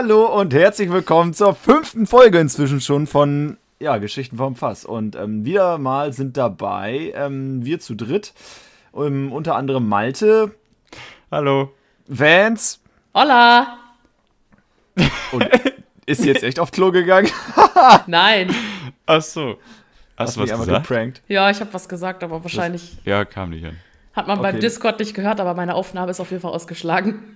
Hallo 0.00 0.26
und 0.26 0.54
herzlich 0.54 0.92
willkommen 0.92 1.34
zur 1.34 1.56
fünften 1.56 2.06
Folge 2.06 2.38
inzwischen 2.38 2.80
schon 2.80 3.08
von 3.08 3.56
ja, 3.80 3.96
Geschichten 3.98 4.36
vom 4.36 4.54
Fass. 4.54 4.84
Und 4.84 5.16
ähm, 5.16 5.44
wieder 5.44 5.76
mal 5.78 6.12
sind 6.12 6.36
dabei 6.36 7.12
ähm, 7.16 7.64
wir 7.64 7.80
zu 7.80 7.96
dritt, 7.96 8.32
ähm, 8.94 9.32
unter 9.32 9.56
anderem 9.56 9.88
Malte, 9.88 10.54
Hallo. 11.32 11.72
Vance 12.06 12.78
Hola! 13.12 13.76
und 15.32 15.44
ist 16.06 16.24
jetzt 16.24 16.44
echt 16.44 16.60
auf 16.60 16.70
Klo 16.70 16.92
gegangen? 16.92 17.32
Nein. 18.06 18.54
Ach 19.04 19.20
so. 19.20 19.58
Hast, 20.16 20.28
Hast 20.28 20.36
du 20.36 20.40
mich 20.42 20.52
was 20.52 20.60
gesagt? 20.60 20.86
geprankt. 20.86 21.22
Ja, 21.26 21.50
ich 21.50 21.58
habe 21.58 21.74
was 21.74 21.88
gesagt, 21.88 22.22
aber 22.22 22.44
wahrscheinlich 22.44 22.98
Ja, 23.04 23.24
kam 23.24 23.50
nicht 23.50 23.66
an. 23.66 23.76
hat 24.12 24.28
man 24.28 24.38
Okay. 24.38 24.52
beim 24.52 24.60
Discord 24.60 25.00
nicht 25.00 25.14
gehört, 25.14 25.40
aber 25.40 25.54
meine 25.54 25.74
Aufnahme 25.74 26.12
ist 26.12 26.20
auf 26.20 26.30
jeden 26.30 26.42
Fall 26.42 26.52
ausgeschlagen. 26.52 27.34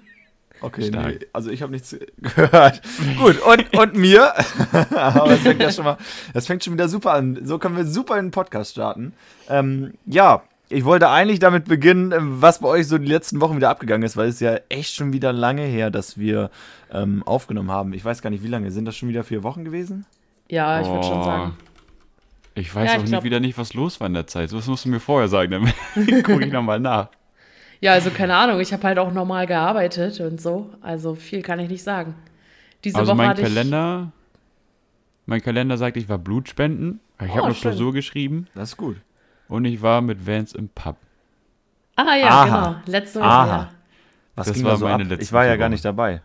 Okay, 0.63 0.85
Stark. 0.85 1.07
nee, 1.07 1.19
also 1.33 1.51
ich 1.51 1.61
habe 1.63 1.73
nichts 1.73 1.97
gehört. 2.37 2.81
Gut, 3.19 3.41
und, 3.43 3.77
und 3.79 3.95
mir. 3.97 4.33
Aber 4.95 5.31
das 5.31 5.41
fängt 5.41 5.61
ja 5.61 5.71
schon 5.73 5.85
mal, 5.85 5.97
das 6.33 6.47
fängt 6.47 6.63
schon 6.65 6.73
wieder 6.75 6.89
super 6.89 7.13
an. 7.13 7.39
So 7.45 7.59
können 7.59 7.77
wir 7.77 7.85
super 7.85 8.19
in 8.19 8.27
den 8.27 8.31
Podcast 8.31 8.73
starten. 8.73 9.13
Ähm, 9.49 9.95
ja, 10.07 10.43
ich 10.69 10.85
wollte 10.85 11.11
eigentlich 11.11 11.39
damit 11.39 11.67
beginnen, 11.67 12.13
ähm, 12.13 12.41
was 12.41 12.61
bei 12.61 12.69
euch 12.69 12.87
so 12.87 12.97
die 12.97 13.07
letzten 13.07 13.41
Wochen 13.41 13.57
wieder 13.57 13.69
abgegangen 13.71 14.05
ist, 14.05 14.17
weil 14.17 14.29
es 14.29 14.37
ist 14.37 14.41
ja 14.41 14.59
echt 14.69 14.95
schon 14.95 15.13
wieder 15.13 15.33
lange 15.33 15.63
her, 15.65 15.91
dass 15.91 16.17
wir 16.17 16.51
ähm, 16.91 17.23
aufgenommen 17.25 17.71
haben. 17.71 17.93
Ich 17.93 18.05
weiß 18.05 18.23
gar 18.23 18.31
nicht, 18.31 18.43
wie 18.43 18.49
lange. 18.49 18.71
Sind 18.71 18.85
das 18.87 18.97
schon 18.97 19.09
wieder 19.09 19.25
vier 19.25 19.43
Wochen 19.43 19.65
gewesen? 19.65 20.07
Ja, 20.49 20.81
ich 20.81 20.87
würde 20.87 21.03
schon 21.07 21.25
sagen. 21.25 21.57
Ich 22.55 22.75
weiß 22.75 22.85
Ja, 22.87 22.93
auch 22.93 22.97
ich 22.97 23.03
nicht, 23.05 23.11
glaub- 23.13 23.25
wieder 23.25 23.41
nicht, 23.41 23.57
was 23.59 23.73
los 23.75 23.99
war 24.01 24.07
in 24.07 24.15
der 24.15 24.27
Zeit. 24.27 24.53
Das 24.53 24.67
musst 24.67 24.85
du 24.85 24.89
mir 24.91 25.01
vorher 25.01 25.29
sagen, 25.29 25.51
dann 25.97 26.23
gucke 26.23 26.45
ich 26.47 26.53
nochmal 26.53 26.81
nach. 26.81 27.09
Ja, 27.83 27.93
also 27.93 28.11
keine 28.11 28.35
Ahnung, 28.37 28.61
ich 28.61 28.73
habe 28.73 28.83
halt 28.85 28.99
auch 28.99 29.13
normal 29.13 29.47
gearbeitet 29.47 30.21
und 30.21 30.41
so. 30.41 30.71
Also 30.81 31.15
viel 31.15 31.43
kann 31.43 31.59
ich 31.59 31.69
nicht 31.69 31.83
sagen. 31.83 32.15
Diese 32.85 32.97
Also 32.99 33.11
Woche 33.11 33.17
mein 33.19 33.29
hatte 33.31 33.43
Kalender, 33.43 34.13
mein 35.27 35.43
Kalender 35.43 35.77
sagt, 35.77 35.97
ich 35.99 36.09
war 36.09 36.17
Blutspenden. 36.19 37.01
Ich 37.21 37.31
Oh, 37.31 37.37
habe 37.37 37.47
eine. 37.47 37.55
Klausur 37.55 37.93
geschrieben 37.93 38.47
Das 38.55 38.71
ist 38.71 38.77
gut. 38.77 38.97
und 39.49 39.65
ich 39.65 39.83
war 39.83 40.01
mit 40.01 40.27
Vans 40.27 40.53
im 40.55 40.69
Pub. 40.69 40.97
ich. 41.97 41.99
Ah 42.05 42.17
ja, 42.17 42.29
Aha. 42.29 42.45
genau. 42.45 42.77
Letzte 42.87 43.21
Woche. 43.21 43.29
Aha. 43.29 43.47
Ja. 43.47 43.71
Was 44.37 44.47
Das 44.47 44.55
ging 44.57 44.65
war 44.65 44.71
da 44.73 44.77
so 44.79 44.87
ab? 44.87 44.93
meine 44.93 45.05
letzten 45.05 45.23
Ich 45.25 45.33
war 45.33 45.45
ja 45.45 45.57
gar 45.57 45.69
nicht 45.69 45.85
dabei. 45.85 46.23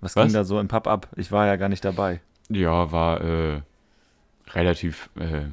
Was, 0.00 0.16
Was? 0.16 0.24
ging 0.24 0.32
da 0.32 0.44
so 0.44 0.58
im 0.58 0.68
Pub 0.68 0.86
ab? 0.86 1.08
Ich 1.16 1.30
war 1.30 1.46
ja 1.46 1.56
gar 1.56 1.68
nicht 1.68 1.84
dabei. 1.84 2.20
Ja, 2.48 2.90
war 2.92 3.20
äh, 3.20 3.60
relativ. 4.50 5.10
Äh, 5.16 5.46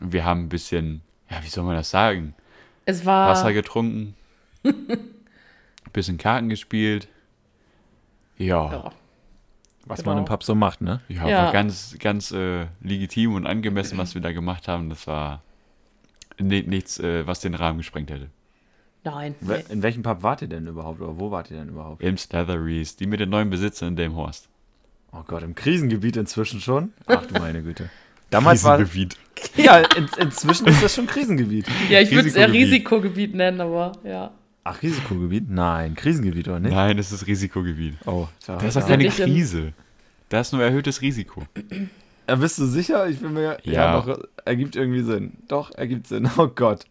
wir 0.00 0.24
haben 0.24 0.44
ein 0.44 0.48
bisschen, 0.48 1.02
ja, 1.30 1.42
wie 1.42 1.48
soll 1.48 1.64
man 1.64 1.74
das 1.74 1.90
sagen? 1.90 2.34
Es 2.88 3.04
war. 3.04 3.28
Wasser 3.28 3.52
getrunken, 3.52 4.14
bisschen 5.92 6.16
Karten 6.16 6.48
gespielt. 6.48 7.06
Ja, 8.36 8.70
Ja. 8.72 8.92
Was 9.84 10.00
Genau. 10.00 10.10
man 10.10 10.18
im 10.18 10.24
Pub 10.26 10.42
so 10.44 10.54
macht, 10.54 10.80
ne? 10.82 11.00
ja, 11.08 11.26
Ja. 11.28 11.44
war 11.44 11.52
ganz, 11.52 11.96
ganz 11.98 12.30
äh, 12.30 12.66
legitim 12.82 13.34
und 13.34 13.46
angemessen, 13.46 13.96
was 13.96 14.14
wir 14.14 14.20
da 14.20 14.32
gemacht 14.32 14.68
haben. 14.68 14.90
Das 14.90 15.06
war 15.06 15.42
ni- 16.38 16.62
nichts, 16.62 16.98
äh, 17.00 17.26
was 17.26 17.40
den 17.40 17.54
Rahmen 17.54 17.78
gesprengt 17.78 18.10
hätte. 18.10 18.28
Nein. 19.04 19.34
In 19.70 19.82
welchem 19.82 20.02
Pub 20.02 20.22
wart 20.22 20.42
ihr 20.42 20.48
denn 20.48 20.66
überhaupt? 20.66 21.00
Oder 21.00 21.18
wo 21.18 21.30
wart 21.30 21.50
ihr 21.50 21.56
denn 21.58 21.68
überhaupt? 21.70 22.02
Im 22.02 22.18
Slatheries, 22.18 22.96
die 22.96 23.06
mit 23.06 23.20
den 23.20 23.30
neuen 23.30 23.48
Besitzer 23.48 23.86
in 23.86 23.96
Delmhorst. 23.96 24.48
Oh 25.12 25.22
Gott, 25.26 25.42
im 25.42 25.54
Krisengebiet 25.54 26.16
inzwischen 26.18 26.60
schon? 26.60 26.92
Ach 27.06 27.24
du 27.24 27.38
meine 27.38 27.62
Güte. 27.62 27.88
Damals 28.30 28.64
war. 28.64 28.76
Krisengebiet. 28.78 29.16
Ja, 29.56 29.78
in, 29.78 30.08
inzwischen 30.18 30.66
ist 30.66 30.82
das 30.82 30.94
schon 30.94 31.06
Krisengebiet. 31.06 31.66
Ja, 31.88 32.00
ich 32.00 32.10
würde 32.10 32.28
es 32.28 32.34
eher 32.34 32.50
Risikogebiet. 32.52 33.34
Nennen, 33.34 33.60
aber 33.60 33.92
ja. 34.04 34.32
Ach, 34.64 34.82
Risikogebiet? 34.82 35.48
Nein, 35.48 35.94
Krisengebiet 35.94 36.48
oder 36.48 36.60
nicht? 36.60 36.74
Nein, 36.74 36.96
das 36.96 37.12
ist 37.12 37.26
Risikogebiet. 37.26 37.94
Oh, 38.04 38.26
da, 38.46 38.56
Das 38.56 38.64
ist 38.64 38.74
da. 38.76 38.80
doch 38.80 38.88
keine 38.88 39.08
Krise. 39.08 39.72
Da 40.28 40.40
ist 40.40 40.52
nur 40.52 40.62
erhöhtes 40.62 41.00
Risiko. 41.00 41.44
Äh, 42.26 42.36
Bist 42.36 42.58
du 42.58 42.66
sicher? 42.66 43.08
Ich 43.08 43.20
bin 43.20 43.32
mir. 43.32 43.58
Ja, 43.62 43.72
Ja. 43.72 44.00
doch, 44.00 44.18
ergibt 44.44 44.76
irgendwie 44.76 45.02
Sinn. 45.02 45.32
Doch, 45.48 45.70
ergibt 45.74 46.06
Sinn. 46.08 46.28
Oh 46.36 46.48
Gott. 46.48 46.84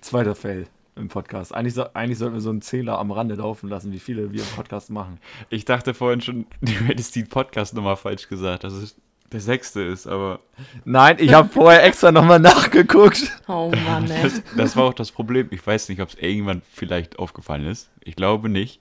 Zweiter 0.00 0.34
Fail 0.36 0.66
im 0.96 1.08
Podcast. 1.08 1.52
Eigentlich, 1.52 1.74
so, 1.74 1.86
eigentlich 1.94 2.18
sollten 2.18 2.34
wir 2.34 2.40
so 2.40 2.50
einen 2.50 2.62
Zähler 2.62 2.98
am 3.00 3.10
Rande 3.10 3.34
laufen 3.34 3.68
lassen, 3.68 3.90
wie 3.92 3.98
viele 3.98 4.30
wir 4.32 4.40
im 4.42 4.48
Podcast 4.54 4.90
machen. 4.90 5.18
Ich 5.48 5.64
dachte 5.64 5.92
vorhin 5.94 6.20
schon, 6.20 6.46
du 6.60 6.70
hättest 6.70 7.16
die 7.16 7.24
Podcast-Nummer 7.24 7.96
falsch 7.96 8.28
gesagt, 8.28 8.62
dass 8.62 8.74
es 8.74 8.94
der 9.34 9.42
sechste 9.42 9.82
ist, 9.82 10.06
aber 10.06 10.40
Nein, 10.84 11.16
ich 11.18 11.34
habe 11.34 11.48
vorher 11.48 11.84
extra 11.84 12.10
nochmal 12.12 12.40
nachgeguckt. 12.40 13.30
Oh 13.48 13.70
Mann, 13.86 14.10
ey. 14.10 14.22
das, 14.22 14.42
das 14.56 14.76
war 14.76 14.84
auch 14.84 14.94
das 14.94 15.12
Problem. 15.12 15.48
Ich 15.50 15.66
weiß 15.66 15.88
nicht, 15.88 16.00
ob 16.00 16.08
es 16.08 16.14
irgendwann 16.14 16.62
vielleicht 16.72 17.18
aufgefallen 17.18 17.66
ist. 17.66 17.90
Ich 18.00 18.16
glaube 18.16 18.48
nicht. 18.48 18.80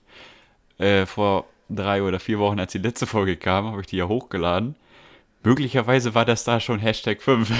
Äh, 0.77 1.05
vor 1.05 1.45
drei 1.69 2.03
oder 2.03 2.19
vier 2.19 2.39
Wochen, 2.39 2.59
als 2.59 2.71
die 2.71 2.77
letzte 2.77 3.05
Folge 3.07 3.35
kam, 3.35 3.65
habe 3.65 3.81
ich 3.81 3.87
die 3.87 3.97
ja 3.97 4.07
hochgeladen. 4.07 4.75
Möglicherweise 5.43 6.15
war 6.15 6.25
das 6.25 6.43
da 6.43 6.59
schon 6.59 6.79
Hashtag 6.79 7.21
5. 7.21 7.51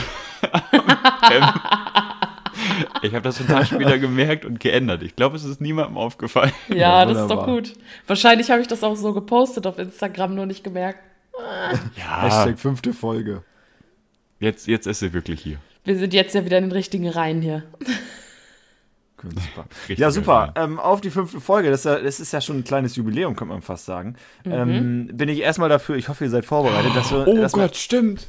ähm, 1.31 1.43
ich 3.01 3.13
habe 3.13 3.21
das 3.21 3.45
Tag 3.45 3.67
später 3.67 3.99
gemerkt 3.99 4.45
und 4.45 4.59
geändert. 4.59 5.03
Ich 5.03 5.15
glaube, 5.15 5.35
es 5.35 5.43
ist 5.43 5.59
niemandem 5.59 5.97
aufgefallen. 5.97 6.53
Ja, 6.69 6.75
Ja, 6.75 7.05
das 7.05 7.21
ist 7.23 7.27
doch 7.29 7.45
gut. 7.45 7.73
Wahrscheinlich 8.07 8.51
habe 8.51 8.61
ich 8.61 8.67
das 8.67 8.83
auch 8.83 8.95
so 8.95 9.13
gepostet 9.13 9.67
auf 9.67 9.77
Instagram, 9.79 10.35
nur 10.35 10.45
nicht 10.45 10.63
gemerkt. 10.63 10.99
Ja, 11.97 12.21
Hashtag 12.21 12.59
fünfte 12.59 12.94
Folge. 12.94 13.44
jetzt, 14.39 14.67
jetzt 14.67 14.85
ist 14.88 14.99
sie 14.99 15.13
wirklich 15.13 15.41
hier. 15.41 15.57
Wir 15.83 15.97
sind 15.97 16.13
jetzt 16.13 16.33
ja 16.35 16.45
wieder 16.45 16.57
in 16.57 16.66
den 16.66 16.71
richtigen 16.71 17.09
Reihen 17.09 17.41
hier. 17.41 17.63
Super. 19.21 19.66
Richtig 19.88 19.99
Ja, 19.99 20.11
super. 20.11 20.51
Ähm, 20.57 20.79
auf 20.81 20.99
die 20.99 21.09
fünfte 21.09 21.39
Folge. 21.39 21.69
Das 21.72 21.81
ist, 21.81 21.85
ja, 21.85 21.97
das 22.01 22.19
ist 22.19 22.33
ja 22.33 22.41
schon 22.41 22.57
ein 22.57 22.63
kleines 22.66 22.97
Jubiläum, 22.97 23.38
könnte 23.38 23.53
man 23.53 23.61
fast 23.61 23.85
sagen. 23.85 24.17
Ähm, 24.43 25.09
bin 25.13 25.29
ich 25.29 25.39
erstmal 25.39 25.69
dafür, 25.69 25.95
ich 25.95 26.09
hoffe, 26.09 26.25
ihr 26.25 26.29
seid 26.29 26.43
vorbereitet, 26.43 26.93
dass 26.93 27.09
wir. 27.09 27.25
Oh 27.25 27.38
dass 27.38 27.53
wir- 27.55 27.61
Gott, 27.63 27.77
stimmt. 27.77 28.27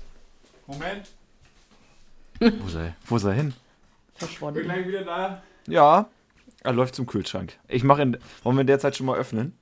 Moment, 0.68 1.08
Wo 2.38 2.46
ist, 2.68 2.74
er, 2.76 2.94
wo 3.06 3.16
ist 3.16 3.24
er 3.24 3.32
hin? 3.32 3.54
Verschwunden. 4.14 4.62
gleich 4.62 4.86
wieder 4.86 5.02
da. 5.02 5.42
Ja, 5.66 6.06
er 6.62 6.72
läuft 6.72 6.94
zum 6.94 7.06
Kühlschrank. 7.06 7.54
Ich 7.66 7.82
mache 7.82 8.02
in. 8.02 8.16
Wollen 8.44 8.56
wir 8.56 8.60
in 8.60 8.66
der 8.68 8.78
Zeit 8.78 8.94
schon 8.96 9.06
mal 9.06 9.18
öffnen? 9.18 9.52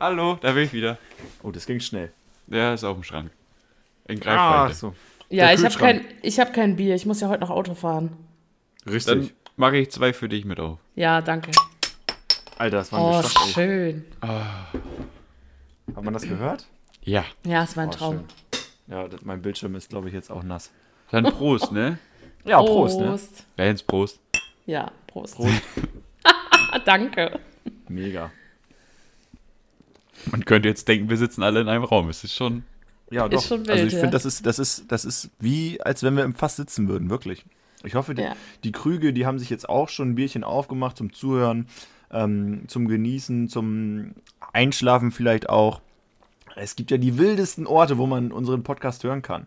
Hallo, 0.00 0.38
da 0.40 0.52
bin 0.52 0.64
ich 0.64 0.72
wieder. 0.72 0.96
Oh, 1.42 1.50
das 1.50 1.66
ging 1.66 1.80
schnell. 1.80 2.10
Der 2.50 2.74
ist 2.74 2.84
auf 2.84 2.96
dem 2.96 3.02
Schrank. 3.04 3.30
In 4.08 4.18
Ach 4.18 4.22
Greifweite. 4.24 4.74
so. 4.74 4.94
Ja, 5.28 5.52
ich 5.52 5.64
habe 5.64 5.74
kein, 5.76 6.04
ich 6.22 6.40
hab 6.40 6.52
kein 6.52 6.76
Bier. 6.76 6.94
Ich 6.96 7.06
muss 7.06 7.20
ja 7.20 7.28
heute 7.28 7.40
noch 7.40 7.50
Auto 7.50 7.74
fahren. 7.74 8.16
Richtig. 8.86 9.04
Dann 9.06 9.30
mache 9.56 9.76
ich 9.76 9.90
zwei 9.90 10.12
für 10.12 10.28
dich 10.28 10.44
mit 10.44 10.58
auf. 10.58 10.78
Ja, 10.96 11.20
danke. 11.20 11.52
Alter, 12.58 12.78
das 12.78 12.92
war 12.92 12.98
ein 12.98 13.04
Oh, 13.18 13.22
Geschmack, 13.22 13.48
schön. 13.54 14.04
Hat 14.20 16.04
man 16.04 16.12
das 16.12 16.22
gehört? 16.22 16.66
Ja. 17.02 17.24
Ja, 17.46 17.62
es 17.62 17.76
war 17.76 17.84
ein 17.84 17.88
Oh, 17.90 17.92
Traum. 17.92 18.14
schön. 18.16 18.24
Ja, 18.88 19.06
das, 19.08 19.22
mein 19.22 19.40
Bildschirm 19.40 19.76
ist, 19.76 19.88
glaube 19.88 20.08
ich, 20.08 20.14
jetzt 20.14 20.30
auch 20.30 20.42
nass. 20.42 20.70
Dann 21.12 21.24
Prost, 21.24 21.70
ne? 21.72 21.98
Ja, 22.44 22.60
Prost, 22.60 22.98
ne? 22.98 23.06
Prost. 23.06 23.46
Vans, 23.56 23.82
Prost. 23.82 24.20
Ja, 24.66 24.90
Prost. 25.06 25.36
danke. 26.84 27.38
Mega. 27.88 28.30
Man 30.30 30.44
könnte 30.44 30.68
jetzt 30.68 30.86
denken, 30.88 31.08
wir 31.10 31.16
sitzen 31.16 31.42
alle 31.42 31.60
in 31.60 31.68
einem 31.68 31.84
Raum. 31.84 32.08
Es 32.08 32.24
ist 32.24 32.34
schon. 32.34 32.64
Ja, 33.10 33.26
Ist 33.26 33.34
doch. 33.34 33.42
schon 33.48 33.60
also 33.60 33.72
wild, 33.74 33.86
ich 33.88 33.92
ja. 33.94 33.98
finde, 34.00 34.12
das 34.12 34.24
ist, 34.24 34.46
das 34.46 34.58
ist, 34.58 34.84
das 34.92 35.04
ist 35.04 35.30
wie, 35.40 35.80
als 35.82 36.02
wenn 36.04 36.16
wir 36.16 36.22
im 36.24 36.34
Fass 36.34 36.56
sitzen 36.56 36.86
würden, 36.88 37.10
wirklich. 37.10 37.44
Ich 37.82 37.94
hoffe, 37.94 38.14
die, 38.14 38.22
Ja. 38.22 38.34
die 38.62 38.70
Krüge, 38.72 39.12
die 39.12 39.26
haben 39.26 39.38
sich 39.38 39.50
jetzt 39.50 39.68
auch 39.68 39.88
schon 39.88 40.10
ein 40.10 40.14
Bierchen 40.14 40.44
aufgemacht 40.44 40.96
zum 40.96 41.12
Zuhören, 41.12 41.66
ähm, 42.12 42.62
zum 42.68 42.86
Genießen, 42.86 43.48
zum 43.48 44.12
Einschlafen 44.52 45.10
vielleicht 45.10 45.48
auch. 45.48 45.80
Es 46.56 46.76
gibt 46.76 46.90
ja 46.90 46.98
die 46.98 47.18
wildesten 47.18 47.66
Orte, 47.66 47.98
wo 47.98 48.06
man 48.06 48.30
unseren 48.32 48.62
Podcast 48.62 49.02
hören 49.02 49.22
kann. 49.22 49.46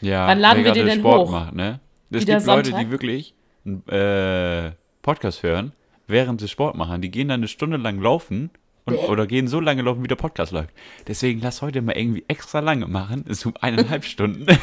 Ja, 0.00 0.26
Wann 0.26 0.38
laden 0.38 0.64
wir 0.64 0.72
den 0.72 0.86
denn 0.86 1.00
Sport 1.00 1.26
hoch? 1.28 1.30
macht, 1.30 1.54
ne? 1.54 1.80
Es 2.10 2.24
gibt 2.26 2.44
Leute, 2.46 2.70
Sonntag? 2.70 2.80
die 2.80 2.90
wirklich 2.90 3.34
einen 3.64 3.86
äh, 3.88 4.72
Podcast 5.02 5.42
hören, 5.42 5.72
während 6.06 6.40
sie 6.40 6.48
Sport 6.48 6.76
machen. 6.76 7.02
Die 7.02 7.10
gehen 7.10 7.28
dann 7.28 7.40
eine 7.40 7.48
Stunde 7.48 7.76
lang 7.76 8.00
laufen 8.00 8.50
und, 8.84 8.96
oder 8.96 9.26
gehen 9.26 9.48
so 9.48 9.60
lange 9.60 9.82
laufen, 9.82 10.02
wie 10.02 10.08
der 10.08 10.16
Podcast 10.16 10.52
läuft. 10.52 10.70
Deswegen 11.06 11.40
lass 11.40 11.62
heute 11.62 11.82
mal 11.82 11.96
irgendwie 11.96 12.24
extra 12.28 12.60
lange 12.60 12.86
machen, 12.86 13.24
so 13.28 13.52
eineinhalb 13.60 14.04
Stunden. 14.04 14.46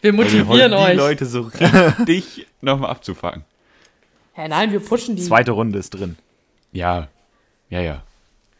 Wir 0.00 0.12
wir 0.12 0.18
wollen 0.18 0.32
motivieren 0.32 0.72
die 0.72 0.78
euch. 0.78 0.96
Leute 0.96 1.26
so 1.26 1.42
richtig 1.60 2.46
nochmal 2.60 2.90
abzufangen. 2.90 3.44
Hä, 4.32 4.48
nein, 4.48 4.72
wir 4.72 4.80
pushen 4.80 5.14
die. 5.14 5.22
Zweite 5.22 5.52
Runde 5.52 5.78
ist 5.78 5.90
drin. 5.90 6.16
Ja, 6.72 7.06
ja, 7.70 7.80
ja. 7.80 8.02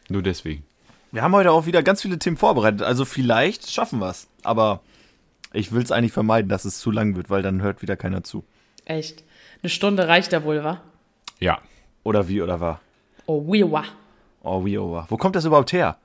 Nur 0.07 0.21
deswegen. 0.21 0.63
Wir 1.11 1.21
haben 1.21 1.33
heute 1.35 1.51
auch 1.51 1.65
wieder 1.65 1.83
ganz 1.83 2.01
viele 2.01 2.17
Themen 2.17 2.37
vorbereitet, 2.37 2.81
also 2.81 3.03
vielleicht 3.03 3.69
schaffen 3.69 3.99
wir 3.99 4.09
es. 4.09 4.27
Aber 4.43 4.79
ich 5.51 5.73
will 5.73 5.83
es 5.83 5.91
eigentlich 5.91 6.13
vermeiden, 6.13 6.47
dass 6.47 6.63
es 6.63 6.79
zu 6.79 6.91
lang 6.91 7.15
wird, 7.17 7.29
weil 7.29 7.41
dann 7.41 7.61
hört 7.61 7.81
wieder 7.81 7.97
keiner 7.97 8.23
zu. 8.23 8.45
Echt. 8.85 9.23
Eine 9.61 9.69
Stunde 9.69 10.07
reicht 10.07 10.31
ja 10.31 10.43
wohl, 10.45 10.63
wa? 10.63 10.81
Ja. 11.39 11.59
Oder 12.03 12.29
wie 12.29 12.41
oder 12.41 12.61
war. 12.61 12.79
Oh, 13.25 13.51
wiwa. 13.51 13.83
Oh, 14.43 14.63
wie 14.65 14.77
over. 14.77 15.05
Wo 15.09 15.17
kommt 15.17 15.35
das 15.35 15.45
überhaupt 15.45 15.73
her? 15.73 15.97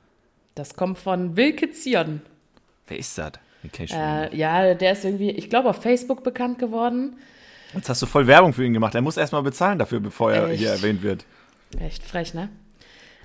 Das 0.54 0.74
kommt 0.74 0.98
von 0.98 1.36
Wilke 1.36 1.70
Zion. 1.72 2.22
Wer 2.86 2.98
ist 2.98 3.18
das? 3.18 3.32
Äh, 3.90 4.36
ja, 4.36 4.74
der 4.74 4.92
ist 4.92 5.04
irgendwie, 5.04 5.30
ich 5.30 5.50
glaube, 5.50 5.68
auf 5.68 5.82
Facebook 5.82 6.22
bekannt 6.22 6.58
geworden. 6.58 7.16
Jetzt 7.74 7.88
hast 7.88 8.00
du 8.00 8.06
voll 8.06 8.26
Werbung 8.26 8.52
für 8.52 8.64
ihn 8.64 8.72
gemacht. 8.72 8.94
Er 8.94 9.02
muss 9.02 9.16
erstmal 9.16 9.42
bezahlen 9.42 9.78
dafür, 9.78 10.00
bevor 10.00 10.32
er 10.32 10.48
Echt? 10.48 10.60
hier 10.60 10.70
erwähnt 10.70 11.02
wird. 11.02 11.26
Echt 11.78 12.02
frech, 12.02 12.32
ne? 12.32 12.48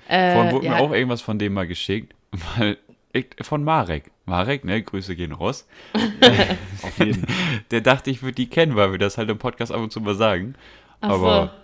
Äh, 0.08 0.34
Vorhin 0.34 0.52
wurde 0.52 0.66
ja, 0.66 0.72
mir 0.74 0.80
auch 0.80 0.92
irgendwas 0.92 1.22
von 1.22 1.38
dem 1.38 1.54
mal 1.54 1.66
geschickt. 1.66 2.14
Weil 2.56 2.76
ich, 3.12 3.26
von 3.40 3.64
Marek. 3.64 4.10
Marek, 4.26 4.64
ne, 4.64 4.82
Grüße 4.82 5.16
gehen 5.16 5.32
raus. 5.32 5.66
Auf 6.82 6.98
jeden. 6.98 7.26
Der 7.70 7.80
dachte, 7.80 8.10
ich 8.10 8.22
würde 8.22 8.34
die 8.34 8.48
kennen, 8.48 8.74
weil 8.74 8.90
wir 8.90 8.98
das 8.98 9.18
halt 9.18 9.30
im 9.30 9.38
Podcast 9.38 9.70
ab 9.70 9.80
und 9.80 9.92
zu 9.92 10.00
mal 10.00 10.14
sagen. 10.14 10.54
Ach 11.00 11.10
so. 11.10 11.14
Aber 11.14 11.54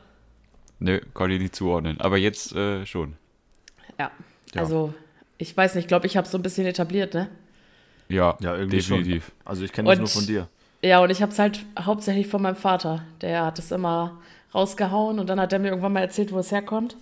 ne, 0.79 1.01
konnte 1.13 1.35
ich 1.35 1.41
nicht 1.41 1.57
zuordnen. 1.57 2.01
Aber 2.01 2.19
jetzt 2.19 2.55
äh, 2.55 2.87
schon. 2.87 3.17
Ja. 4.01 4.11
Ja. 4.55 4.63
Also, 4.63 4.95
ich 5.39 5.57
weiß 5.57 5.75
nicht, 5.75 5.85
ich 5.85 5.89
glaube, 5.89 6.07
ich 6.07 6.17
habe 6.17 6.27
so 6.27 6.39
ein 6.39 6.43
bisschen 6.43 6.67
etabliert, 6.67 7.15
ne? 7.15 7.29
Ja, 8.09 8.37
Ja, 8.41 8.57
irgendwie 8.57 8.79
definitiv. 8.79 9.27
schon. 9.27 9.35
Also 9.45 9.65
ich 9.65 9.73
kenne 9.73 9.89
das 9.91 9.99
nur 9.99 10.09
von 10.09 10.27
dir. 10.27 10.49
Ja, 10.83 11.01
und 11.01 11.11
ich 11.11 11.21
habe 11.23 11.31
es 11.33 11.39
halt 11.39 11.65
hauptsächlich 11.79 12.27
von 12.27 12.43
meinem 12.43 12.57
Vater. 12.57 13.03
Der 13.21 13.45
hat 13.45 13.59
es 13.59 13.71
immer 13.71 14.19
rausgehauen 14.55 15.19
und 15.19 15.29
dann 15.29 15.39
hat 15.39 15.53
er 15.53 15.59
mir 15.59 15.69
irgendwann 15.69 15.93
mal 15.93 16.01
erzählt, 16.01 16.33
wo 16.33 16.39
es 16.39 16.51
herkommt. 16.51 16.97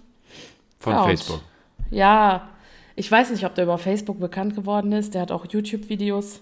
Von 0.79 0.93
Ja, 0.93 1.05
Facebook. 1.05 1.41
Ja, 1.91 2.49
ich 2.97 3.11
weiß 3.11 3.31
nicht, 3.31 3.47
ob 3.47 3.55
der 3.55 3.65
über 3.65 3.79
Facebook 3.79 4.19
bekannt 4.21 4.55
geworden 4.57 4.93
ist. 4.93 5.15
Der 5.15 5.23
hat 5.23 5.31
auch 5.33 5.47
YouTube-Videos. 5.47 6.41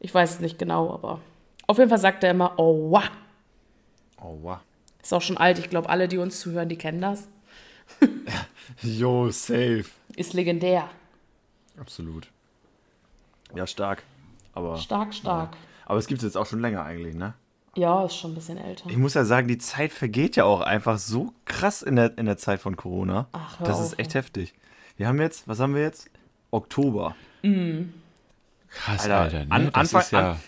Ich 0.00 0.14
weiß 0.14 0.34
es 0.34 0.40
nicht 0.40 0.58
genau, 0.58 0.92
aber 0.92 1.20
auf 1.66 1.78
jeden 1.78 1.88
Fall 1.88 1.98
sagt 1.98 2.22
er 2.22 2.30
immer, 2.32 2.52
oh, 2.58 2.90
wow. 2.90 3.10
Oh, 4.20 4.38
wow. 4.42 4.58
Ist 5.02 5.12
auch 5.12 5.22
schon 5.22 5.38
alt. 5.38 5.58
Ich 5.58 5.70
glaube, 5.70 5.88
alle, 5.88 6.06
die 6.06 6.18
uns 6.18 6.38
zuhören, 6.38 6.68
die 6.68 6.76
kennen 6.78 7.00
das. 7.00 7.26
Jo, 8.82 9.30
safe. 9.30 9.84
Ist 10.16 10.32
legendär. 10.32 10.88
Absolut. 11.78 12.28
Ja, 13.54 13.66
stark. 13.66 14.02
Aber, 14.54 14.76
Stark, 14.78 15.14
stark. 15.14 15.56
aber 15.86 15.98
es 15.98 16.06
gibt 16.06 16.20
es 16.20 16.24
jetzt 16.24 16.36
auch 16.36 16.46
schon 16.46 16.60
länger 16.60 16.84
eigentlich, 16.84 17.14
ne? 17.14 17.34
Ja, 17.74 18.04
ist 18.04 18.16
schon 18.16 18.32
ein 18.32 18.34
bisschen 18.34 18.58
älter. 18.58 18.90
Ich 18.90 18.96
muss 18.98 19.14
ja 19.14 19.24
sagen, 19.24 19.48
die 19.48 19.56
Zeit 19.58 19.92
vergeht 19.92 20.36
ja 20.36 20.44
auch 20.44 20.60
einfach 20.60 20.98
so 20.98 21.32
krass 21.46 21.80
in 21.82 21.96
der, 21.96 22.18
in 22.18 22.26
der 22.26 22.36
Zeit 22.36 22.60
von 22.60 22.76
Corona. 22.76 23.28
Ach, 23.32 23.60
hör 23.60 23.66
das 23.66 23.78
auf, 23.78 23.84
ist 23.86 23.98
echt 23.98 24.14
heftig. 24.14 24.52
Wir 24.98 25.08
haben 25.08 25.20
jetzt, 25.20 25.48
was 25.48 25.58
haben 25.60 25.74
wir 25.74 25.80
jetzt? 25.82 26.10
Oktober. 26.50 27.16
Krass, 28.68 29.02
Alter, 29.02 29.18
Alter. 29.20 29.44
ne? 29.46 29.50
an- 29.50 29.66
das 29.72 29.74
Anfang- 29.74 30.00
ist 30.02 30.10
ja, 30.12 30.38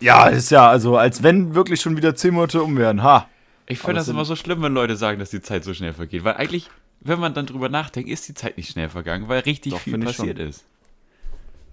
Ja, 0.00 0.26
ist 0.28 0.50
ja, 0.50 0.68
also 0.68 0.96
als 0.96 1.22
wenn 1.22 1.54
wirklich 1.54 1.80
schon 1.80 1.96
wieder 1.96 2.16
zehn 2.16 2.34
Monate 2.34 2.62
um 2.62 2.76
wären. 2.76 3.02
Ha. 3.02 3.28
Ich 3.66 3.78
finde 3.78 3.96
das 3.96 4.08
immer 4.08 4.24
so 4.24 4.36
schlimm, 4.36 4.62
wenn 4.62 4.72
Leute 4.74 4.96
sagen, 4.96 5.18
dass 5.18 5.30
die 5.30 5.40
Zeit 5.40 5.64
so 5.64 5.74
schnell 5.74 5.92
vergeht. 5.92 6.24
Weil 6.24 6.34
eigentlich, 6.34 6.70
wenn 7.00 7.18
man 7.20 7.34
dann 7.34 7.46
drüber 7.46 7.68
nachdenkt, 7.68 8.08
ist 8.10 8.28
die 8.28 8.34
Zeit 8.34 8.56
nicht 8.56 8.70
schnell 8.70 8.88
vergangen, 8.88 9.28
weil 9.28 9.40
richtig 9.40 9.72
Doch, 9.72 9.80
viel 9.80 9.98
passiert 9.98 10.38
ist. 10.38 10.64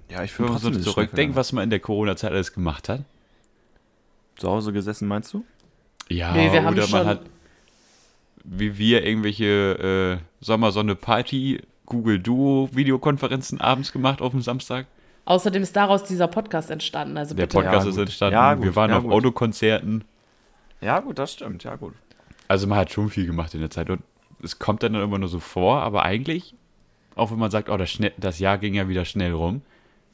Ja, 0.10 0.24
ich 0.24 0.32
Wenn 0.38 0.48
finde 0.48 0.52
man 0.64 0.74
so 0.74 0.92
zurückdenkt, 0.92 1.36
was 1.36 1.52
man 1.54 1.64
in 1.64 1.70
der 1.70 1.80
Corona-Zeit 1.80 2.32
alles 2.32 2.54
gemacht 2.54 2.90
hat. 2.90 3.02
Zu 4.36 4.50
Hause 4.50 4.74
gesessen, 4.74 5.08
meinst 5.08 5.34
du? 5.34 5.46
Ja, 6.10 6.34
Nee, 6.34 6.52
wir 6.52 6.64
haben 6.64 6.74
oder 6.74 6.82
man 6.84 6.90
schon- 6.90 7.08
hat, 7.08 7.22
wie 8.44 8.78
wir, 8.78 9.06
irgendwelche 9.06 10.20
äh, 10.20 10.44
Sommersonne-Party, 10.44 11.62
Google 11.86 12.20
Duo 12.20 12.70
Videokonferenzen 12.74 13.62
abends 13.62 13.92
gemacht 13.92 14.22
auf 14.22 14.32
dem 14.32 14.42
Samstag. 14.42 14.88
Außerdem 15.26 15.64
ist 15.64 15.76
daraus 15.76 16.04
dieser 16.04 16.28
Podcast 16.28 16.70
entstanden. 16.70 17.18
Also 17.18 17.34
Der 17.36 17.44
bitte. 17.44 17.58
Podcast 17.58 17.86
Ja, 17.86 17.92
ist 17.92 17.98
entstanden. 17.98 18.34
Ja, 18.34 18.62
wir 18.62 18.76
waren 18.76 18.90
ja, 18.90 18.98
auf 18.98 19.04
gut. 19.04 19.14
Autokonzerten. 19.14 20.04
Ja, 20.84 21.00
gut, 21.00 21.20
das 21.20 21.34
stimmt. 21.34 21.64
Ja, 21.64 21.76
gut. 21.76 21.94
Also 22.48 22.68
man 22.68 22.78
hat 22.78 22.92
schon 22.92 23.10
viel 23.10 23.26
gemacht 23.26 23.54
in 23.54 23.62
der 23.62 23.70
Zeit 23.70 23.90
und 23.90 24.02
es 24.42 24.60
kommt 24.60 24.84
dann 24.84 24.96
immer 24.96 25.18
nur 25.18 25.30
so 25.30 25.40
vor, 25.40 25.82
aber 25.82 26.04
eigentlich, 26.04 26.54
auch 27.16 27.32
wenn 27.32 27.40
man 27.40 27.52
sagt, 27.52 27.70
oh, 27.70 27.78
das, 27.78 27.90
schnell, 27.90 28.14
das 28.18 28.40
Jahr 28.40 28.58
ging 28.58 28.74
ja 28.74 28.88
wieder 28.88 29.06
schnell 29.06 29.32
rum, 29.32 29.62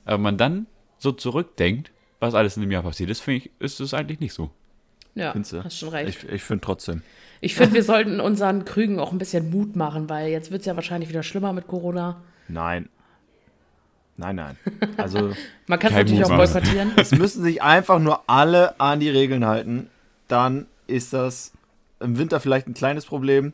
aber 0.06 0.19
man 0.19 0.38
dann 0.38 0.68
so 1.00 1.12
zurückdenkt, 1.12 1.92
was 2.19 2.36
alles 2.36 2.56
in 2.57 2.62
dem 2.62 2.71
Jahr 2.71 2.83
passiert 2.83 3.10
ist, 3.10 3.21
finde 3.21 3.45
ich, 3.45 3.51
ist 3.60 3.80
es 3.80 3.94
eigentlich 3.94 4.19
nicht 4.19 4.33
so. 4.33 4.51
Ja, 5.16 5.33
hast 5.33 5.77
schon 5.77 5.89
recht. 5.89 6.24
Ich, 6.24 6.30
ich 6.30 6.44
finde 6.44 6.62
trotzdem. 6.62 7.01
Ich 7.42 7.56
finde, 7.56 7.74
wir 7.74 7.83
sollten 7.83 8.19
unseren 8.19 8.63
Krügen 8.66 9.00
auch 9.00 9.12
ein 9.12 9.18
bisschen 9.18 9.50
Mut 9.50 9.75
machen, 9.75 10.10
weil 10.10 10.30
jetzt 10.30 10.51
wird 10.51 10.62
es 10.62 10.66
ja 10.66 10.75
wahrscheinlich 10.75 11.10
wieder 11.10 11.24
schlimmer 11.24 11.51
mit 11.51 11.68
Corona. 11.68 12.21
Nein. 12.48 12.89
Nein, 14.18 14.36
nein. 14.36 14.57
Also, 14.98 15.31
Man 15.68 15.80
kann 15.80 15.92
es 15.92 15.98
natürlich 15.98 16.24
auch 16.25 16.30
Mut 16.30 16.38
machen. 16.38 16.54
boykottieren. 16.54 16.92
es 16.98 17.12
müssen 17.12 17.44
sich 17.44 17.62
einfach 17.62 18.00
nur 18.00 18.30
alle 18.30 18.80
an 18.80 19.00
die 19.00 19.10
Regeln 19.10 19.45
halten. 19.45 19.89
Dann 20.30 20.66
ist 20.88 21.12
das 21.14 21.52
im 22.00 22.18
Winter 22.18 22.40
vielleicht 22.40 22.68
ein 22.68 22.74
kleines 22.74 23.06
Problem, 23.06 23.52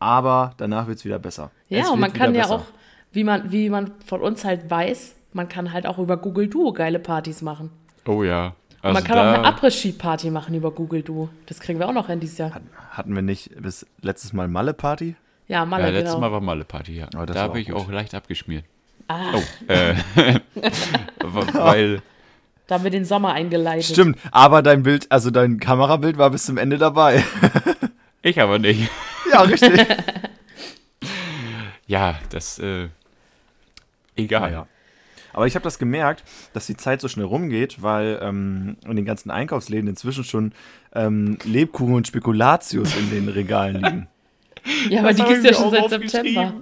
aber 0.00 0.54
danach 0.56 0.86
wird 0.88 0.98
es 0.98 1.04
wieder 1.04 1.18
besser. 1.20 1.50
Ja, 1.68 1.82
Es 1.82 1.88
und 1.90 2.00
man 2.00 2.12
kann 2.12 2.34
ja 2.34 2.42
besser. 2.42 2.54
auch, 2.56 2.64
wie 3.12 3.22
man, 3.24 3.52
wie 3.52 3.70
man 3.70 3.92
von 4.04 4.20
uns 4.20 4.44
halt 4.44 4.68
weiß, 4.68 5.14
man 5.32 5.48
kann 5.48 5.72
halt 5.72 5.86
auch 5.86 5.98
über 5.98 6.16
Google 6.16 6.48
Duo 6.48 6.72
geile 6.72 6.98
Partys 6.98 7.42
machen. 7.42 7.70
Oh 8.06 8.24
ja. 8.24 8.46
Und 8.46 8.54
Also 8.82 8.94
man 8.94 9.04
kann 9.04 9.18
auch 9.18 9.38
eine 9.38 9.44
Après-Ski-Party 9.44 10.30
machen 10.30 10.54
über 10.54 10.70
Google 10.70 11.02
Duo. 11.02 11.28
Das 11.46 11.60
kriegen 11.60 11.78
wir 11.78 11.88
auch 11.88 11.92
noch 11.92 12.06
hin 12.08 12.20
dieses 12.20 12.38
Jahr. 12.38 12.52
Hatten 12.90 13.14
wir 13.14 13.22
nicht 13.22 13.50
bis 13.60 13.86
letztes 14.02 14.32
Mal 14.32 14.48
Malle-Party? 14.48 15.16
Ja, 15.48 15.64
Malle, 15.64 15.84
ja, 15.84 15.90
letztes 15.90 16.14
genau. 16.14 16.20
Mal 16.20 16.32
war 16.32 16.40
Malle-Party, 16.40 16.96
ja. 16.96 17.08
Oh, 17.16 17.24
da 17.24 17.34
habe 17.34 17.60
ich 17.60 17.68
gut. 17.68 17.76
auch 17.76 17.90
leicht 17.90 18.14
abgeschmiert. 18.14 18.64
Ah, 19.08 19.32
Oh, 19.34 19.42
äh, 19.72 19.94
weil, 21.54 22.02
da 22.68 22.76
haben 22.76 22.84
wir 22.84 22.90
den 22.90 23.04
Sommer 23.04 23.32
eingeleitet. 23.32 23.86
Stimmt, 23.86 24.18
aber 24.30 24.62
dein 24.62 24.84
Bild, 24.84 25.10
also 25.10 25.30
dein 25.30 25.58
Kamerabild 25.58 26.18
war 26.18 26.30
bis 26.30 26.44
zum 26.44 26.58
Ende 26.58 26.78
dabei. 26.78 27.24
ich 28.22 28.40
aber 28.40 28.60
nicht. 28.60 28.88
ja, 29.32 29.42
richtig. 29.42 29.84
Ja, 31.88 32.18
das, 32.28 32.58
äh, 32.58 32.88
egal. 34.14 34.52
Ja. 34.52 34.66
Aber 35.32 35.46
ich 35.46 35.54
habe 35.54 35.62
das 35.62 35.78
gemerkt, 35.78 36.22
dass 36.52 36.66
die 36.66 36.76
Zeit 36.76 37.00
so 37.00 37.08
schnell 37.08 37.24
rumgeht, 37.24 37.82
weil 37.82 38.18
ähm, 38.20 38.76
in 38.84 38.94
den 38.94 39.06
ganzen 39.06 39.30
Einkaufsläden 39.30 39.88
inzwischen 39.88 40.24
schon 40.24 40.52
ähm, 40.94 41.38
Lebkuchen 41.44 41.94
und 41.94 42.06
Spekulatius 42.06 42.94
in 42.94 43.10
den 43.10 43.28
Regalen 43.28 43.82
liegen. 43.82 44.08
Ja, 44.90 45.00
aber 45.00 45.14
die 45.14 45.22
hab 45.22 45.28
gibt 45.28 45.44
es 45.44 45.44
ja 45.44 45.54
schon 45.54 45.70
seit 45.70 45.88
September. 45.88 46.52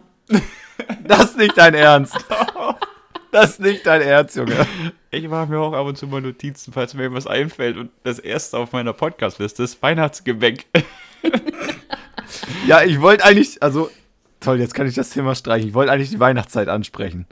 Das 1.05 1.31
ist 1.31 1.39
nicht 1.39 1.57
dein 1.57 1.75
Ernst. 1.75 2.15
Das 3.37 3.51
ist 3.51 3.61
nicht 3.61 3.85
dein 3.87 4.01
Ernst, 4.01 4.35
Junge. 4.37 4.67
Ich 5.11 5.29
mache 5.29 5.47
mir 5.51 5.59
auch 5.61 5.75
ab 5.75 5.85
und 5.87 5.99
zu 5.99 6.07
mal 6.07 6.23
Notizen, 6.23 6.73
falls 6.73 6.95
mir 6.95 7.03
irgendwas 7.03 7.27
einfällt. 7.27 7.77
Und 7.77 7.91
das 8.03 8.19
erste 8.19 8.57
auf 8.57 8.73
meiner 8.73 8.95
Podcast-Liste 8.95 9.63
ist 9.63 9.83
Weihnachtsgebäck. 9.83 10.65
Ja, 12.67 12.83
ich 12.83 12.99
wollte 13.01 13.25
eigentlich, 13.25 13.63
also, 13.63 13.91
toll, 14.41 14.59
jetzt 14.59 14.75
kann 14.75 14.87
ich 14.87 14.95
das 14.95 15.11
Thema 15.11 15.35
streichen. 15.35 15.69
Ich 15.69 15.75
wollte 15.75 15.93
eigentlich 15.93 16.09
die 16.11 16.19
Weihnachtszeit 16.19 16.69
ansprechen. 16.69 17.27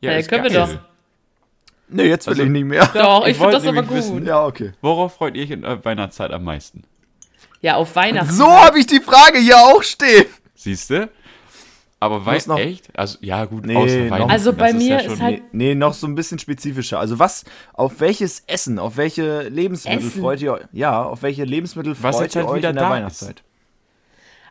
Ja, 0.00 0.12
ist 0.12 0.28
können 0.30 0.44
wir 0.44 0.50
geil. 0.50 0.68
doch. 0.74 0.78
Nee, 1.88 2.04
jetzt 2.04 2.26
will 2.26 2.32
Also- 2.34 2.44
ich 2.44 2.48
nicht 2.50 2.64
mehr. 2.64 2.86
Doch, 2.94 3.22
ich 3.24 3.32
Ich 3.32 3.36
finde 3.38 3.52
wollte 3.54 3.56
das 3.58 3.66
aber 3.76 3.82
gut. 3.82 3.96
wissen, 3.96 4.24
Ja, 4.26 4.44
okay. 4.46 4.72
Worauf 4.80 5.14
freut 5.16 5.34
ihr 5.36 5.42
euch 5.42 5.50
in 5.50 5.62
der 5.62 5.84
Weihnachtszeit 5.84 6.30
am 6.30 6.44
meisten? 6.44 6.84
Ja, 7.60 7.74
auf 7.74 7.94
Weihnachten. 7.96 8.32
So 8.32 8.48
habe 8.48 8.78
ich 8.78 8.86
die 8.86 9.00
Frage 9.00 9.38
hier 9.38 9.58
auch 9.58 9.82
stehen. 9.82 10.26
Siehst 10.54 10.90
du? 10.90 11.08
Aber 12.02 12.18
muss 12.18 12.26
weiß 12.26 12.46
noch- 12.46 12.58
echt? 12.58 12.88
Also, 12.98 13.18
ja, 13.20 13.44
gut, 13.44 13.66
Nee, 13.66 13.74
Weihnachten. 14.10 14.30
Also 14.30 14.52
bei 14.54 14.72
das 14.72 14.82
mir 14.82 14.88
ja 14.88 14.98
ist 15.00 15.20
halt- 15.20 15.42
Nee, 15.52 15.68
nee, 15.68 15.74
noch 15.74 15.92
so 15.92 16.06
ein 16.06 16.14
bisschen 16.14 16.38
spezifischer. 16.38 16.98
Also 16.98 17.18
was, 17.18 17.44
auf 17.74 18.00
welches 18.00 18.42
Essen, 18.46 18.78
auf 18.78 18.96
welche 18.96 19.42
Lebensmittel 19.48 20.06
Essen? 20.08 20.20
freut 20.22 20.40
ihr 20.40 20.54
euch? 20.54 20.62
Ja, 20.72 21.02
auf 21.02 21.22
welche 21.22 21.44
Lebensmittel 21.44 21.94
Was 22.00 22.16
freut 22.16 22.24
jetzt 22.24 22.34
ihr 22.36 22.40
halt 22.42 22.50
euch 22.50 22.56
wieder 22.58 22.70
in 22.70 22.76
der 22.76 22.88
Weihnachtszeit? 22.88 23.42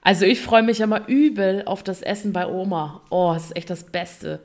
Also 0.01 0.25
ich 0.25 0.41
freue 0.41 0.63
mich 0.63 0.79
immer 0.79 1.07
übel 1.07 1.63
auf 1.65 1.83
das 1.83 2.01
Essen 2.01 2.33
bei 2.33 2.47
Oma. 2.47 3.01
Oh, 3.09 3.33
das 3.33 3.45
ist 3.45 3.55
echt 3.57 3.69
das 3.69 3.83
Beste. 3.83 4.39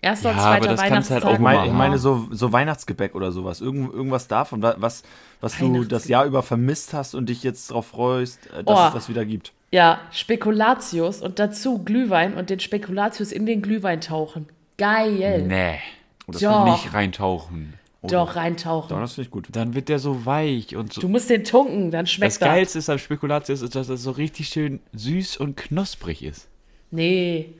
Erster 0.00 0.30
Ja, 0.30 0.34
und 0.34 0.40
aber 0.40 0.48
zweiter 0.60 0.68
das 0.76 0.80
kannst 0.88 1.10
du 1.10 1.14
halt 1.14 1.24
Weihnachtstag. 1.24 1.30
auch 1.30 1.34
Ich 1.34 1.38
meine, 1.40 1.66
ich 1.66 1.72
meine 1.72 1.98
so, 1.98 2.26
so 2.32 2.52
Weihnachtsgebäck 2.52 3.14
oder 3.14 3.30
sowas. 3.30 3.60
Irgend, 3.60 3.92
irgendwas 3.92 4.26
davon, 4.26 4.60
wa- 4.62 4.74
was, 4.78 5.04
was 5.40 5.56
du 5.58 5.84
das 5.84 6.08
Jahr 6.08 6.24
über 6.24 6.42
vermisst 6.42 6.92
hast 6.94 7.14
und 7.14 7.28
dich 7.28 7.42
jetzt 7.44 7.70
darauf 7.70 7.86
freust, 7.86 8.40
äh, 8.46 8.64
dass 8.64 8.78
Oh. 8.78 8.86
es 8.88 8.94
das 8.94 9.08
wieder 9.08 9.24
gibt. 9.24 9.52
Ja, 9.72 10.00
Spekulatius 10.12 11.20
und 11.22 11.38
dazu 11.38 11.78
Glühwein 11.82 12.34
und 12.34 12.50
den 12.50 12.60
Spekulatius 12.60 13.32
in 13.32 13.46
den 13.46 13.62
Glühwein 13.62 14.00
tauchen. 14.00 14.46
Geil. 14.78 15.42
Nee, 15.46 15.78
Oh, 16.26 16.32
das 16.32 16.42
Doch. 16.42 16.64
nicht 16.64 16.94
reintauchen. 16.94 17.74
Doch, 18.02 18.34
reintauchen. 18.36 18.88
Doch, 18.90 19.00
das 19.00 19.14
finde 19.14 19.26
ich 19.26 19.30
gut. 19.30 19.48
Dann 19.52 19.74
wird 19.74 19.88
der 19.88 19.98
so 19.98 20.26
weich 20.26 20.74
und 20.74 20.92
so. 20.92 21.00
Du 21.00 21.08
musst 21.08 21.30
den 21.30 21.44
tunken, 21.44 21.90
dann 21.90 22.04
das 22.04 22.10
schmeckt 22.12 22.40
er. 22.40 22.48
Geilste 22.48 22.78
ist 22.78 22.90
an 22.90 22.98
Spekulatius, 22.98 23.62
ist, 23.62 23.74
dass 23.76 23.88
er 23.88 23.96
so 23.96 24.10
richtig 24.10 24.48
schön 24.48 24.80
süß 24.92 25.36
und 25.36 25.56
knusprig 25.56 26.22
ist. 26.24 26.48
Nee. 26.90 27.54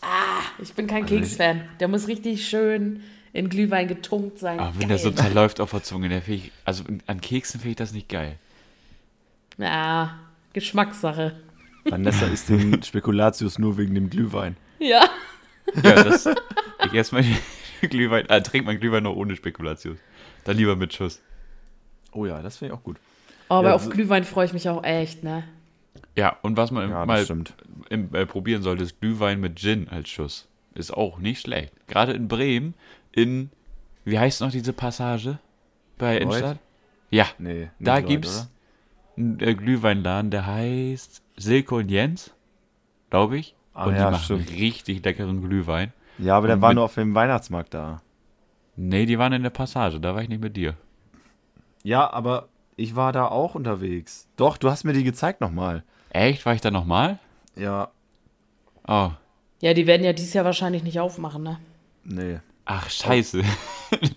Ah, 0.00 0.40
ich 0.62 0.72
bin 0.72 0.86
kein 0.86 1.04
Keksfan. 1.06 1.62
Der 1.80 1.88
muss 1.88 2.08
richtig 2.08 2.46
schön 2.46 3.02
in 3.34 3.48
Glühwein 3.50 3.88
getunkt 3.88 4.38
sein. 4.38 4.58
Aber 4.58 4.72
wenn 4.74 4.80
Geil. 4.80 4.88
der 4.88 4.98
so 4.98 5.10
zerläuft 5.10 5.60
auf 5.60 5.70
der 5.70 5.82
Zunge, 5.82 6.08
der 6.08 6.26
ich, 6.28 6.50
also 6.64 6.84
an 7.06 7.20
Keksen 7.20 7.60
finde 7.60 7.70
ich 7.72 7.76
das 7.76 7.92
nicht 7.92 8.08
geil. 8.08 8.36
Ja, 9.58 10.18
Geschmackssache. 10.54 11.36
Vanessa 11.84 12.26
isst 12.26 12.48
den 12.48 12.82
Spekulatius 12.82 13.58
nur 13.58 13.76
wegen 13.76 13.94
dem 13.94 14.08
Glühwein. 14.08 14.56
Ja. 14.78 15.04
Ja, 15.82 16.02
das. 16.02 16.26
ich 16.86 16.94
esse 16.94 17.14
mal 17.14 17.24
Glühwein, 17.82 18.26
äh, 18.30 18.42
trink 18.42 18.64
mein 18.64 18.80
Glühwein 18.80 19.02
noch 19.02 19.14
ohne 19.14 19.36
Spekulatius. 19.36 19.98
Dann 20.44 20.56
lieber 20.56 20.76
mit 20.76 20.94
Schuss. 20.94 21.20
Oh 22.12 22.24
ja, 22.26 22.40
das 22.40 22.56
finde 22.56 22.72
ich 22.74 22.78
auch 22.80 22.82
gut. 22.82 22.96
Oh, 23.50 23.54
aber 23.56 23.68
Ja, 23.70 23.74
auf 23.74 23.90
Glühwein 23.90 24.24
freue 24.24 24.46
ich 24.46 24.52
mich 24.54 24.68
auch 24.68 24.82
echt, 24.84 25.22
ne? 25.22 25.44
Ja, 26.16 26.38
und 26.42 26.56
was 26.56 26.70
man 26.70 26.88
Ja, 26.90 27.00
das 27.00 27.06
mal 27.06 27.24
stimmt. 27.24 27.54
im, 27.90 28.14
äh, 28.14 28.24
probieren 28.24 28.62
sollte, 28.62 28.82
ist 28.84 29.00
Glühwein 29.00 29.40
mit 29.40 29.58
Gin 29.58 29.88
als 29.88 30.08
Schuss. 30.08 30.48
Ist 30.74 30.92
auch 30.92 31.18
nicht 31.18 31.42
schlecht. 31.42 31.72
Gerade 31.86 32.12
in 32.12 32.28
Bremen, 32.28 32.74
in, 33.12 33.50
wie 34.04 34.18
heißt 34.18 34.40
noch 34.40 34.50
diese 34.50 34.72
Passage 34.72 35.38
bei 35.98 36.18
Innenstadt? 36.18 36.58
Ja, 37.10 37.26
Nee, 37.38 37.68
da 37.78 37.96
Leute, 37.96 38.08
gibt's 38.08 38.36
oder? 38.38 38.48
Einen 39.16 39.38
äh, 39.40 39.54
Glühweinladen, 39.54 40.30
der 40.30 40.46
heißt 40.46 41.22
Silke 41.36 41.74
und 41.76 41.90
Jens, 41.90 42.32
glaube 43.10 43.38
ich. 43.38 43.54
Ah, 43.74 43.86
und 43.86 43.94
die 43.94 44.00
ja, 44.00 44.10
machen 44.10 44.22
stimmt. 44.24 44.50
richtig 44.52 45.04
leckeren 45.04 45.42
Glühwein. 45.42 45.92
Ja, 46.18 46.36
aber 46.36 46.46
der 46.46 46.56
Und 46.56 46.62
war 46.62 46.68
mit- 46.70 46.76
nur 46.76 46.84
auf 46.84 46.94
dem 46.94 47.14
Weihnachtsmarkt 47.14 47.74
da. 47.74 48.02
Nee, 48.76 49.06
die 49.06 49.18
waren 49.18 49.32
in 49.32 49.42
der 49.42 49.50
Passage, 49.50 50.00
da 50.00 50.14
war 50.14 50.22
ich 50.22 50.28
nicht 50.28 50.40
mit 50.42 50.56
dir. 50.56 50.74
Ja, 51.82 52.10
aber 52.12 52.48
ich 52.76 52.96
war 52.96 53.12
da 53.12 53.26
auch 53.28 53.54
unterwegs. 53.54 54.28
Doch, 54.36 54.56
du 54.56 54.70
hast 54.70 54.84
mir 54.84 54.92
die 54.92 55.04
gezeigt 55.04 55.40
nochmal. 55.40 55.84
Echt? 56.10 56.44
War 56.46 56.54
ich 56.54 56.60
da 56.60 56.70
nochmal? 56.70 57.18
Ja, 57.56 57.90
Oh. 58.86 59.10
Ja, 59.60 59.72
die 59.74 59.86
werden 59.86 60.04
ja 60.04 60.12
dieses 60.12 60.34
Jahr 60.34 60.44
wahrscheinlich 60.44 60.82
nicht 60.82 61.00
aufmachen, 61.00 61.42
ne? 61.42 61.58
nee. 62.04 62.38
Ach, 62.66 62.88
scheiße. 62.90 63.42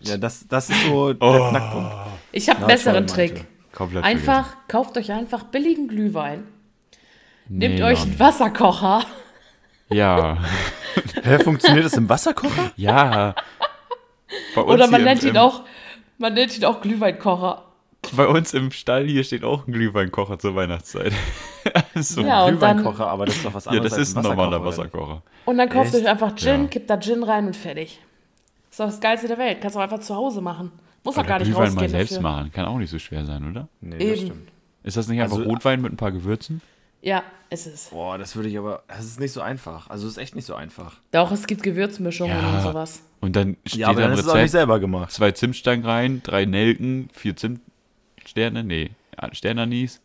Ja, 0.03 0.17
das, 0.17 0.47
das 0.47 0.69
ist 0.69 0.85
so 0.85 1.13
der 1.13 1.21
Oh. 1.27 1.49
Knackpunkt. 1.49 1.91
Ich 2.31 2.47
habe 2.49 2.59
einen 2.59 2.67
besseren. 2.67 3.07
Trick. 3.07 3.45
Komplett 3.77 4.03
Einfach, 4.05 4.55
kauft 4.67 4.97
euch 4.97 5.11
einfach 5.11 5.43
billigen 5.43 5.87
Glühwein. 5.87 6.47
Nehmt 7.47 7.75
Nee, 7.75 7.83
euch 7.83 7.99
Mann. 7.99 8.07
einen 8.09 8.19
Wasserkocher. 8.19 9.01
vergessen. 9.01 9.97
Ja. 9.99 10.37
Hä, 11.23 11.39
funktioniert 11.43 11.85
das 11.85 11.93
im 11.93 12.09
Wasserkocher? 12.09 12.71
Ja. 12.75 13.35
Bei 14.55 14.61
uns 14.61 14.71
Oder 14.73 14.87
man 14.87 15.03
nennt 15.03 15.21
im, 15.21 15.29
ihn 15.29 15.37
auch, 15.37 15.61
man 16.17 16.33
nennt 16.33 16.57
ihn 16.57 16.65
auch 16.65 16.81
Glühweinkocher. 16.81 17.65
Bei 18.15 18.25
uns 18.27 18.55
im 18.55 18.71
Stall 18.71 19.05
hier 19.05 19.23
steht 19.23 19.43
auch 19.43 19.67
ein 19.67 19.73
Glühweinkocher 19.73 20.39
zur 20.39 20.55
Weihnachtszeit. 20.55 21.13
so. 21.95 22.21
Ja, 22.21 22.45
und 22.45 22.59
dann, 22.59 22.77
Glühweinkocher, 22.77 23.07
aber 23.07 23.27
das 23.27 23.35
ist 23.35 23.45
doch 23.45 23.53
was 23.53 23.65
Ja, 23.65 23.71
anderes. 23.73 23.91
das 23.91 23.99
als 23.99 24.09
ist 24.09 24.17
ein 24.17 24.23
normaler? 24.23 24.65
Wasserkocher. 24.65 25.21
und 25.45 25.57
dann 25.59 25.69
kauft 25.69 25.93
Echt? 25.93 26.03
euch 26.03 26.09
einfach 26.09 26.35
Gin, 26.35 26.63
Ja. 26.63 26.67
kippt 26.67 26.89
da 26.89 26.97
Gin 26.99 27.21
rein 27.21 27.45
und 27.45 27.55
fertig. 27.55 28.01
Ist 28.71 28.79
doch 28.79 28.87
das 28.87 28.99
Geilste 28.99 29.27
der 29.27 29.37
Welt. 29.37 29.59
Kannst 29.61 29.75
du 29.75 29.79
auch 29.79 29.83
einfach 29.83 29.99
zu 29.99 30.15
Hause 30.15 30.41
machen. 30.41 30.71
Muss 31.07 31.17
Oder 31.17 31.25
gar 31.25 31.39
nicht 31.39 31.47
Glühwein 31.47 31.63
rausgehen 31.69 31.83
mal 31.83 31.89
selbst 31.89 32.11
dafür. 32.17 32.21
machen. 32.29 32.51
Kann 32.51 32.65
auch 32.65 32.77
nicht 32.77 32.89
so 32.89 32.99
schwer 32.99 33.23
sein, 33.25 33.49
oder? 33.49 33.69
Nee, 33.79 33.95
Eben. 33.97 34.09
das 34.11 34.19
stimmt. 34.19 34.51
Ist 34.83 34.97
das 34.97 35.07
nicht 35.07 35.21
einfach 35.21 35.37
Also- 35.37 35.49
Rotwein 35.49 35.81
mit 35.81 35.93
ein 35.93 35.95
paar 35.97 36.11
Gewürzen? 36.11 36.61
Ja, 37.01 37.23
ist 37.49 37.65
es. 37.65 37.85
Boah, 37.91 38.17
das 38.17 38.35
würde 38.35 38.49
ich 38.49 38.57
aber. 38.57 38.83
Das 38.89 39.05
ist 39.05 39.17
nicht 39.19 39.31
so 39.31 39.39
einfach. 39.39 39.89
Also, 39.89 40.05
es 40.05 40.13
ist 40.13 40.17
echt 40.17 40.35
nicht 40.35 40.43
so 40.45 40.55
einfach. 40.55 40.97
Doch, 41.11 41.31
es 41.31 41.47
gibt 41.47 41.63
Gewürzmischungen 41.63 42.35
Ja. 42.37 42.57
und 42.57 42.61
sowas. 42.63 43.01
Und 43.21 43.37
dann 43.37 43.55
steht 43.65 43.79
Ja, 43.81 43.87
aber 43.87 44.01
da 44.01 44.07
dann 44.09 44.13
ist 44.17 44.19
es 44.25 44.27
auch 44.27 44.33
nicht 44.33 44.41
Rezept 44.43 44.51
selber 44.51 44.79
gemacht. 44.81 45.11
zwei 45.11 45.31
Zimtstangen 45.31 45.85
rein, 45.85 46.21
drei 46.23 46.43
Nelken, 46.45 47.07
vier 47.13 47.37
Zimtsterne, 47.37 48.65
nee, 48.65 48.89
Sternanis. 49.31 50.01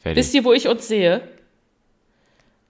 Fertig. 0.00 0.16
Wisst 0.24 0.34
ihr, 0.34 0.44
wo 0.44 0.52
ich 0.52 0.66
uns 0.66 0.88
sehe? 0.88 1.20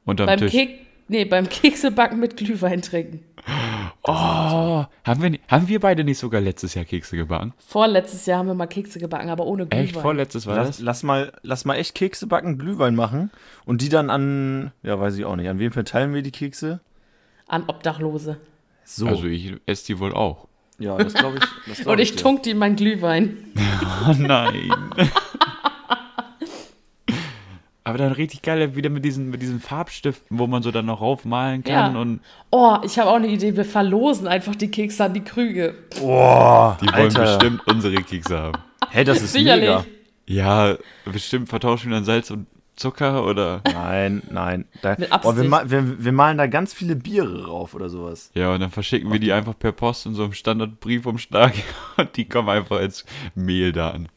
Unterm 0.05 0.27
Beim, 0.27 0.39
Tisch. 0.41 0.53
Kek 0.53 0.81
nee, 1.09 1.25
beim 1.25 1.49
Keksebacken 1.49 2.21
mit 2.21 2.37
Glühwein 2.37 2.83
trinken. 2.83 3.25
Oh, 4.07 4.85
haben 5.05 5.23
wir, 5.23 5.39
haben 5.49 5.67
wir 5.69 5.81
beide 5.81 6.05
nicht 6.05 6.19
sogar 6.19 6.41
letztes 6.43 6.75
Jahr 6.75 6.85
Kekse 6.85 7.17
gebacken? 7.17 7.55
Vorletztes 7.59 8.27
Jahr 8.27 8.41
haben 8.41 8.49
wir 8.49 8.55
mal 8.55 8.67
Kekse 8.67 8.99
gebacken, 8.99 9.31
aber 9.31 9.47
ohne 9.47 9.67
Glühwein. 9.67 9.85
Echt? 9.87 9.97
Vorletztes 9.97 10.47
war 10.47 10.57
Lass, 10.57 10.67
das? 10.69 10.81
lass, 10.81 11.03
mal, 11.03 11.33
lass 11.43 11.65
mal 11.65 11.77
echt 11.77 11.95
Kekse 11.95 12.27
backen, 12.27 12.59
Glühwein 12.59 12.95
machen 12.95 13.31
und 13.65 13.81
die 13.81 13.89
dann 13.89 14.11
an. 14.11 14.73
Ja, 14.83 15.01
weiß 15.01 15.17
ich 15.17 15.25
auch 15.25 15.37
nicht. 15.37 15.49
An 15.49 15.59
wen 15.59 15.71
verteilen 15.73 16.13
wir 16.13 16.21
die 16.21 16.33
Kekse? 16.33 16.81
An 17.49 17.65
Obdachlose. 17.67 18.37
So. 18.85 19.07
Also 19.09 19.25
ich 19.25 19.55
esse 19.65 19.87
die 19.87 19.99
wohl 19.99 20.13
auch. 20.13 20.49
ja, 20.79 20.99
das 20.99 21.15
glaube 21.15 21.39
ich. 21.39 21.45
Das 21.67 21.79
glaub 21.83 21.93
Und 21.95 21.99
ich 22.01 22.13
dir. 22.13 22.19
tunk 22.23 22.43
die 22.43 22.51
in 22.51 22.59
meinen 22.59 22.77
Glühwein. 22.77 23.39
Oh 24.07 24.13
nein. 24.19 24.71
Aber 27.87 27.99
dann 27.99 28.13
richtig 28.13 28.41
geil 28.41 28.75
wieder 28.77 28.89
mit 28.89 29.05
diesen, 29.05 29.29
mit 29.29 29.43
diesen 29.43 29.61
Farbstiften, 29.61 30.39
wo 30.39 30.47
man 30.47 30.63
so 30.63 30.71
dann 30.71 30.87
noch 30.87 31.03
raufmalen 31.03 31.63
kann 31.65 31.95
Ja. 31.95 32.01
und 32.01 32.21
Oh, 32.51 32.79
ich 32.83 32.99
habe 32.99 33.11
auch 33.11 33.17
eine 33.17 33.27
Idee. 33.29 33.57
Wir 33.57 33.67
verlosen 33.67 34.27
einfach 34.27 34.55
die 34.57 34.71
Kekse 34.71 35.05
an 35.05 35.13
die 35.13 35.21
Krüge. 35.23 35.75
Boah, 36.01 36.79
die 36.81 36.87
wollen 36.87 36.95
Alter. 37.17 37.21
bestimmt 37.39 37.61
unsere 37.67 37.97
Kekse 37.97 38.39
haben. 38.39 38.59
Hey, 38.89 39.05
das 39.05 39.21
ist 39.21 39.33
Sicherlich. 39.35 39.69
mega. 39.69 39.85
Ja, 40.27 40.77
bestimmt 41.05 41.51
vertauschen 41.51 41.91
wir 41.91 41.97
dann 41.97 42.05
Salz 42.05 42.31
und 42.31 42.47
Zucker 42.77 43.27
oder. 43.27 43.61
Nein, 43.71 44.23
nein. 44.31 44.65
Da, 44.81 44.97
Mit 44.99 45.11
boah, 45.21 45.37
wir, 45.37 45.45
ma 45.45 45.63
wir, 45.67 46.03
wir 46.03 46.13
malen 46.13 46.39
da 46.39 46.47
ganz 46.47 46.73
viele 46.73 46.97
Biere 46.97 47.47
rauf 47.47 47.75
oder 47.75 47.91
sowas. 47.91 48.31
Ja, 48.35 48.53
und 48.55 48.61
dann 48.61 48.71
verschicken 48.71 49.13
wir 49.13 49.21
die 49.21 49.33
einfach 49.33 49.59
per 49.59 49.73
Post 49.73 50.07
in 50.07 50.15
so 50.15 50.25
einem 50.25 50.33
Standardbriefumschlag 50.33 51.53
und 51.99 52.17
die 52.17 52.25
kommen 52.27 52.49
einfach 52.49 52.79
als 52.79 53.05
Mehl 53.35 53.73
da 53.73 53.91
an. 53.91 54.09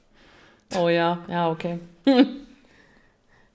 Oh 0.76 0.88
ja, 0.88 1.20
ja, 1.28 1.50
okay. 1.50 1.80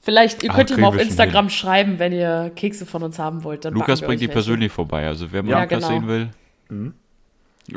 Vielleicht, 0.04 0.42
ihr 0.42 0.50
Ah, 0.50 0.54
könnt 0.56 0.70
ihm 0.70 0.74
kriegen 0.76 0.86
auf 0.86 0.98
Instagram 0.98 1.48
schreiben, 1.48 1.98
wenn 2.00 2.12
ihr 2.12 2.50
Kekse 2.56 2.84
von 2.86 3.02
uns 3.04 3.18
haben 3.20 3.44
wollt. 3.44 3.64
Dann 3.64 3.72
Lukas 3.74 4.00
bringt 4.00 4.20
die 4.20 4.26
welche. 4.26 4.32
persönlich 4.32 4.72
vorbei, 4.72 5.06
also 5.06 5.30
wer 5.30 5.42
mal 5.44 5.50
Ja, 5.50 5.62
Lukas 5.62 5.78
genau. 5.78 5.88
sehen 5.88 6.08
will. 6.08 6.28
Mhm. 6.68 6.94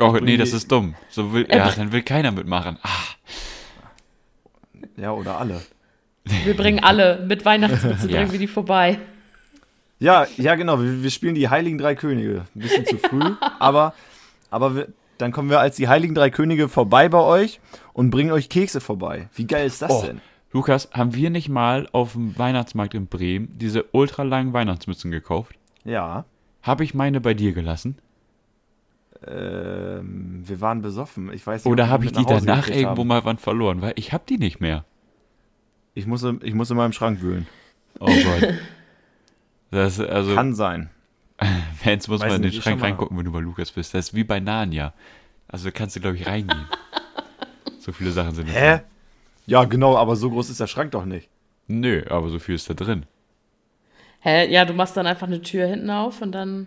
Oh, 0.00 0.16
nee, 0.20 0.36
das 0.36 0.52
ist 0.52 0.70
dumm. 0.72 0.96
So 1.08 1.32
will, 1.32 1.46
Er 1.48 1.58
ja, 1.58 1.70
dann 1.70 1.92
will 1.92 2.02
keiner 2.02 2.32
mitmachen. 2.32 2.78
Ah, 2.82 2.88
Ja, 4.96 5.12
oder 5.12 5.38
alle. 5.38 5.62
Wir 6.24 6.56
bringen 6.56 6.82
alle 6.82 7.24
mit 7.26 7.44
Weihnachtsmütze, 7.44 8.08
Ja. 8.10 8.18
bringen 8.18 8.32
wir 8.32 8.38
die 8.40 8.48
vorbei. 8.48 8.98
Ja, 10.00 10.26
ja, 10.36 10.56
genau. 10.56 10.80
Wir, 10.82 11.02
wir 11.04 11.10
spielen 11.10 11.34
die 11.36 11.48
Heiligen 11.48 11.78
Drei 11.78 11.94
Könige. 11.94 12.46
Ein 12.54 12.60
bisschen 12.60 12.84
zu 12.86 12.98
früh, 12.98 13.22
aber, 13.60 13.94
aber 14.50 14.74
wir, 14.74 14.88
dann 15.18 15.30
kommen 15.32 15.48
wir 15.48 15.60
als 15.60 15.76
die 15.76 15.86
Heiligen 15.88 16.14
Drei 16.14 16.30
Könige 16.30 16.68
vorbei 16.68 17.08
bei 17.08 17.20
euch 17.20 17.60
und 17.92 18.10
bringen 18.10 18.32
euch 18.32 18.48
Kekse 18.48 18.80
vorbei. 18.80 19.28
Wie 19.34 19.46
geil 19.46 19.66
ist 19.66 19.80
das 19.82 19.90
Oh. 19.92 20.02
denn? 20.04 20.20
Lukas, 20.52 20.88
haben 20.92 21.14
wir 21.14 21.30
nicht 21.30 21.48
mal 21.48 21.88
auf 21.92 22.12
dem 22.12 22.36
Weihnachtsmarkt 22.38 22.94
in 22.94 23.06
Bremen 23.08 23.48
diese 23.58 23.84
ultralangen 23.92 24.52
Weihnachtsmützen 24.52 25.10
gekauft? 25.10 25.54
Ja. 25.84 26.24
Habe 26.62 26.84
ich 26.84 26.94
meine 26.94 27.20
bei 27.20 27.34
dir 27.34 27.52
gelassen? 27.52 27.98
Ähm, 29.26 30.42
wir 30.46 30.60
waren 30.60 30.82
besoffen. 30.82 31.32
Ich 31.32 31.46
weiß 31.46 31.64
nicht, 31.64 31.72
Oder 31.72 31.88
habe 31.88 32.04
ich 32.04 32.12
die 32.12 32.24
danach 32.24 32.68
irgendwo 32.68 33.00
haben. 33.02 33.08
mal 33.08 33.24
wann 33.24 33.38
verloren? 33.38 33.80
Weil 33.82 33.92
ich 33.96 34.12
habe 34.12 34.24
die 34.28 34.38
nicht 34.38 34.60
mehr. 34.60 34.84
Ich 35.94 36.06
muss, 36.06 36.22
in- 36.22 36.40
ich 36.42 36.54
muss 36.54 36.70
in 36.70 36.76
meinem 36.76 36.92
Schrank 36.92 37.20
wühlen. 37.22 37.46
Oh 37.98 38.06
Gott. 38.06 38.54
Das, 39.70 39.98
also, 40.00 40.34
Kann 40.34 40.54
sein. 40.54 40.90
Fans 41.76 42.08
muss 42.08 42.20
Weiß 42.20 42.28
man 42.28 42.36
in 42.36 42.42
den 42.42 42.50
nicht, 42.52 42.62
Schrank 42.62 42.82
reingucken, 42.82 43.16
wenn 43.18 43.24
du 43.24 43.32
bei 43.32 43.40
Lukas 43.40 43.72
bist. 43.72 43.94
Das 43.94 44.08
ist 44.08 44.14
wie 44.14 44.24
bei 44.24 44.38
Narnia. 44.40 44.92
Also 45.48 45.70
kannst 45.72 45.96
du, 45.96 46.00
glaube 46.00 46.16
ich, 46.16 46.26
reingehen. 46.26 46.66
so 47.78 47.92
viele 47.92 48.10
Sachen 48.10 48.34
sind 48.34 48.48
da 48.48 48.52
Hä? 48.52 48.70
drin. 48.76 48.80
Ja, 49.46 49.64
genau, 49.64 49.96
aber 49.96 50.16
so 50.16 50.30
groß 50.30 50.50
ist 50.50 50.60
der 50.60 50.66
Schrank 50.66 50.90
doch 50.92 51.04
nicht. 51.04 51.28
Nö, 51.68 52.04
aber 52.10 52.28
so 52.28 52.38
viel 52.38 52.54
ist 52.54 52.68
da 52.68 52.74
drin. 52.74 53.06
Hä? 54.20 54.50
Ja, 54.52 54.64
du 54.64 54.72
machst 54.72 54.96
dann 54.96 55.06
einfach 55.06 55.26
eine 55.26 55.40
Tür 55.42 55.66
hinten 55.66 55.90
auf 55.90 56.20
und 56.20 56.32
dann 56.32 56.66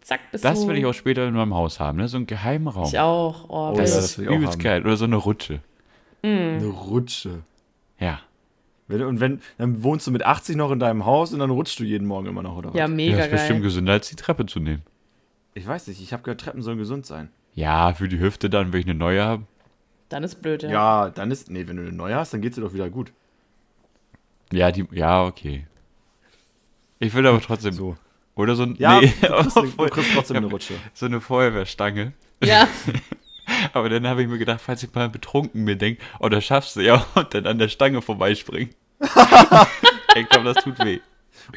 zack, 0.00 0.20
bist 0.32 0.44
Das 0.44 0.60
du... 0.62 0.68
will 0.68 0.76
ich 0.76 0.86
auch 0.86 0.94
später 0.94 1.26
in 1.26 1.34
meinem 1.34 1.54
Haus 1.54 1.80
haben, 1.80 1.98
ne? 1.98 2.08
So 2.08 2.16
einen 2.16 2.26
geheimen 2.26 2.68
Raum. 2.68 2.84
Ich 2.88 2.98
auch. 2.98 3.44
Oh, 3.48 3.70
Oh 3.72 3.76
will 3.76 3.82
das 3.82 3.92
ja, 3.92 3.98
ich. 3.98 4.04
ist 4.04 4.18
will 4.18 4.26
übelst 4.28 4.52
haben. 4.54 4.62
geil. 4.62 4.82
Oder 4.82 4.96
so 4.96 5.04
eine 5.04 5.16
Rutsche. 5.16 5.60
Eine 6.22 6.66
Rutsche. 6.66 7.42
Ja. 8.00 8.20
Wenn, 8.88 9.02
und 9.02 9.20
wenn, 9.20 9.40
dann 9.58 9.82
wohnst 9.82 10.06
du 10.06 10.10
mit 10.10 10.24
80 10.24 10.56
noch 10.56 10.70
in 10.72 10.78
deinem 10.78 11.04
Haus 11.04 11.32
und 11.32 11.38
dann 11.40 11.50
rutschst 11.50 11.78
du 11.78 11.84
jeden 11.84 12.06
Morgen 12.06 12.26
immer 12.26 12.42
noch, 12.42 12.56
oder 12.56 12.70
was? 12.70 12.76
Ja, 12.76 12.86
ja 12.86 12.88
mega 12.88 13.16
das 13.16 13.26
ist 13.26 13.30
bestimmt 13.32 13.58
geil. 13.58 13.62
gesünder, 13.62 13.92
als 13.94 14.08
die 14.08 14.16
Treppe 14.16 14.46
zu 14.46 14.60
nehmen. 14.60 14.82
Ich 15.54 15.66
weiß 15.66 15.86
nicht, 15.88 16.00
ich 16.00 16.12
habe 16.12 16.22
gehört, 16.22 16.40
Treppen 16.40 16.62
sollen 16.62 16.78
gesund 16.78 17.06
sein. 17.06 17.30
Ja, 17.54 17.94
für 17.94 18.08
die 18.08 18.18
Hüfte 18.20 18.50
dann, 18.50 18.72
wenn 18.72 18.80
ich 18.80 18.86
eine 18.86 18.94
neue 18.94 19.24
habe. 19.24 19.44
Dann 20.08 20.22
ist 20.22 20.36
blöd, 20.42 20.62
ja. 20.62 20.70
Ja, 20.70 21.10
dann 21.10 21.30
ist. 21.30 21.50
Nee, 21.50 21.66
wenn 21.66 21.76
du 21.76 21.82
eine 21.82 21.92
neue 21.92 22.14
hast, 22.14 22.32
dann 22.32 22.40
geht's 22.40 22.54
dir 22.56 22.62
doch 22.62 22.72
wieder 22.74 22.88
gut. 22.90 23.12
Ja, 24.52 24.70
die, 24.70 24.86
ja, 24.92 25.24
okay. 25.24 25.66
Ich 26.98 27.12
will 27.14 27.26
aber 27.26 27.40
trotzdem. 27.40 27.72
So. 27.72 27.96
Oder 28.36 28.54
so 28.54 28.62
ein. 28.64 28.76
Ja, 28.78 29.00
nee, 29.00 29.12
du, 29.20 29.26
kriegst, 29.28 29.56
du 29.56 29.60
obwohl- 29.60 29.88
kriegst 29.88 30.12
trotzdem 30.14 30.36
eine 30.36 30.46
Rutsche. 30.46 30.74
so 30.94 31.06
eine 31.06 31.20
Feuerwehrstange. 31.20 32.12
Ja, 32.42 32.68
Aber 33.72 33.88
dann 33.88 34.06
habe 34.06 34.22
ich 34.22 34.28
mir 34.28 34.38
gedacht, 34.38 34.60
falls 34.60 34.82
ich 34.82 34.92
mal 34.92 35.08
betrunken 35.08 35.62
mir 35.64 35.76
denke, 35.76 36.02
oh, 36.20 36.28
das 36.28 36.44
schaffst 36.44 36.76
du 36.76 36.80
ja, 36.80 37.06
und 37.14 37.32
dann 37.32 37.46
an 37.46 37.58
der 37.58 37.68
Stange 37.68 38.02
vorbeispringen. 38.02 38.70
ich 39.00 40.28
glaube, 40.28 40.52
das 40.52 40.62
tut 40.64 40.78
weh. 40.84 41.00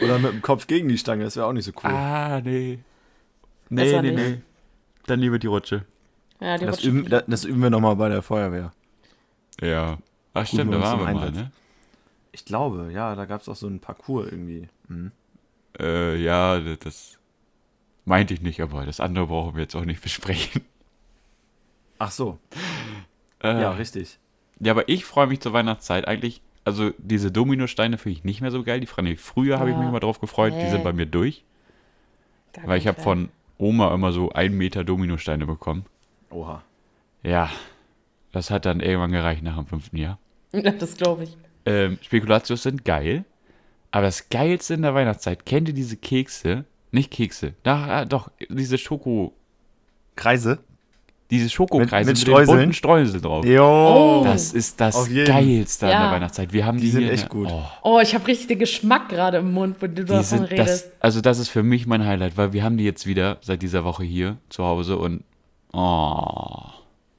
Oder 0.02 0.20
mit 0.20 0.32
dem 0.32 0.42
Kopf 0.42 0.68
gegen 0.68 0.88
die 0.88 0.98
Stange, 1.00 1.24
das 1.24 1.36
wäre 1.36 1.48
auch 1.48 1.54
nicht 1.54 1.66
so 1.66 1.72
cool. 1.84 1.90
Ah, 1.92 2.42
nee. 2.42 2.80
Nee, 3.70 4.02
nee, 4.02 4.12
nicht. 4.12 4.16
nee. 4.16 4.42
Dann 5.08 5.20
lieber 5.20 5.40
die 5.40 5.48
Rutsche. 5.48 5.84
Ja 6.40 6.58
die 6.58 6.66
das, 6.66 6.84
üben, 6.84 7.10
das, 7.10 7.24
das 7.28 7.44
üben 7.46 7.62
wir 7.62 7.70
nochmal 7.70 7.96
bei 7.96 8.10
der 8.10 8.22
Feuerwehr. 8.22 8.72
Ja. 9.62 9.98
Ach, 10.34 10.46
stimmt, 10.48 10.74
da 10.74 10.80
waren 10.82 11.00
wir 11.00 11.06
mal, 11.06 11.16
Einsatz. 11.24 11.36
ne? 11.36 11.52
Ich 12.32 12.46
glaube, 12.46 12.92
ja, 12.94 13.16
da 13.16 13.26
gab 13.26 13.42
es 13.42 13.50
auch 13.50 13.56
so 13.56 13.68
einen 13.68 13.80
Parcours 13.80 14.32
irgendwie. 14.32 14.68
Mhm. 14.88 15.12
Äh, 15.80 16.16
ja, 16.18 16.60
das- 16.60 17.18
meinte 18.06 18.34
ich 18.34 18.42
nicht, 18.42 18.60
aber 18.62 18.86
das 18.86 19.00
andere 19.00 19.28
brauchen 19.28 19.56
wir 19.56 19.62
jetzt 19.64 19.76
auch 19.76 19.86
nicht 19.86 20.02
besprechen. 20.02 20.64
Ach 22.00 22.12
so, 22.12 22.40
Äh, 23.44 23.62
ja, 23.62 23.72
richtig. 23.72 24.18
Ja, 24.60 24.72
aber 24.74 24.90
ich 24.90 25.06
freue 25.06 25.28
mich 25.28 25.40
zur 25.42 25.54
Weihnachtszeit 25.54 26.08
eigentlich. 26.08 26.42
Also 26.66 26.92
diese 26.98 27.32
Dominosteine 27.32 27.98
finde 27.98 28.18
ich 28.18 28.24
nicht 28.24 28.42
mehr 28.42 28.52
so 28.52 28.64
geil. 28.64 28.80
Die 28.80 28.86
ich 28.86 29.20
früher 29.20 29.60
habe 29.60 29.70
ich 29.70 29.74
Ja. 29.76 29.80
mich 29.80 29.90
immer 29.90 30.00
drauf 30.00 30.20
gefreut. 30.20 30.54
Die 30.54 30.58
Nee. 30.58 30.70
sind 30.70 30.84
bei 30.84 30.92
mir 30.94 31.06
durch, 31.06 31.44
Gar 32.54 32.68
weil 32.68 32.78
ich 32.80 32.88
habe 32.88 33.02
von 33.02 33.30
Oma 33.58 33.94
immer 33.94 34.12
so 34.12 34.32
ein 34.32 34.54
Meter 34.58 34.84
Dominosteine 34.84 35.46
bekommen. 35.46 35.86
Oha. 36.32 36.62
Ja, 37.24 37.50
das 38.32 38.50
hat 38.52 38.66
dann 38.66 38.80
irgendwann 38.80 39.12
gereicht 39.12 39.44
nach 39.44 39.56
dem 39.56 39.66
fünften 39.66 39.98
Jahr. 39.98 40.18
Das 40.80 40.98
glaube 40.98 41.24
ich. 41.26 41.38
Ähm, 41.66 41.98
Spekulatius 42.02 42.64
sind 42.64 42.84
geil, 42.86 43.26
aber 43.92 44.04
das 44.06 44.30
Geilste 44.30 44.74
in 44.76 44.82
der 44.82 44.96
Weihnachtszeit, 44.96 45.46
kennt 45.46 45.68
ihr 45.68 45.74
diese 45.74 45.98
Kekse? 45.98 46.66
Nicht 46.92 47.12
Kekse, 47.12 47.54
na, 47.64 47.86
ah, 48.00 48.06
doch, 48.06 48.32
diese 48.50 48.78
Schoko, 48.80 49.34
Kreise? 50.16 50.60
Diese 51.30 51.48
Schokokreise 51.48 52.10
Mit- 52.10 52.18
mit 52.18 52.18
den 52.18 52.32
Streuseln? 52.32 52.58
bunten 52.58 52.74
Streusel 52.74 53.22
drauf. 53.22 53.46
Jo. 53.46 53.64
Oh. 53.64 54.24
Das 54.24 54.52
ist 54.52 54.82
das. 54.82 55.08
Geilste 55.14 55.86
an 55.86 55.92
Ja. 55.92 56.04
der 56.06 56.12
Weihnachtszeit. 56.14 56.52
Wir 56.54 56.66
haben 56.66 56.78
die, 56.80 56.86
Die 56.86 56.90
sind 56.90 57.04
hier 57.04 57.12
echt 57.12 57.30
gut. 57.30 57.48
Oh, 57.52 57.62
Oh, 57.84 58.00
ich 58.02 58.16
habe 58.16 58.26
richtig 58.26 58.48
den 58.48 58.58
Geschmack 58.58 59.10
gerade 59.10 59.38
im 59.38 59.52
Mund, 59.54 59.76
wenn 59.80 59.94
du 59.94 60.04
die 60.04 60.10
davon 60.10 60.24
sind 60.24 60.44
redest. 60.46 60.86
das, 60.88 60.92
also 61.00 61.22
das 61.22 61.38
ist 61.38 61.50
für 61.50 61.62
mich 61.62 61.86
mein 61.86 62.04
Highlight, 62.04 62.36
weil 62.36 62.52
wir 62.54 62.64
haben 62.64 62.78
die 62.78 62.84
jetzt 62.84 63.06
wieder 63.06 63.38
seit 63.42 63.62
dieser 63.62 63.84
Woche 63.84 64.04
hier 64.04 64.38
zu 64.50 64.64
Hause 64.66 64.98
und 64.98 65.24
oh, 65.74 66.64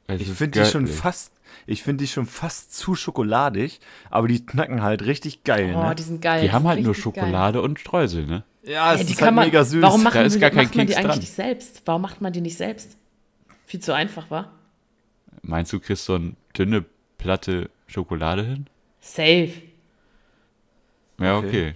Ich 0.09 0.29
finde 0.33 0.61
die 0.61 0.67
schon 0.71 0.87
fast, 0.87 1.33
ich 1.67 1.83
finde 1.83 2.05
die 2.05 2.09
schon 2.09 2.27
fast 2.27 2.75
zu 2.77 2.95
schokoladig, 2.95 3.81
aber 4.11 4.29
die 4.29 4.45
knacken 4.45 4.83
halt 4.83 5.05
richtig 5.07 5.45
geil, 5.45 5.75
oh, 5.77 5.83
ne? 5.89 5.95
die 5.95 6.03
sind 6.03 6.21
geil. 6.23 6.43
Die 6.43 6.49
die 6.49 6.53
haben 6.53 6.67
halt 6.67 6.81
nur 6.83 6.91
richtig 6.95 7.15
geil. 7.15 7.25
Schokolade 7.25 7.63
und 7.63 7.79
Streusel, 7.79 8.27
ne? 8.27 8.45
Ja, 8.63 8.93
es 8.95 9.01
Ja, 9.01 9.05
die 9.07 9.13
ist 9.13 9.19
kann 9.19 9.27
halt 9.27 9.35
man, 9.37 9.45
mega 9.47 9.65
süß. 9.65 9.83
Warum 9.83 10.03
machen 10.03 10.15
Da 10.15 10.23
ist 10.23 10.41
gar 10.41 10.51
kein 10.51 10.65
macht 10.65 10.75
man 10.77 10.87
die 10.87 10.93
Keks 10.93 10.99
eigentlich 10.99 11.11
dran. 11.13 11.19
nicht 11.21 11.33
selbst? 11.33 11.83
Warum 11.87 12.03
macht 12.03 12.21
man 12.21 12.33
die 12.33 12.41
nicht 12.41 12.57
selbst? 12.57 12.97
Viel 13.67 13.81
zu 13.81 13.93
einfach, 13.95 14.31
war? 14.31 14.53
Meinst 15.43 15.73
du, 15.73 15.81
kriegst 15.81 16.05
so 16.05 16.15
eine 16.17 16.35
dünne 16.57 16.85
Platte 17.19 17.71
Schokolade 17.87 18.45
hin? 18.45 18.67
Safe. 19.01 19.53
Ja, 21.19 21.37
Okay. 21.39 21.49
okay. 21.49 21.75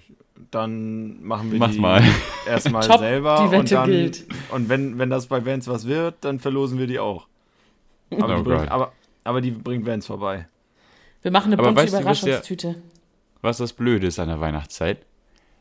Dann 0.55 1.23
machen 1.25 1.51
wir 1.51 1.59
Mach's 1.59 1.75
die 1.75 1.81
mal. 1.81 2.03
erstmal 2.47 2.87
Top, 2.87 3.01
selber 3.01 3.37
die 3.39 3.43
und 3.45 3.51
Wette 3.53 3.75
dann 3.75 3.91
gilt. 3.91 4.25
und 4.53 4.69
wenn 4.69 4.99
wenn 4.99 5.11
das 5.11 5.27
bei 5.27 5.45
Vans 5.45 5.67
was 5.67 5.87
wird, 5.87 6.17
dann 6.21 6.39
verlosen 6.39 6.79
wir 6.79 6.87
die 6.87 6.99
auch. 7.01 7.27
Aber, 8.11 8.35
Oh 8.35 8.37
die, 8.39 8.43
bringt, 8.45 8.71
aber, 8.71 8.93
aber 9.25 9.41
die 9.41 9.51
bringt 9.51 9.85
Vans 9.87 10.07
vorbei. 10.07 10.47
Wir 11.23 11.31
machen 11.33 11.53
eine 11.53 11.59
Aber 11.61 11.69
bunte 11.73 11.83
weißt 11.83 12.01
Überraschungstüte. 12.01 12.77
Was 13.43 13.57
das 13.59 13.73
Blöde 13.73 14.07
ist 14.07 14.19
an 14.21 14.29
der 14.29 14.41
Weihnachtszeit, 14.41 14.99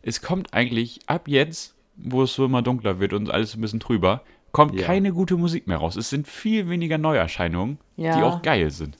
es 0.04 0.22
kommt 0.22 0.54
eigentlich 0.54 1.00
ab 1.08 1.28
jetzt, 1.28 1.74
wo 1.96 2.24
es 2.24 2.34
so 2.36 2.46
immer 2.46 2.62
dunkler 2.62 3.00
wird 3.00 3.14
und 3.14 3.32
alles 3.32 3.56
ein 3.56 3.62
bisschen 3.62 3.80
trüber, 3.80 4.22
kommt 4.52 4.76
Ja. 4.80 4.86
keine 4.86 5.12
gute 5.14 5.38
Musik 5.38 5.66
mehr 5.68 5.78
raus. 5.78 5.96
Es 5.96 6.10
sind 6.10 6.28
viel 6.28 6.70
weniger 6.70 6.98
Neuerscheinungen, 7.00 7.80
Ja. 7.98 8.16
die 8.18 8.22
auch 8.24 8.42
geil 8.44 8.70
sind. 8.70 8.98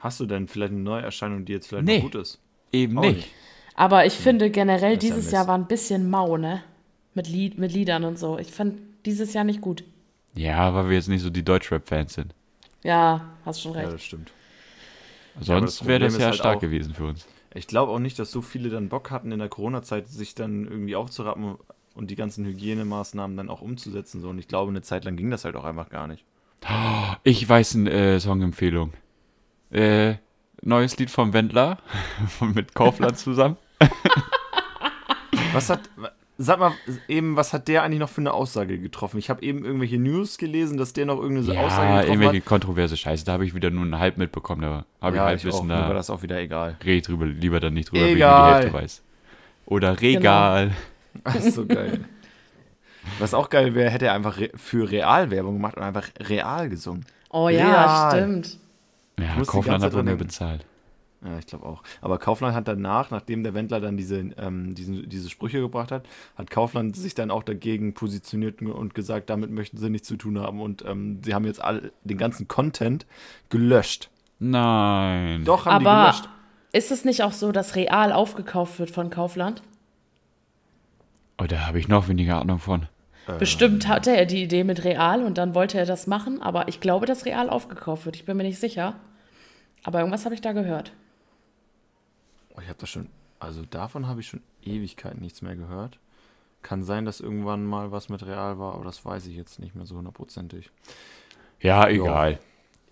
Hast 0.00 0.18
du 0.18 0.26
denn 0.26 0.48
vielleicht 0.48 0.72
eine 0.72 0.80
Neuerscheinung, 0.82 1.44
die 1.44 1.52
jetzt 1.52 1.68
vielleicht 1.68 1.84
Nee. 1.86 1.96
noch 1.98 2.04
gut 2.04 2.16
ist? 2.16 2.40
Eben 2.72 2.98
Auch 2.98 3.02
nicht. 3.02 3.16
nicht. 3.16 3.28
Aber 3.74 4.04
ich 4.06 4.14
finde 4.14 4.50
generell, 4.50 4.92
ja 4.92 4.98
dieses. 4.98 5.30
Jahr 5.30 5.46
war 5.48 5.56
ein 5.56 5.66
bisschen 5.66 6.08
mau, 6.10 6.36
ne? 6.36 6.62
Mit, 7.14 7.28
Lied, 7.28 7.58
mit 7.58 7.72
Liedern 7.72 8.04
und 8.04 8.18
so. 8.18 8.38
Ich 8.38 8.50
fand 8.52 8.78
dieses 9.06 9.32
Jahr 9.34 9.44
nicht 9.44 9.60
gut. 9.60 9.84
Ja, 10.34 10.74
weil 10.74 10.88
wir 10.88 10.96
jetzt 10.96 11.08
nicht 11.08 11.22
so 11.22 11.30
die 11.30 11.44
Deutschrap-Fans 11.44 12.14
sind. 12.14 12.34
Ja, 12.82 13.26
hast 13.44 13.60
schon 13.62 13.74
Ja, 13.74 13.80
recht. 13.80 13.92
das 13.92 14.02
stimmt. 14.02 14.32
Sonst 15.40 15.80
das 15.80 15.86
wäre 15.88 16.00
das 16.00 16.18
ja 16.18 16.26
halt 16.26 16.34
stark 16.36 16.56
auch- 16.56 16.60
gewesen 16.60 16.94
für 16.94 17.04
uns. 17.06 17.26
Ich 17.54 17.66
glaube 17.66 17.92
auch 17.92 17.98
nicht, 17.98 18.18
dass 18.18 18.30
so 18.30 18.40
viele 18.40 18.70
dann 18.70 18.88
Bock 18.88 19.10
hatten 19.10 19.30
in 19.30 19.38
der 19.38 19.48
Corona-Zeit, 19.50 20.08
sich 20.08 20.34
dann 20.34 20.64
irgendwie 20.64 20.96
aufzurappen 20.96 21.56
und 21.94 22.10
die 22.10 22.16
ganzen 22.16 22.46
Hygienemaßnahmen 22.46 23.36
dann 23.36 23.50
auch 23.50 23.60
umzusetzen. 23.60 24.22
So. 24.22 24.30
Und 24.30 24.38
ich 24.38 24.48
glaube, 24.48 24.70
eine 24.70 24.80
Zeit 24.80 25.04
lang 25.04 25.16
ging 25.16 25.30
das 25.30 25.44
halt 25.44 25.56
auch 25.56 25.64
einfach 25.64 25.90
gar 25.90 26.06
nicht. 26.06 26.24
Ich 27.24 27.46
weiß 27.48 27.74
eine 27.76 27.90
äh, 27.90 28.20
Songempfehlung. 28.20 28.92
Äh, 29.70 30.14
neues 30.62 30.96
Lied 30.98 31.10
vom 31.10 31.32
Wendler 31.34 31.78
mit 32.54 32.74
Kaufland 32.74 33.18
zusammen. 33.18 33.56
Was 35.52 35.68
hat, 35.70 35.80
sag 36.38 36.58
mal 36.60 36.72
eben, 37.08 37.36
was 37.36 37.52
hat 37.52 37.68
der 37.68 37.82
eigentlich 37.82 38.00
noch 38.00 38.08
für 38.08 38.20
eine 38.22 38.32
Aussage 38.32 38.78
getroffen? 38.78 39.18
Ich 39.18 39.28
habe 39.28 39.42
eben 39.42 39.64
irgendwelche 39.64 39.98
News 39.98 40.38
gelesen, 40.38 40.78
dass 40.78 40.92
der 40.94 41.04
noch 41.06 41.16
irgendeine 41.18 41.42
so 41.46 41.52
Aussage 41.52 41.88
Ja, 41.88 42.00
getroffen 42.00 42.08
irgendwelche 42.22 42.40
hat. 42.40 42.48
kontroverse 42.48 42.96
Scheiße. 42.96 43.24
Da 43.24 43.32
habe 43.32 43.44
ich 43.44 43.54
wieder 43.54 43.70
nur 43.70 43.82
einen 43.82 43.98
Halb 43.98 44.16
mitbekommen. 44.16 44.62
Da 44.62 44.84
habe 45.00 45.16
ich 45.16 45.20
Ja, 45.20 45.26
halb 45.26 45.36
ich 45.38 45.42
auch, 45.44 45.46
wissen, 45.48 45.66
mir 45.66 45.74
war 45.74 45.88
da 45.88 45.94
das 45.94 46.08
auch 46.10 46.22
wieder 46.22 46.38
egal. 46.38 46.76
rede 46.82 46.96
ich 46.98 47.02
drüber, 47.02 47.26
lieber 47.26 47.60
dann 47.60 47.74
nicht 47.74 47.90
drüber, 47.92 48.06
Egal. 48.06 48.44
wenn 48.44 48.48
ich 48.52 48.58
die 48.58 48.62
Hälfte 48.64 48.82
weiß. 48.82 49.02
Oder 49.66 50.00
Regal. 50.00 50.72
Das 51.24 51.44
ist 51.46 51.54
so 51.54 51.66
geil. 51.66 52.00
Was 53.18 53.34
auch 53.34 53.50
geil 53.50 53.74
wäre, 53.74 53.90
hätte 53.90 54.06
er 54.06 54.14
einfach 54.14 54.38
für 54.54 54.90
Real 54.90 55.30
Werbung 55.30 55.54
gemacht 55.54 55.76
und 55.76 55.82
einfach 55.82 56.08
real 56.20 56.68
gesungen. 56.70 57.04
Oh 57.30 57.48
ja, 57.48 58.08
Real. 58.08 58.10
stimmt. 58.10 58.58
Ja, 59.18 59.34
ganze 59.36 59.86
hat 59.86 59.92
wohl 59.92 60.02
mehr 60.04 60.16
bezahlt. 60.16 60.64
Ja, 61.24 61.38
ich 61.38 61.46
glaube 61.46 61.66
auch. 61.66 61.82
Aber 62.00 62.18
Kaufland 62.18 62.54
hat 62.54 62.66
danach, 62.66 63.10
nachdem 63.10 63.44
der 63.44 63.54
Wendler 63.54 63.80
dann 63.80 63.96
diese, 63.96 64.18
ähm, 64.18 64.74
diesen, 64.74 65.08
diese 65.08 65.30
Sprüche 65.30 65.60
gebracht 65.60 65.92
hat, 65.92 66.04
hat 66.36 66.50
Kaufland 66.50 66.96
sich 66.96 67.14
dann 67.14 67.30
auch 67.30 67.44
dagegen 67.44 67.94
positioniert 67.94 68.60
und 68.60 68.94
gesagt, 68.94 69.30
damit 69.30 69.50
möchten 69.50 69.76
sie 69.76 69.88
nichts 69.88 70.08
zu 70.08 70.16
tun 70.16 70.40
haben. 70.40 70.60
Und 70.60 70.84
ähm, 70.84 71.20
sie 71.22 71.34
haben 71.34 71.44
jetzt 71.44 71.62
all, 71.62 71.92
den 72.02 72.18
ganzen 72.18 72.48
Content 72.48 73.06
gelöscht. 73.50 74.10
Nein. 74.40 75.44
Doch, 75.44 75.66
haben 75.66 75.84
die 75.84 75.86
Aber 75.86 76.10
gelöscht. 76.10 76.28
ist 76.72 76.90
es 76.90 77.04
nicht 77.04 77.22
auch 77.22 77.32
so, 77.32 77.52
dass 77.52 77.76
Real 77.76 78.12
aufgekauft 78.12 78.80
wird 78.80 78.90
von 78.90 79.08
Kaufland? 79.08 79.62
Oh, 81.38 81.44
da 81.44 81.66
habe 81.66 81.78
ich 81.78 81.86
noch 81.86 82.08
weniger 82.08 82.40
Ahnung 82.40 82.58
von. 82.58 82.88
Bestimmt 83.38 83.86
hatte 83.86 84.16
er 84.16 84.26
die 84.26 84.42
Idee 84.42 84.64
mit 84.64 84.82
Real 84.82 85.22
und 85.22 85.38
dann 85.38 85.54
wollte 85.54 85.78
er 85.78 85.86
das 85.86 86.08
machen, 86.08 86.42
aber 86.42 86.66
ich 86.66 86.80
glaube, 86.80 87.06
dass 87.06 87.24
Real 87.24 87.48
aufgekauft 87.48 88.04
wird. 88.04 88.16
Ich 88.16 88.24
bin 88.24 88.36
mir 88.36 88.42
nicht 88.42 88.58
sicher. 88.58 88.96
Aber 89.84 90.00
irgendwas 90.00 90.24
habe 90.24 90.34
ich 90.34 90.40
da 90.40 90.52
gehört. 90.52 90.92
Oh, 92.54 92.60
ich 92.60 92.68
habe 92.68 92.78
das 92.78 92.90
schon, 92.90 93.08
also 93.38 93.64
davon 93.64 94.06
habe 94.06 94.20
ich 94.20 94.28
schon 94.28 94.42
Ewigkeiten 94.62 95.20
nichts 95.20 95.42
mehr 95.42 95.56
gehört. 95.56 95.98
Kann 96.62 96.84
sein, 96.84 97.04
dass 97.04 97.20
irgendwann 97.20 97.64
mal 97.64 97.90
was 97.90 98.08
mit 98.08 98.24
Real 98.24 98.58
war, 98.58 98.74
aber 98.74 98.84
das 98.84 99.04
weiß 99.04 99.26
ich 99.26 99.36
jetzt 99.36 99.58
nicht 99.58 99.74
mehr 99.74 99.86
so 99.86 99.96
hundertprozentig. 99.96 100.70
Ja, 101.60 101.88
egal. 101.88 102.38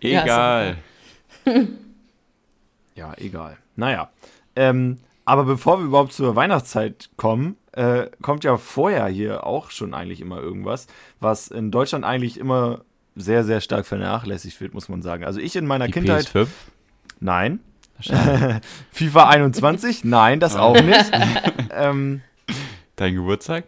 Ja, 0.01 0.21
ist 0.21 0.25
Egal. 0.25 0.77
Ja, 2.97 3.15
egal. 3.17 3.57
Naja. 3.77 4.11
Ähm, 4.57 4.99
aber 5.25 5.45
bevor 5.45 5.79
wir 5.79 5.87
überhaupt 5.87 6.13
zur 6.13 6.35
Weihnachtszeit 6.37 7.09
kommen, 7.17 7.57
äh, 7.73 8.09
kommt 8.21 8.45
ja 8.45 8.57
vorher 8.57 9.07
hier 9.07 9.47
auch 9.47 9.71
schon 9.71 9.95
eigentlich 9.95 10.21
immer 10.21 10.39
irgendwas, 10.41 10.87
was 11.21 11.49
in 11.49 11.71
Deutschland 11.71 12.05
eigentlich 12.05 12.37
immer 12.39 12.81
sehr, 13.15 13.45
sehr 13.45 13.61
stark 13.61 13.87
vernachlässigt 13.87 14.61
wird, 14.61 14.75
muss 14.75 14.89
man 14.89 15.03
sagen. 15.03 15.25
Also 15.25 15.41
ich 15.41 15.57
in 15.57 15.67
meiner 15.67 15.87
Die 15.87 15.93
Kindheit, 15.93 16.27
PS5? 16.27 16.49
nein. 17.21 17.61
FIFA 18.93 19.29
21, 19.29 20.05
nein, 20.05 20.41
das 20.41 20.57
auch 20.57 20.81
nicht. 20.81 21.11
ähm, 21.75 22.23
Dein 22.97 23.15
Geburtstag? 23.15 23.65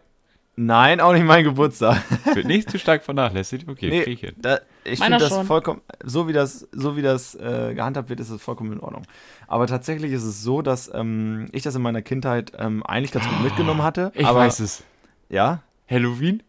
nein, 0.56 1.00
auch 1.00 1.12
nicht 1.12 1.24
mein 1.24 1.44
Geburtstag. 1.44 2.02
Wird 2.34 2.46
nicht 2.46 2.70
zu 2.70 2.78
stark 2.78 3.02
vernachlässigt? 3.02 3.68
Okay, 3.68 3.88
Nee, 3.88 4.02
krieg 4.02 4.14
ich 4.14 4.20
hin. 4.20 4.34
Da, 4.36 4.60
ich 4.84 5.00
finde 5.00 5.18
das 5.18 5.30
schon. 5.30 5.46
vollkommen, 5.46 5.80
so 6.04 6.28
wie 6.28 6.32
das, 6.32 6.68
so 6.72 6.96
wie 6.96 7.02
das 7.02 7.34
äh, 7.34 7.74
gehandhabt 7.74 8.08
wird, 8.10 8.20
ist 8.20 8.30
es 8.30 8.40
vollkommen 8.42 8.72
in 8.72 8.80
Ordnung. 8.80 9.02
Aber 9.46 9.66
tatsächlich 9.66 10.12
ist 10.12 10.24
es 10.24 10.42
so, 10.42 10.62
dass 10.62 10.90
ähm, 10.94 11.48
ich 11.52 11.62
das 11.62 11.74
in 11.74 11.82
meiner 11.82 12.02
Kindheit 12.02 12.52
ähm, 12.58 12.82
eigentlich 12.84 13.12
ganz 13.12 13.26
gut 13.26 13.42
mitgenommen 13.42 13.82
hatte. 13.82 14.12
Ich 14.14 14.26
aber, 14.26 14.40
weiß 14.40 14.60
es. 14.60 14.84
Ja? 15.28 15.62
Halloween? 15.88 16.42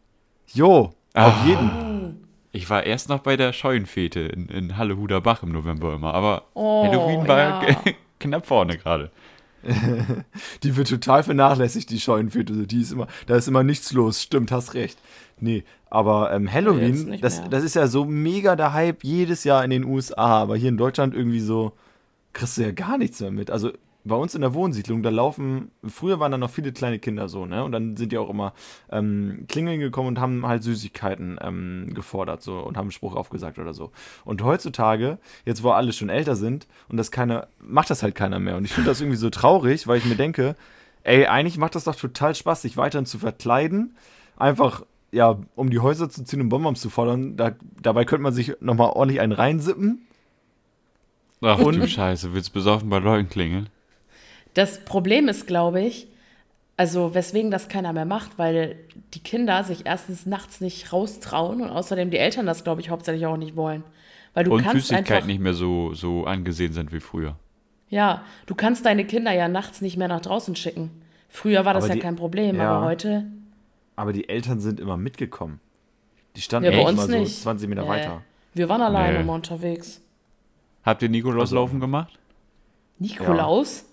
Jo, 0.47 0.93
auf 1.13 1.45
jeden. 1.45 1.92
Ich 2.53 2.69
war 2.69 2.85
erst 2.85 3.09
noch 3.09 3.19
bei 3.19 3.35
der 3.35 3.51
Scheunenfete 3.51 4.21
in, 4.21 4.47
in 4.47 4.77
Halle 4.77 4.95
Huderbach 4.95 5.41
im 5.43 5.51
November 5.51 5.95
immer, 5.95 6.13
aber 6.13 6.43
Oh, 6.53 6.85
Halloween 6.85 7.27
war 7.27 7.67
ja. 7.67 7.75
knapp 8.19 8.45
vorne 8.45 8.77
gerade. 8.77 9.11
Die 10.63 10.75
wird 10.75 10.87
total 10.89 11.23
vernachlässigt, 11.23 11.89
die 11.89 11.99
Scheunenfete. 11.99 12.67
Die 12.67 12.81
ist 12.81 12.91
immer, 12.91 13.07
da 13.27 13.35
ist 13.37 13.47
immer 13.47 13.63
nichts 13.63 13.93
los. 13.93 14.21
Stimmt, 14.21 14.51
hast 14.51 14.73
recht. 14.73 14.99
Nee, 15.39 15.63
aber 15.89 16.31
ähm, 16.31 16.51
Halloween, 16.51 17.19
das, 17.21 17.41
das 17.49 17.63
ist 17.63 17.75
ja 17.75 17.87
so 17.87 18.05
mega 18.05 18.55
der 18.55 18.73
Hype 18.73 19.03
jedes 19.03 19.45
Jahr 19.45 19.63
in 19.63 19.71
den 19.71 19.85
USA, 19.85 20.41
aber 20.41 20.55
hier 20.55 20.69
in 20.69 20.77
Deutschland 20.77 21.15
irgendwie 21.15 21.39
so 21.39 21.71
kriegst 22.33 22.57
du 22.57 22.61
ja 22.63 22.71
gar 22.71 22.97
nichts 22.97 23.19
mehr 23.19 23.31
mit. 23.31 23.49
Also 23.49 23.71
bei 24.05 24.15
uns 24.15 24.35
in 24.35 24.41
der 24.41 24.53
Wohnsiedlung, 24.53 25.01
da 25.01 25.09
laufen, 25.09 25.71
früher 25.85 26.19
waren 26.19 26.31
da 26.31 26.37
noch 26.37 26.49
viele 26.49 26.73
kleine 26.73 26.99
Kinder 26.99 27.29
so, 27.29 27.45
ne? 27.45 27.63
Und 27.63 27.71
dann 27.71 27.95
sind 27.95 28.11
die 28.11 28.17
auch 28.17 28.29
immer 28.29 28.53
ähm, 28.91 29.45
klingeln 29.47 29.79
gekommen 29.79 30.09
und 30.09 30.19
haben 30.19 30.45
halt 30.45 30.61
Süßigkeiten 30.63 31.37
ähm, 31.41 31.91
gefordert 31.93 32.41
so 32.41 32.59
und 32.59 32.75
haben 32.75 32.85
einen 32.85 32.91
Spruch 32.91 33.15
aufgesagt 33.15 33.59
oder 33.59 33.73
so. 33.73 33.91
Und 34.25 34.43
heutzutage, 34.43 35.19
jetzt 35.45 35.63
wo 35.63 35.69
alle 35.71 35.93
schon 35.93 36.09
älter 36.09 36.35
sind 36.35 36.67
und 36.89 36.97
das 36.97 37.11
keiner, 37.11 37.47
macht 37.59 37.89
das 37.89 38.03
halt 38.03 38.15
keiner 38.15 38.39
mehr. 38.39 38.57
Und 38.57 38.65
ich 38.65 38.73
finde 38.73 38.89
das 38.89 38.99
irgendwie 38.99 39.17
so 39.17 39.29
traurig, 39.29 39.87
weil 39.87 39.99
ich 39.99 40.05
mir 40.05 40.15
denke, 40.15 40.55
ey, 41.03 41.27
eigentlich 41.27 41.57
macht 41.57 41.75
das 41.75 41.85
doch 41.85 41.95
total 41.95 42.35
Spaß, 42.35 42.61
sich 42.61 42.75
weiterhin 42.75 43.05
zu 43.05 43.19
verkleiden. 43.19 43.95
Einfach, 44.35 44.83
ja, 45.11 45.37
um 45.55 45.69
die 45.69 45.79
Häuser 45.79 46.09
zu 46.09 46.25
ziehen 46.25 46.41
und 46.41 46.49
Bonbons 46.49 46.81
zu 46.81 46.89
fordern. 46.89 47.37
Da, 47.37 47.51
dabei 47.81 48.03
könnte 48.03 48.23
man 48.23 48.33
sich 48.33 48.53
nochmal 48.59 48.89
ordentlich 48.89 49.21
einen 49.21 49.31
reinsippen. 49.31 50.01
Ach 51.41 51.59
Und- 51.59 51.75
du 51.75 51.87
Scheiße, 51.87 52.33
willst 52.33 52.51
besoffen 52.53 52.89
bei 52.89 52.99
Leuten 52.99 53.29
klingeln? 53.29 53.69
Das 54.53 54.83
Problem 54.85 55.27
ist, 55.27 55.47
glaube 55.47 55.81
ich, 55.81 56.07
also 56.77 57.13
weswegen 57.13 57.51
das 57.51 57.67
keiner 57.67 57.93
mehr 57.93 58.05
macht, 58.05 58.37
weil 58.37 58.77
die 59.13 59.19
Kinder 59.19 59.63
sich 59.63 59.85
erstens 59.85 60.25
nachts 60.25 60.59
nicht 60.61 60.91
raustrauen 60.91 61.61
und 61.61 61.69
außerdem 61.69 62.09
die 62.09 62.17
Eltern 62.17 62.45
das, 62.45 62.63
glaube 62.63 62.81
ich, 62.81 62.89
hauptsächlich 62.89 63.25
auch 63.25 63.37
nicht 63.37 63.55
wollen. 63.55 63.83
Weil 64.33 64.45
du 64.45 64.53
Und 64.53 64.63
kannst 64.63 64.87
Flüssigkeit 64.87 65.11
einfach, 65.17 65.27
nicht 65.27 65.39
mehr 65.39 65.53
so, 65.53 65.93
so 65.93 66.25
angesehen 66.25 66.73
sind 66.73 66.91
wie 66.91 66.99
früher. 66.99 67.35
ja, 67.89 68.23
du 68.47 68.55
kannst 68.55 68.85
deine 68.87 69.05
Kinder 69.05 69.31
ja 69.31 69.47
nachts 69.47 69.81
nicht 69.81 69.97
mehr 69.97 70.07
nach 70.07 70.21
draußen 70.21 70.55
schicken. 70.55 70.89
Früher 71.29 71.65
war 71.65 71.73
das 71.75 71.83
Aber 71.85 71.89
ja 71.93 71.95
die- 71.95 72.01
kein 72.01 72.15
Problem, 72.15 72.55
ja. 72.57 72.71
aber 72.77 72.85
heute, 72.87 73.25
Aber 73.95 74.11
die 74.13 74.27
Eltern 74.27 74.59
sind 74.59 74.79
immer 74.79 74.97
mitgekommen. 74.97 75.59
Die 76.35 76.41
standen 76.41 76.65
ja, 76.65 76.71
bei 76.71 76.89
immer 76.89 77.01
uns 77.01 77.11
so 77.11 77.19
nicht. 77.19 77.41
20 77.41 77.69
Meter 77.69 77.83
Nee. 77.83 77.89
weiter. 77.89 78.21
Wir 78.55 78.67
waren 78.69 78.81
alleine 78.81 79.17
Nee. 79.17 79.23
immer 79.23 79.33
unterwegs. 79.33 80.01
Habt 80.83 81.03
ihr 81.03 81.09
Nikolauslaufen 81.09 81.79
gemacht? 81.79 82.17
Nikolaus? 82.99 83.81
Ja, 83.81 83.87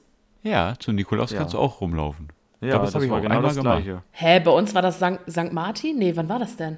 zu 0.79 0.93
Nikolaus 0.93 1.31
Ja. 1.33 1.39
kannst 1.39 1.55
du 1.55 1.59
auch 1.59 1.81
rumlaufen. 1.81 2.29
Ja, 2.61 2.71
glaub, 2.71 2.83
das 2.85 2.95
hab 2.95 3.03
ich 3.03 3.11
war 3.11 3.19
auch 3.19 3.23
genau 3.23 3.37
einmal 3.37 3.49
das 3.51 3.57
gemacht. 3.57 3.83
Gleiche. 3.85 4.03
Hä, 4.13 4.41
bei 4.41 4.51
uns 4.51 4.75
war 4.75 4.83
das 4.83 4.97
St. 4.97 5.19
St. 5.31 5.53
Martin? 5.53 5.99
Nee, 5.99 6.15
wann 6.17 6.29
war 6.29 6.39
das 6.39 6.57
denn? 6.57 6.77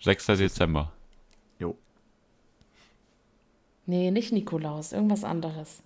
6. 0.00 0.26
Dezember. 0.26 0.92
Jo. 1.58 1.76
Nee, 3.86 4.10
nicht 4.10 4.32
Nikolaus, 4.32 4.92
irgendwas 4.92 5.24
anderes. 5.24 5.82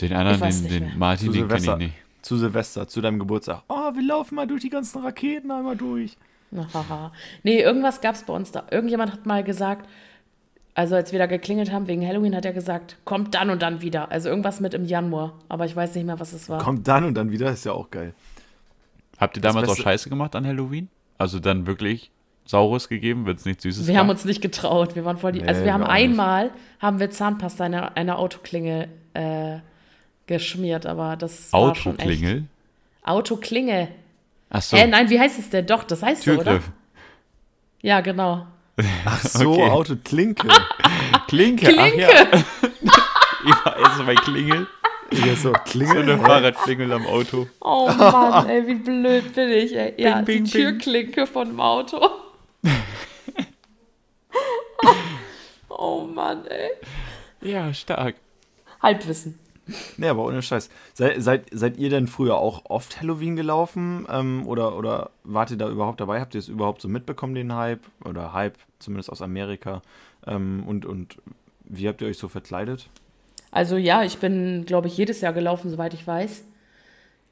Den 0.00 0.12
anderen, 0.12 0.48
Ich 0.48 0.62
den, 0.62 0.68
den. 0.88 0.98
Martin, 0.98 1.26
Zu 1.26 1.32
den 1.32 1.42
kenne 1.48 1.56
ich 1.58 1.62
Silvester. 1.64 1.76
nicht. 1.76 1.94
Zu 2.22 2.36
Silvester, 2.38 2.88
zu 2.88 3.00
deinem 3.00 3.18
Geburtstag. 3.18 3.62
Oh, 3.68 3.94
wir 3.94 4.02
laufen 4.02 4.34
mal 4.36 4.46
durch 4.46 4.62
die 4.62 4.70
ganzen 4.70 5.02
Raketen 5.02 5.50
einmal 5.50 5.76
durch. 5.76 6.16
Haha. 6.72 7.12
nee, 7.42 7.60
irgendwas 7.60 8.00
gab 8.00 8.14
es 8.14 8.22
bei 8.22 8.32
uns 8.32 8.50
da. 8.52 8.64
Irgendjemand 8.70 9.12
hat 9.12 9.26
mal 9.26 9.42
gesagt, 9.44 9.88
also 10.74 10.96
als 10.96 11.12
wir 11.12 11.18
da 11.20 11.26
geklingelt 11.26 11.70
haben 11.72 11.86
wegen 11.86 12.06
Halloween, 12.06 12.34
hat 12.34 12.44
er 12.44 12.52
gesagt, 12.52 12.96
kommt 13.04 13.34
dann 13.34 13.50
und 13.50 13.62
dann 13.62 13.80
wieder. 13.80 14.10
Also 14.10 14.28
irgendwas 14.28 14.60
mit 14.60 14.74
im 14.74 14.84
Januar. 14.84 15.34
Aber 15.48 15.66
ich 15.66 15.74
weiß 15.76 15.94
nicht 15.94 16.04
mehr, 16.04 16.18
was 16.18 16.32
es 16.32 16.48
war. 16.48 16.58
Kommt 16.60 16.88
dann 16.88 17.04
und 17.04 17.14
dann 17.14 17.30
wieder, 17.30 17.50
ist 17.50 17.64
ja 17.64 17.72
auch 17.72 17.90
geil. 17.90 18.12
Habt 19.18 19.36
ihr 19.36 19.42
damals 19.42 19.68
auch 19.68 19.76
Scheiße 19.76 20.08
gemacht 20.10 20.34
an 20.34 20.44
Halloween? 20.46 20.88
Also 21.16 21.38
dann 21.38 21.66
wirklich 21.68 22.10
Saures 22.44 22.88
gegeben, 22.88 23.24
wenn 23.26 23.36
es 23.36 23.44
nichts 23.44 23.62
Süßes 23.62 23.86
Wir 23.86 23.94
war? 23.94 24.00
haben 24.00 24.10
uns 24.10 24.24
nicht 24.24 24.42
getraut. 24.42 24.96
Wir 24.96 25.04
waren 25.04 25.16
voll 25.16 25.32
die. 25.32 25.40
Nee, 25.42 25.46
also 25.48 25.64
wir 25.64 25.72
haben 25.72 25.82
nicht. 25.82 25.90
einmal 25.90 26.50
haben 26.80 26.98
wir 26.98 27.10
Zahnpasta 27.10 27.66
in 27.66 27.74
einer, 27.74 27.96
einer 27.96 28.18
Autoklinge 28.18 28.88
äh, 29.14 29.58
geschmiert, 30.26 30.86
aber 30.86 31.16
das 31.16 31.52
war 31.52 31.74
schon 31.76 31.92
echt. 31.98 32.08
Autoklingel? 32.08 32.44
Autoklinge. 33.04 33.88
Achso, 34.50 34.76
Äh, 34.76 34.86
nein, 34.88 35.08
wie 35.08 35.20
heißt 35.20 35.38
es 35.38 35.50
denn? 35.50 35.66
Doch, 35.66 35.84
das 35.84 36.02
heißt 36.02 36.24
so, 36.24 36.32
oder? 36.32 36.42
Türgriff. 36.44 36.70
Ja, 37.82 38.00
genau. 38.00 38.46
Ach 39.04 39.20
so, 39.22 39.52
Okay. 39.52 39.70
Autoklinke. 39.70 40.48
Klinke. 41.28 41.66
Klinke. 41.66 41.80
Ach 41.80 41.94
ja. 41.94 42.08
ich 43.44 43.64
war 43.64 43.76
erst 43.78 44.04
bei 44.06 44.14
Klingel. 44.16 44.66
ja, 45.12 45.34
so, 45.36 45.52
So 45.52 45.52
Klingel. 45.64 46.02
eine 46.02 46.18
Fahrradklingel 46.18 46.92
am 46.92 47.06
Auto. 47.06 47.46
Oh 47.60 47.88
Mann, 47.88 48.48
ey, 48.48 48.66
wie 48.66 48.74
blöd 48.74 49.32
bin 49.34 49.50
ich, 49.50 49.74
ey. 49.76 49.94
Ja, 49.96 50.16
Bing, 50.22 50.24
bing, 50.24 50.44
die 50.44 50.50
Türklinke 50.50 51.26
von 51.26 51.48
dem 51.48 51.60
Auto. 51.60 52.00
oh 55.68 56.04
Mann, 56.04 56.46
ey. 56.46 56.70
Ja, 57.42 57.72
stark. 57.74 58.16
Halbwissen. 58.82 59.38
Nee, 59.96 60.08
aber 60.08 60.24
ohne 60.24 60.42
Scheiß. 60.42 60.68
Seid, 60.92 61.22
seid, 61.22 61.46
seid 61.50 61.76
ihr 61.78 61.90
denn 61.90 62.06
früher 62.06 62.36
auch 62.36 62.64
oft 62.68 63.00
Halloween 63.00 63.36
gelaufen? 63.36 64.06
Ähm, 64.10 64.46
oder, 64.46 64.76
oder 64.76 65.10
wart 65.22 65.50
ihr 65.50 65.56
da 65.56 65.68
überhaupt 65.68 66.00
dabei? 66.00 66.20
Habt 66.20 66.34
ihr 66.34 66.38
es 66.38 66.48
überhaupt 66.48 66.82
so 66.82 66.88
mitbekommen, 66.88 67.34
den 67.34 67.54
Hype? 67.54 67.80
Oder 68.04 68.32
Hype, 68.32 68.58
zumindest 68.78 69.10
aus 69.10 69.22
Amerika? 69.22 69.82
Ähm, 70.26 70.64
und, 70.66 70.86
und 70.86 71.16
wie 71.64 71.88
habt 71.88 72.02
ihr 72.02 72.08
euch 72.08 72.18
so 72.18 72.28
verkleidet? 72.28 72.88
Also 73.50 73.76
ja, 73.76 74.02
ich 74.02 74.18
bin, 74.18 74.64
glaube 74.66 74.88
ich, 74.88 74.96
jedes 74.96 75.20
Jahr 75.20 75.32
gelaufen, 75.32 75.70
soweit 75.70 75.94
ich 75.94 76.06
weiß. 76.06 76.44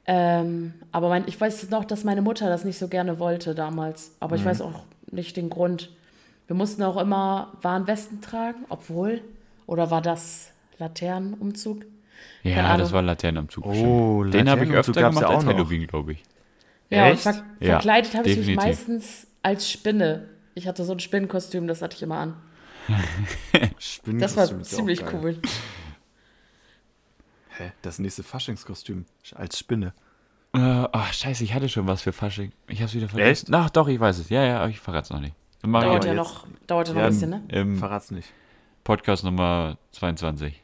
Ähm, 0.05 0.73
aber 0.91 1.09
mein, 1.09 1.27
ich 1.27 1.39
weiß 1.39 1.69
noch, 1.69 1.85
dass 1.85 2.03
meine 2.03 2.21
Mutter 2.21 2.49
das 2.49 2.65
nicht 2.65 2.77
so 2.77 2.87
gerne 2.87 3.19
wollte 3.19 3.55
damals. 3.55 4.15
Aber 4.19 4.35
ich 4.35 4.43
weiß 4.43 4.61
auch 4.61 4.83
nicht 5.11 5.37
den 5.37 5.49
Grund. 5.49 5.91
Wir 6.47 6.55
mussten 6.55 6.83
auch 6.83 6.97
immer 6.97 7.53
Warnwesten 7.61 8.21
tragen, 8.21 8.65
obwohl. 8.69 9.21
Oder 9.65 9.91
war 9.91 10.01
das 10.01 10.51
Laternenumzug? 10.77 11.85
Ja, 12.43 12.77
das 12.77 12.91
war 12.91 13.01
Laternenumzug. 13.01 13.65
Oh, 13.65 14.19
bestimmt. 14.19 14.33
Den 14.33 14.49
habe 14.49 14.65
ich 14.65 14.71
öfter 14.71 14.93
gemacht 15.01 15.23
als 15.23 15.35
auch 15.35 15.43
noch. 15.43 15.53
Halloween, 15.53 15.87
glaube 15.87 16.13
ich. 16.13 16.23
Ja, 16.89 17.05
und 17.05 17.13
Echt? 17.13 17.23
ver 17.23 17.43
Ja, 17.59 17.71
verkleidet 17.73 18.15
habe 18.15 18.29
ich 18.29 18.45
mich 18.45 18.55
meistens 18.55 19.27
als 19.41 19.69
Spinne. 19.69 20.29
Ich 20.55 20.67
hatte 20.67 20.83
so 20.83 20.91
ein 20.91 20.99
Spinnenkostüm, 20.99 21.67
das 21.67 21.81
hatte 21.81 21.95
ich 21.95 22.03
immer 22.03 22.17
an. 22.17 22.35
Spinnenkostüm 23.79 24.19
Das 24.19 24.35
war 24.35 24.43
ist 24.43 24.51
ja 24.51 24.57
auch 24.57 24.61
ziemlich 24.61 24.99
geil. 25.01 25.19
cool. 25.21 25.39
Hä? 27.57 27.71
Das 27.81 27.99
nächste 27.99 28.23
Faschingskostüm. 28.23 29.05
Als 29.35 29.57
Spinne. 29.59 29.93
Äh, 30.53 30.59
ach, 30.59 31.13
scheiße, 31.13 31.43
ich 31.43 31.53
hatte 31.53 31.69
schon 31.69 31.87
was 31.87 32.01
für 32.01 32.11
Fasching. 32.11 32.51
Ich 32.67 32.81
hab's 32.81 32.93
wieder 32.93 33.07
vergessen. 33.09 33.53
Ach, 33.55 33.69
doch, 33.69 33.87
ich 33.87 33.99
weiß 33.99 34.19
es. 34.19 34.29
Ja, 34.29 34.43
ja, 34.43 34.59
aber 34.59 34.69
ich 34.69 34.79
verrat's 34.79 35.09
noch 35.09 35.19
nicht. 35.19 35.35
Dauert 35.63 36.05
ja 36.05 36.13
noch, 36.13 36.45
dauert 36.67 36.89
ja 36.89 36.93
noch 36.93 37.01
ein 37.01 37.07
bisschen, 37.09 37.29
ne? 37.29 37.43
im 37.47 37.77
Verrat's 37.77 38.11
nicht. 38.11 38.27
Podcast 38.83 39.23
Nummer 39.23 39.77
22. 39.91 40.61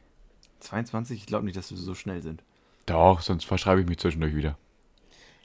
22? 0.60 1.18
Ich 1.18 1.26
glaube 1.26 1.44
nicht, 1.44 1.56
dass 1.56 1.70
wir 1.70 1.78
so 1.78 1.94
schnell 1.94 2.22
sind. 2.22 2.42
Doch, 2.86 3.20
sonst 3.20 3.44
verschreibe 3.44 3.80
ich 3.80 3.86
mich 3.88 3.98
zwischendurch 3.98 4.34
wieder. 4.34 4.56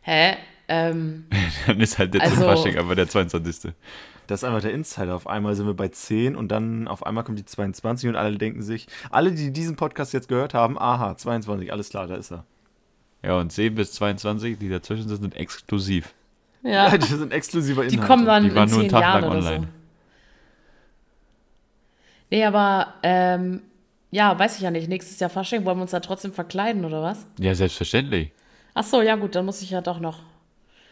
Hä? 0.01 0.36
Ähm, 0.67 1.25
Dann 1.67 1.80
ist 1.80 1.97
halt 1.99 2.13
der 2.13 2.21
Also- 2.23 2.43
Fasching, 2.43 2.78
aber 2.78 2.95
der 2.95 3.08
22. 3.08 3.73
Das 4.28 4.39
ist 4.39 4.43
einfach 4.43 4.62
der 4.62 4.73
Insider. 4.73 5.15
Auf 5.15 5.28
einmal 5.28 5.54
sind 5.56 5.67
wir 5.67 5.75
bei 5.75 5.88
10 5.89 6.36
und 6.36 6.47
dann 6.49 6.88
auf 6.88 7.06
einmal 7.06 7.23
kommt 7.23 7.38
die 7.38 7.45
22 7.45 8.10
und 8.10 8.15
alle 8.15 8.36
denken 8.39 8.63
sich, 8.63 8.88
alle, 9.12 9.32
die 9.32 9.51
diesen 9.54 9.75
Podcast 9.75 10.13
jetzt 10.13 10.28
gehört 10.30 10.56
haben, 10.56 10.80
aha, 10.80 11.15
22, 11.15 11.71
alles 11.71 11.89
klar, 11.89 12.08
da 12.08 12.15
ist 12.15 12.32
er. 12.32 12.43
Ja, 13.21 13.38
und 13.39 13.51
10 13.51 13.75
bis 13.75 13.91
22, 13.93 14.58
die 14.58 14.67
dazwischen 14.69 15.08
sind, 15.08 15.21
sind 15.21 15.36
exklusiv. 15.36 16.15
ja. 16.63 16.89
Ja, 16.91 16.97
die 16.97 17.06
sind 17.06 17.32
exklusiver 17.34 17.84
Die 17.86 17.93
Inhalte. 17.93 18.12
kommen 18.12 18.25
dann 18.25 18.43
Die 18.45 18.56
waren 18.56 18.67
in 18.67 18.73
nur 18.73 18.80
einen 18.82 18.89
Tag 18.89 19.01
Jahren 19.01 19.21
lang 19.21 19.30
oder 19.32 19.39
online. 19.39 19.62
so. 19.67 19.71
Nee, 22.32 22.43
aber 22.45 22.93
ähm, 23.04 23.62
ja, 24.15 24.39
weiß 24.39 24.56
ich 24.56 24.62
ja 24.62 24.71
nicht. 24.71 24.88
Nächstes 24.88 25.19
Jahr 25.19 25.30
Fasching, 25.30 25.65
wollen 25.65 25.78
wir 25.78 25.82
uns 25.82 25.91
da 25.91 25.99
trotzdem 25.99 26.32
verkleiden 26.32 26.86
oder 26.86 27.04
was? 27.04 27.25
Ja, 27.38 27.54
selbstverständlich. 27.54 28.32
Ach 28.73 28.84
so, 28.84 29.01
ja 29.01 29.15
gut, 29.17 29.36
dann 29.36 29.45
muss 29.45 29.62
ich 29.62 29.71
ja 29.71 29.82
doch 29.82 29.99
noch. 29.99 30.19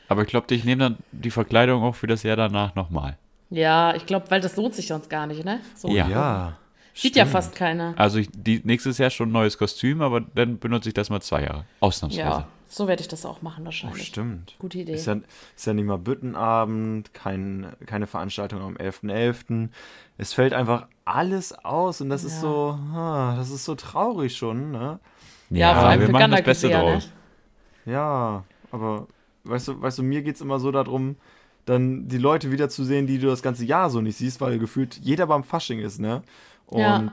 Aber 0.10 0.24
ich 0.24 0.28
glaube, 0.28 0.54
ich 0.54 0.66
nehme 0.66 0.84
dann 0.84 0.98
die 1.14 1.32
Verkleidung 1.32 1.84
auch 1.84 1.96
für 1.96 2.08
das 2.08 2.24
Jahr 2.24 2.36
danach 2.36 2.76
nochmal. 2.76 3.18
Ja, 3.50 3.96
ich 3.96 4.06
glaube, 4.06 4.30
weil 4.30 4.42
das 4.42 4.58
lohnt 4.58 4.76
sich 4.76 4.88
sonst 4.88 5.10
gar 5.10 5.26
nicht, 5.26 5.46
ne? 5.46 5.62
So. 5.74 5.88
Ja. 5.90 6.08
Ja. 6.10 6.58
Sieht 6.94 7.16
ja 7.16 7.24
stimmt. 7.24 7.32
fast 7.32 7.56
keiner. 7.56 7.94
Also 7.98 8.20
ich, 8.20 8.28
die, 8.32 8.62
nächstes 8.66 8.98
Jahr 8.98 9.10
schon 9.10 9.30
ein 9.30 9.32
neues 9.32 9.58
Kostüm, 9.58 10.02
aber 10.02 10.20
dann 10.22 10.60
benutze 10.60 10.90
ich 10.90 10.94
das 10.94 11.10
mal 11.10 11.22
zwei 11.22 11.44
Jahre. 11.44 11.66
Ausnahmsweise. 11.80 12.28
Ja, 12.28 12.48
so 12.74 12.88
werde 12.88 13.02
ich 13.02 13.08
das 13.08 13.26
auch 13.26 13.42
machen 13.42 13.62
Oh, 13.62 13.66
wahrscheinlich. 13.66 14.08
stimmt. 14.08 14.56
Gute 14.60 14.80
Idee. 14.80 14.94
Ist 14.94 15.06
ja, 15.06 15.18
ist 15.56 15.66
ja 15.68 15.74
nicht 15.74 15.86
mal 15.86 15.98
Büttenabend, 15.98 17.14
kein, 17.14 17.68
keine 17.86 18.08
Veranstaltung 18.08 18.62
am 18.62 18.76
11.11. 18.78 19.70
Es 20.18 20.34
fällt 20.34 20.54
einfach 20.54 20.88
alles 21.06 21.54
aus 21.54 22.02
und 22.02 22.10
das 22.10 22.24
ist 22.24 22.36
Ja. 22.36 22.42
so, 22.42 22.80
ah, 22.94 23.36
das 23.38 23.50
ist 23.50 23.66
so 23.66 23.76
traurig 23.76 24.36
schon, 24.36 24.72
ne? 24.72 25.00
Ja, 25.50 25.76
vor 25.76 25.86
allem 25.90 26.00
wir 26.00 26.08
für 26.08 26.14
machen 26.14 26.32
das 26.32 26.44
Beste 26.44 26.68
ne? 26.68 26.74
draus. 26.74 27.12
Ja, 27.86 28.44
aber 28.72 29.08
weißt 29.44 29.68
du, 29.68 29.82
weißt 29.82 30.00
du, 30.00 30.04
mir 30.04 30.22
geht 30.24 30.36
es 30.36 30.42
immer 30.42 30.60
so 30.60 30.72
darum, 30.72 31.16
dann 31.66 32.08
die 32.08 32.18
Leute 32.18 32.52
wiederzusehen, 32.52 33.08
die 33.08 33.20
du 33.20 33.28
das 33.28 33.42
ganze 33.42 33.66
Jahr 33.66 33.90
so 33.90 34.02
nicht 34.02 34.18
siehst, 34.18 34.42
weil 34.42 34.60
gefühlt 34.60 34.98
jeder 34.98 35.28
beim 35.28 35.44
Fasching 35.44 35.80
ist, 35.80 36.00
ne? 36.00 36.24
Und 36.66 36.80
Ja. 36.82 37.12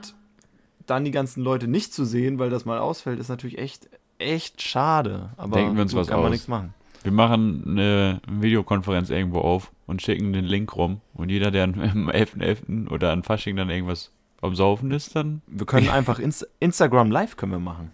dann 0.87 1.05
die 1.05 1.11
ganzen 1.11 1.43
Leute 1.43 1.67
nicht 1.67 1.93
zu 1.93 2.03
sehen, 2.05 2.39
weil 2.39 2.49
das 2.49 2.65
mal 2.65 2.79
ausfällt, 2.79 3.19
ist 3.19 3.29
natürlich 3.29 3.57
echt, 3.59 3.89
echt 4.21 4.61
schade. 4.61 5.29
Aber 5.37 5.57
Denken 5.57 5.75
wir 5.75 5.83
uns 5.83 5.91
gut, 5.91 6.01
was 6.01 6.07
kann 6.07 6.21
man 6.21 6.31
nichts 6.31 6.47
machen. 6.47 6.73
Wir 7.03 7.11
machen 7.11 7.63
eine 7.67 8.21
Videokonferenz 8.29 9.09
irgendwo 9.09 9.39
auf 9.39 9.71
und 9.87 10.01
schicken 10.01 10.33
den 10.33 10.45
Link 10.45 10.75
rum. 10.75 11.01
Und 11.13 11.29
jeder, 11.29 11.49
der 11.51 11.63
am 11.63 11.73
11.11. 12.09 12.89
oder 12.89 13.11
an 13.11 13.23
Fasching 13.23 13.55
dann 13.55 13.69
irgendwas 13.69 14.11
am 14.41 14.55
Saufen 14.55 14.91
ist, 14.91 15.15
dann. 15.15 15.41
Wir 15.47 15.65
können 15.65 15.89
einfach 15.91 16.19
Inst 16.19 16.47
Instagram 16.59 17.09
Live 17.11 17.37
können 17.37 17.51
wir 17.53 17.59
machen. 17.59 17.91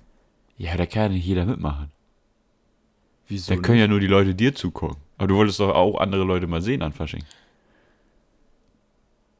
Ja, 0.58 0.76
da 0.76 0.86
kann 0.86 1.04
ja 1.04 1.10
nicht 1.10 1.26
jeder 1.26 1.46
mitmachen. 1.46 1.92
Wieso? 3.28 3.54
Dann 3.54 3.62
können 3.62 3.78
nicht? 3.78 3.86
ja 3.86 3.88
nur 3.88 4.00
die 4.00 4.08
Leute 4.08 4.34
dir 4.36 4.54
zugucken. 4.56 4.98
Aber 5.18 5.28
du 5.28 5.36
wolltest 5.36 5.60
doch 5.60 5.74
auch 5.74 6.00
andere 6.00 6.24
Leute 6.24 6.48
mal 6.48 6.62
sehen 6.62 6.82
an 6.82 6.94
Fasching. 6.94 7.24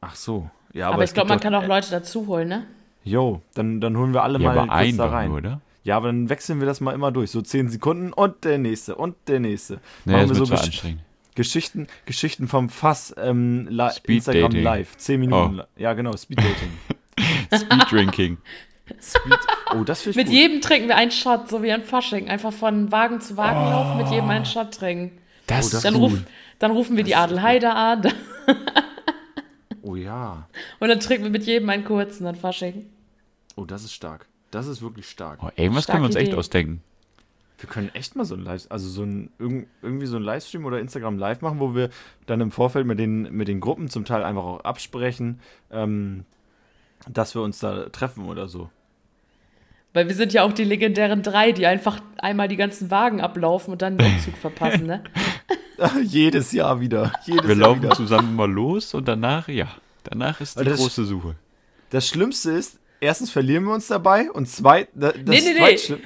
Ach 0.00 0.14
so. 0.14 0.48
Ja, 0.72 0.90
aber, 0.90 1.02
es 1.02 1.10
ich 1.10 1.14
glaube, 1.14 1.28
man 1.30 1.40
kann 1.40 1.54
auch 1.54 1.66
Leute 1.66 1.90
dazu 1.90 2.26
holen, 2.26 2.48
ne? 2.48 2.66
Jo, 3.04 3.42
dann, 3.54 3.80
dann 3.80 3.96
holen 3.96 4.12
wir 4.12 4.22
alle 4.22 4.38
Ja, 4.38 4.48
mal 4.48 4.58
aber 4.58 4.68
kurz 4.68 4.78
ein 4.80 4.96
da 4.96 5.06
doch 5.06 5.12
rein. 5.12 5.28
nur, 5.28 5.38
oder? 5.38 5.60
Ja, 5.84 5.96
aber 5.96 6.08
dann 6.08 6.28
wechseln 6.28 6.60
wir 6.60 6.66
das 6.66 6.80
mal 6.80 6.92
immer 6.92 7.10
durch. 7.12 7.30
So 7.30 7.40
10 7.40 7.68
Sekunden 7.68 8.12
und 8.12 8.44
der 8.44 8.58
nächste 8.58 8.94
und 8.96 9.16
der 9.26 9.40
nächste. 9.40 9.80
Nee, 10.04 10.12
Machen 10.12 10.28
das 10.28 10.38
wir 10.38 10.46
so 10.46 10.52
Gesch 10.52 10.64
anstrengend. 10.64 11.00
Geschichten, 11.34 11.86
Geschichten 12.04 12.48
vom 12.48 12.68
Fass 12.68 13.14
ähm, 13.16 13.68
li 13.70 13.88
Speed 13.90 14.16
Instagram 14.16 14.50
Dating. 14.50 14.62
Live. 14.64 14.96
10 14.96 15.20
Minuten. 15.20 15.60
Oh. 15.60 15.64
Ja, 15.76 15.92
genau, 15.94 16.16
Speed 16.16 16.38
Dating. 16.40 16.72
Speed 17.54 17.90
Drinking. 17.92 18.38
Speed 19.00 19.38
oh, 19.74 19.84
das 19.84 20.00
finde 20.02 20.10
ich 20.10 20.16
Mit 20.16 20.26
gut. 20.26 20.34
jedem 20.34 20.60
trinken 20.60 20.88
wir 20.88 20.96
einen 20.96 21.10
Shot, 21.10 21.48
so 21.48 21.62
wie 21.62 21.70
ein 21.70 21.84
Fasching. 21.84 22.28
Einfach 22.28 22.52
von 22.52 22.90
Wagen 22.90 23.20
zu 23.20 23.36
Wagen 23.36 23.70
laufen, 23.70 23.98
mit 23.98 24.08
jedem 24.10 24.28
einen 24.30 24.46
Shot 24.46 24.72
trinken. 24.74 25.18
Das, 25.46 25.66
Oh, 25.66 25.70
das 25.72 25.82
Dann, 25.82 25.94
ist 25.94 26.00
ruf, 26.00 26.12
gut. 26.12 26.24
dann 26.58 26.70
rufen 26.72 26.96
wir 26.96 27.04
die 27.04 27.12
Das 27.12 27.20
ist 27.20 27.24
Adelheide 27.32 27.70
an 27.74 28.12
Oh 29.82 29.94
ja. 29.96 30.48
und 30.80 30.88
dann 30.88 31.00
trinken 31.00 31.24
wir 31.24 31.30
mit 31.30 31.44
jedem 31.44 31.68
einen 31.70 31.84
kurzen 31.84 32.26
an 32.26 32.34
Fasching. 32.34 32.86
Oh, 33.56 33.64
das 33.64 33.84
ist 33.84 33.92
stark. 33.94 34.26
Das 34.50 34.66
ist 34.66 34.80
wirklich 34.82 35.08
stark. 35.08 35.40
oh, 35.42 35.50
irgendwas 35.56 35.84
Starke 35.84 35.98
können 35.98 36.04
wir 36.04 36.06
uns 36.08 36.16
echt 36.16 36.28
Idee. 36.28 36.36
ausdenken. 36.38 36.82
Wir 37.60 37.68
können 37.68 37.90
echt 37.94 38.14
mal 38.14 38.24
so 38.24 38.34
ein 38.36 38.42
Live, 38.44 38.66
also 38.70 38.88
so 38.88 39.02
ein 39.02 39.30
irg- 39.40 39.66
irgendwie 39.82 40.06
so 40.06 40.16
ein 40.16 40.22
Livestream 40.22 40.64
oder 40.64 40.78
Instagram 40.78 41.18
Live 41.18 41.40
machen, 41.40 41.58
wo 41.58 41.74
wir 41.74 41.90
dann 42.26 42.40
im 42.40 42.50
Vorfeld 42.52 42.86
mit 42.86 42.98
den, 43.00 43.22
mit 43.36 43.48
den 43.48 43.58
Gruppen 43.60 43.88
zum 43.90 44.04
Teil 44.04 44.22
einfach 44.22 44.44
auch 44.44 44.60
absprechen, 44.60 45.40
ähm, 45.72 46.24
dass 47.08 47.34
wir 47.34 47.42
uns 47.42 47.58
da 47.58 47.88
treffen 47.88 48.26
oder 48.26 48.46
so. 48.48 48.70
Weil 49.92 50.06
wir 50.06 50.14
sind 50.14 50.32
ja 50.32 50.44
auch 50.44 50.52
die 50.52 50.64
legendären 50.64 51.22
drei, 51.22 51.50
die 51.50 51.66
einfach 51.66 52.00
einmal 52.18 52.46
die 52.46 52.56
ganzen 52.56 52.90
Wagen 52.92 53.20
ablaufen 53.20 53.72
und 53.72 53.82
dann 53.82 53.98
den 53.98 54.12
Umzug 54.14 54.36
verpassen, 54.40 54.86
ne? 54.86 55.02
Jedes 56.04 56.52
Jahr 56.52 56.80
wieder. 56.80 57.12
Jedes 57.24 57.42
Wir 57.48 57.56
Jahr 57.56 57.68
laufen 57.68 57.82
wieder. 57.82 57.94
zusammen 57.94 58.36
mal 58.36 58.50
los 58.50 58.94
und 58.94 59.08
danach, 59.08 59.48
ja, 59.48 59.68
danach 60.04 60.40
ist 60.40 60.60
die 60.60 60.64
das- 60.64 60.78
große 60.78 61.04
Suche. 61.04 61.34
Das 61.90 62.06
Schlimmste 62.06 62.50
ist, 62.52 62.78
erstens 63.00 63.30
verlieren 63.30 63.64
wir 63.64 63.74
uns 63.74 63.86
dabei 63.88 64.30
und 64.30 64.48
zweit, 64.48 64.88
da- 64.94 65.12
das 65.12 65.22
Nee, 65.24 65.40
nee, 65.40 65.60
nee. 65.60 65.96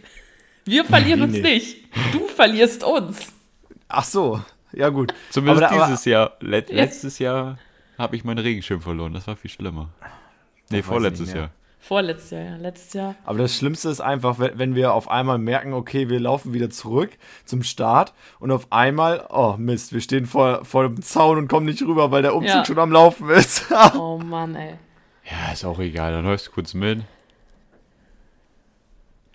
Wir 0.64 0.84
verlieren 0.84 1.20
Wie 1.20 1.24
uns 1.24 1.32
nicht? 1.32 1.44
nicht. 1.44 1.76
Du 2.12 2.26
verlierst 2.28 2.84
uns. 2.84 3.32
Ach 3.88 4.04
so, 4.04 4.40
ja 4.72 4.88
gut. 4.90 5.12
Zumindest 5.30 5.64
Aber 5.64 5.86
dieses 5.86 6.04
Jahr. 6.04 6.36
Let 6.40 6.70
letztes 6.70 7.18
Jahr 7.18 7.58
habe 7.98 8.16
ich 8.16 8.24
meinen 8.24 8.38
Regenschirm 8.38 8.80
verloren. 8.80 9.12
Das 9.12 9.26
war 9.26 9.36
viel 9.36 9.50
schlimmer. 9.50 9.88
Nee, 10.70 10.78
ich 10.78 10.84
vorletztes. 10.84 11.32
Jahr. 11.32 11.50
Vorletztes 11.80 12.30
Jahr, 12.30 12.42
ja. 12.44 12.56
Letztes 12.58 12.92
Jahr. 12.92 13.16
Aber 13.24 13.38
das 13.38 13.56
Schlimmste 13.56 13.88
ist 13.88 14.00
einfach, 14.00 14.38
wenn 14.38 14.56
wenn 14.56 14.74
wir 14.76 14.94
auf 14.94 15.10
einmal 15.10 15.38
merken, 15.38 15.72
okay, 15.72 16.08
wir 16.08 16.20
laufen 16.20 16.54
wieder 16.54 16.70
zurück 16.70 17.10
zum 17.44 17.64
Start 17.64 18.14
und 18.38 18.52
auf 18.52 18.68
einmal, 18.70 19.26
oh 19.30 19.56
Mist, 19.58 19.92
wir 19.92 20.00
stehen 20.00 20.26
vor, 20.26 20.64
vor 20.64 20.84
dem 20.84 21.02
Zaun 21.02 21.38
und 21.38 21.48
kommen 21.48 21.66
nicht 21.66 21.82
rüber, 21.82 22.12
weil 22.12 22.22
der 22.22 22.36
Umzug 22.36 22.54
Ja. 22.54 22.64
schon 22.64 22.78
am 22.78 22.92
Laufen 22.92 23.28
ist. 23.30 23.66
Oh 23.98 24.16
Mann, 24.24 24.54
ey. 24.54 24.74
Ja, 25.30 25.52
ist 25.52 25.64
auch 25.64 25.78
egal, 25.78 26.12
dann 26.12 26.24
läufst 26.24 26.48
du 26.48 26.50
kurz 26.50 26.74
mit. 26.74 27.02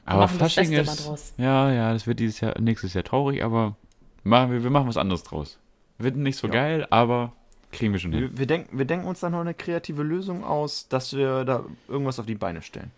Aber 0.05 0.21
machen 0.21 0.39
das 0.39 0.53
Fasching 0.53 0.69
Beste 0.71 0.85
mal 0.85 0.93
ist. 0.93 1.07
draus. 1.07 1.33
Ja, 1.37 1.71
ja, 1.71 1.93
das 1.93 2.07
wird 2.07 2.19
dieses 2.19 2.39
Jahr, 2.39 2.59
nächstes 2.59 2.93
Jahr 2.93 3.03
traurig, 3.03 3.43
aber 3.43 3.75
machen 4.23 4.51
wir, 4.51 4.63
wir 4.63 4.69
machen 4.69 4.87
was 4.87 4.97
anderes 4.97 5.23
draus. 5.23 5.57
Wird 5.97 6.15
nicht 6.15 6.37
so 6.37 6.47
Ja. 6.47 6.53
geil, 6.53 6.87
aber 6.89 7.33
kriegen 7.71 7.91
wir 7.91 7.99
schon 7.99 8.13
hin. 8.13 8.21
wir, 8.21 8.37
wir, 8.37 8.45
denken, 8.47 8.77
wir 8.77 8.85
denken 8.85 9.05
uns 9.07 9.19
dann 9.19 9.33
noch 9.33 9.41
eine 9.41 9.53
kreative 9.53 10.03
Lösung 10.03 10.43
aus, 10.45 10.87
dass 10.87 11.13
wir 11.13 11.43
da 11.43 11.63
irgendwas 11.87 12.19
auf 12.19 12.25
die 12.25 12.35
Beine 12.35 12.61
stellen. 12.61 12.91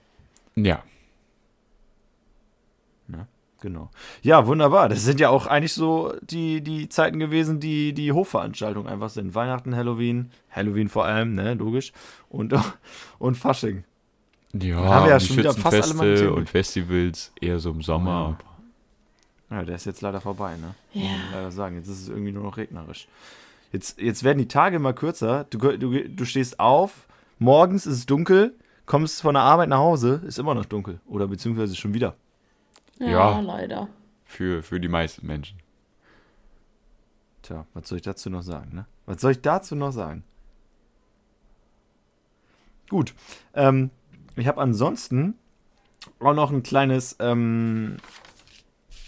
Ja. 0.55 0.83
Genau. 3.61 3.89
Ja, 4.21 4.47
wunderbar. 4.47 4.89
Das 4.89 5.03
sind 5.03 5.19
ja 5.19 5.29
auch 5.29 5.45
eigentlich 5.47 5.73
so 5.73 6.13
die, 6.21 6.61
die 6.61 6.87
Zeiten 6.89 7.19
gewesen, 7.19 7.59
die 7.59 7.93
die 7.93 8.11
Hofveranstaltungen 8.11 8.87
einfach 8.87 9.09
sind. 9.09 9.35
Weihnachten, 9.35 9.75
Halloween, 9.75 10.31
Halloween 10.49 10.87
vor 10.87 11.05
allem, 11.05 11.33
ne, 11.33 11.53
logisch. 11.55 11.91
Und, 12.29 12.53
und 13.19 13.35
Fasching. 13.35 13.83
Ja, 14.53 14.77
haben 14.77 15.05
wir 15.05 15.11
ja 15.11 15.19
schon 15.19 15.37
wieder 15.37 15.53
fast 15.53 15.83
alle 15.83 15.93
mal 15.93 16.29
und 16.29 16.49
Festivals 16.49 17.31
eher 17.39 17.59
so 17.59 17.69
im 17.69 17.81
Sommer. 17.81 18.37
Ja, 19.51 19.63
der 19.63 19.75
ist 19.75 19.85
jetzt 19.85 20.01
leider 20.01 20.21
vorbei, 20.21 20.55
ne? 20.57 20.75
Ja. 20.93 21.01
Muss 21.03 21.11
man 21.11 21.33
leider 21.33 21.51
sagen. 21.51 21.75
Jetzt 21.75 21.87
ist 21.87 22.01
es 22.01 22.09
irgendwie 22.09 22.31
nur 22.31 22.43
noch 22.43 22.57
regnerisch. 22.57 23.07
Jetzt, 23.71 23.99
jetzt 23.99 24.23
werden 24.23 24.39
die 24.39 24.47
Tage 24.47 24.77
immer 24.77 24.93
kürzer. 24.93 25.45
Du, 25.49 25.57
du, 25.77 26.09
du 26.09 26.25
stehst 26.25 26.59
auf, 26.59 27.07
morgens 27.37 27.85
ist 27.85 27.97
es 27.97 28.05
dunkel, 28.05 28.55
kommst 28.85 29.21
von 29.21 29.35
der 29.35 29.43
Arbeit 29.43 29.69
nach 29.69 29.77
Hause, 29.77 30.21
ist 30.25 30.39
immer 30.39 30.55
noch 30.55 30.65
dunkel. 30.65 30.99
Oder 31.07 31.27
beziehungsweise 31.27 31.75
schon 31.75 31.93
wieder. 31.93 32.15
Ja, 32.99 33.07
Ja. 33.09 33.39
leider. 33.39 33.87
Für, 34.25 34.61
für 34.61 34.79
die 34.79 34.87
meisten 34.87 35.25
Menschen. 35.25 35.57
Tja, 37.41 37.65
was 37.73 37.87
soll 37.89 37.97
ich 37.97 38.03
dazu 38.03 38.29
noch 38.29 38.43
sagen, 38.43 38.75
ne? 38.75 38.85
Was 39.05 39.21
soll 39.21 39.31
ich 39.31 39.41
dazu 39.41 39.75
noch 39.75 39.91
sagen? 39.91 40.23
Gut. 42.89 43.13
Ähm, 43.53 43.89
ich 44.35 44.47
habe 44.47 44.61
ansonsten 44.61 45.35
auch 46.19 46.33
noch 46.33 46.51
ein 46.51 46.63
kleines, 46.63 47.15
ähm, 47.19 47.97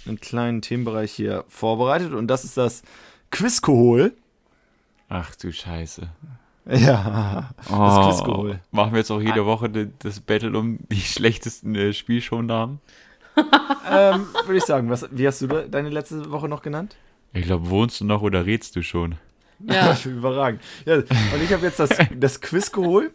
einen 0.06 0.20
kleinen 0.20 0.62
Themenbereich 0.62 1.12
hier 1.12 1.46
vorbereitet 1.48 2.14
und 2.14 2.28
das 2.28 2.44
ist 2.44 2.58
das 2.58 2.84
Quizkohol. 3.32 4.14
Ach 5.10 5.36
du 5.36 5.52
Scheiße. 5.52 6.10
Ja, 6.70 7.50
das 7.58 7.72
Oh, 7.72 8.08
Quizkohol. 8.08 8.60
machen 8.70 8.92
wir 8.92 9.00
jetzt 9.00 9.10
auch 9.10 9.20
jede 9.20 9.48
Woche 9.48 9.68
das 9.98 10.20
Battle 10.20 10.56
um 10.58 10.78
die 10.92 11.02
schlechtesten 11.02 11.74
äh, 11.74 11.92
Spielshownamen? 11.92 12.80
Ähm, 13.90 14.28
Würde 14.46 14.58
ich 14.58 14.64
sagen, 14.64 14.90
was, 14.90 15.08
wie 15.12 15.28
hast 15.28 15.42
du 15.42 15.48
de- 15.48 15.70
deine 15.70 15.90
letzte 15.90 16.32
Woche 16.32 16.48
noch 16.48 16.62
genannt? 16.62 16.96
Ich 17.34 17.46
glaube, 17.46 17.70
wohnst 17.70 18.02
du 18.02 18.06
noch 18.06 18.22
oder 18.22 18.46
redst 18.46 18.76
du 18.76 18.82
schon? 18.82 19.16
Ja. 19.60 19.96
Überragend. 20.06 20.62
Ja, 20.86 20.96
und 20.96 21.06
ich 21.44 21.54
habe 21.54 21.66
jetzt 21.66 21.80
das, 21.80 21.90
das 22.16 22.42
Quiz 22.42 22.72
geholt. 22.72 23.12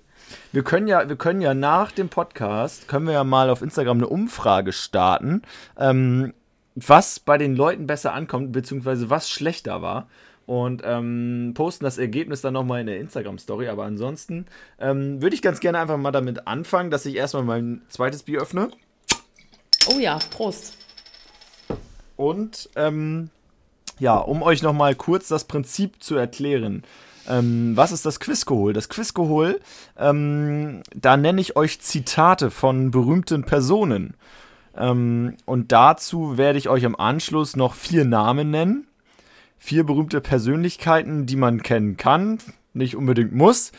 Wir 0.52 0.64
können, 0.64 0.88
ja, 0.88 1.08
wir 1.08 1.16
können 1.16 1.40
ja 1.40 1.54
nach 1.54 1.92
dem 1.92 2.08
Podcast, 2.08 2.88
können 2.88 3.06
wir 3.06 3.12
ja 3.14 3.24
mal 3.24 3.50
auf 3.50 3.62
Instagram 3.62 3.98
eine 3.98 4.08
Umfrage 4.08 4.72
starten, 4.72 5.42
ähm, 5.78 6.32
was 6.74 7.20
bei 7.20 7.38
den 7.38 7.54
Leuten 7.54 7.86
besser 7.86 8.12
ankommt, 8.12 8.52
beziehungsweise 8.52 9.08
was 9.10 9.30
schlechter 9.30 9.82
war. 9.82 10.08
Und 10.46 10.82
ähm, 10.84 11.52
posten 11.54 11.84
das 11.84 11.98
Ergebnis 11.98 12.40
dann 12.40 12.54
nochmal 12.54 12.80
in 12.80 12.86
der 12.86 13.00
Instagram-Story. 13.00 13.66
Aber 13.68 13.84
ansonsten 13.84 14.46
ähm, 14.78 15.20
würde 15.20 15.34
ich 15.34 15.42
ganz 15.42 15.58
gerne 15.58 15.78
einfach 15.80 15.96
mal 15.96 16.12
damit 16.12 16.46
anfangen, 16.46 16.90
dass 16.92 17.04
ich 17.04 17.16
erstmal 17.16 17.42
mein 17.42 17.82
zweites 17.88 18.22
Bier 18.22 18.40
öffne. 18.42 18.68
Oh 19.88 19.98
ja, 19.98 20.18
Prost. 20.30 20.76
Und 22.16 22.68
ähm, 22.76 23.30
ja, 23.98 24.16
um 24.16 24.42
euch 24.42 24.62
nochmal 24.62 24.94
kurz 24.94 25.28
das 25.28 25.44
Prinzip 25.44 26.02
zu 26.02 26.16
erklären. 26.16 26.82
Ähm, 27.28 27.76
was 27.76 27.92
ist 27.92 28.06
das 28.06 28.20
Quizgehol? 28.20 28.72
Das 28.72 28.88
Quizgehol, 28.88 29.60
ähm, 29.98 30.82
da 30.94 31.16
nenne 31.16 31.40
ich 31.40 31.56
euch 31.56 31.80
Zitate 31.80 32.50
von 32.50 32.90
berühmten 32.90 33.44
Personen. 33.44 34.14
Ähm, 34.76 35.36
und 35.44 35.72
dazu 35.72 36.36
werde 36.36 36.58
ich 36.58 36.68
euch 36.68 36.82
im 36.82 36.98
Anschluss 36.98 37.56
noch 37.56 37.74
vier 37.74 38.04
Namen 38.04 38.50
nennen. 38.50 38.86
Vier 39.58 39.84
berühmte 39.84 40.20
Persönlichkeiten, 40.20 41.26
die 41.26 41.36
man 41.36 41.62
kennen 41.62 41.96
kann, 41.96 42.38
nicht 42.74 42.94
unbedingt 42.94 43.32
muss. 43.32 43.72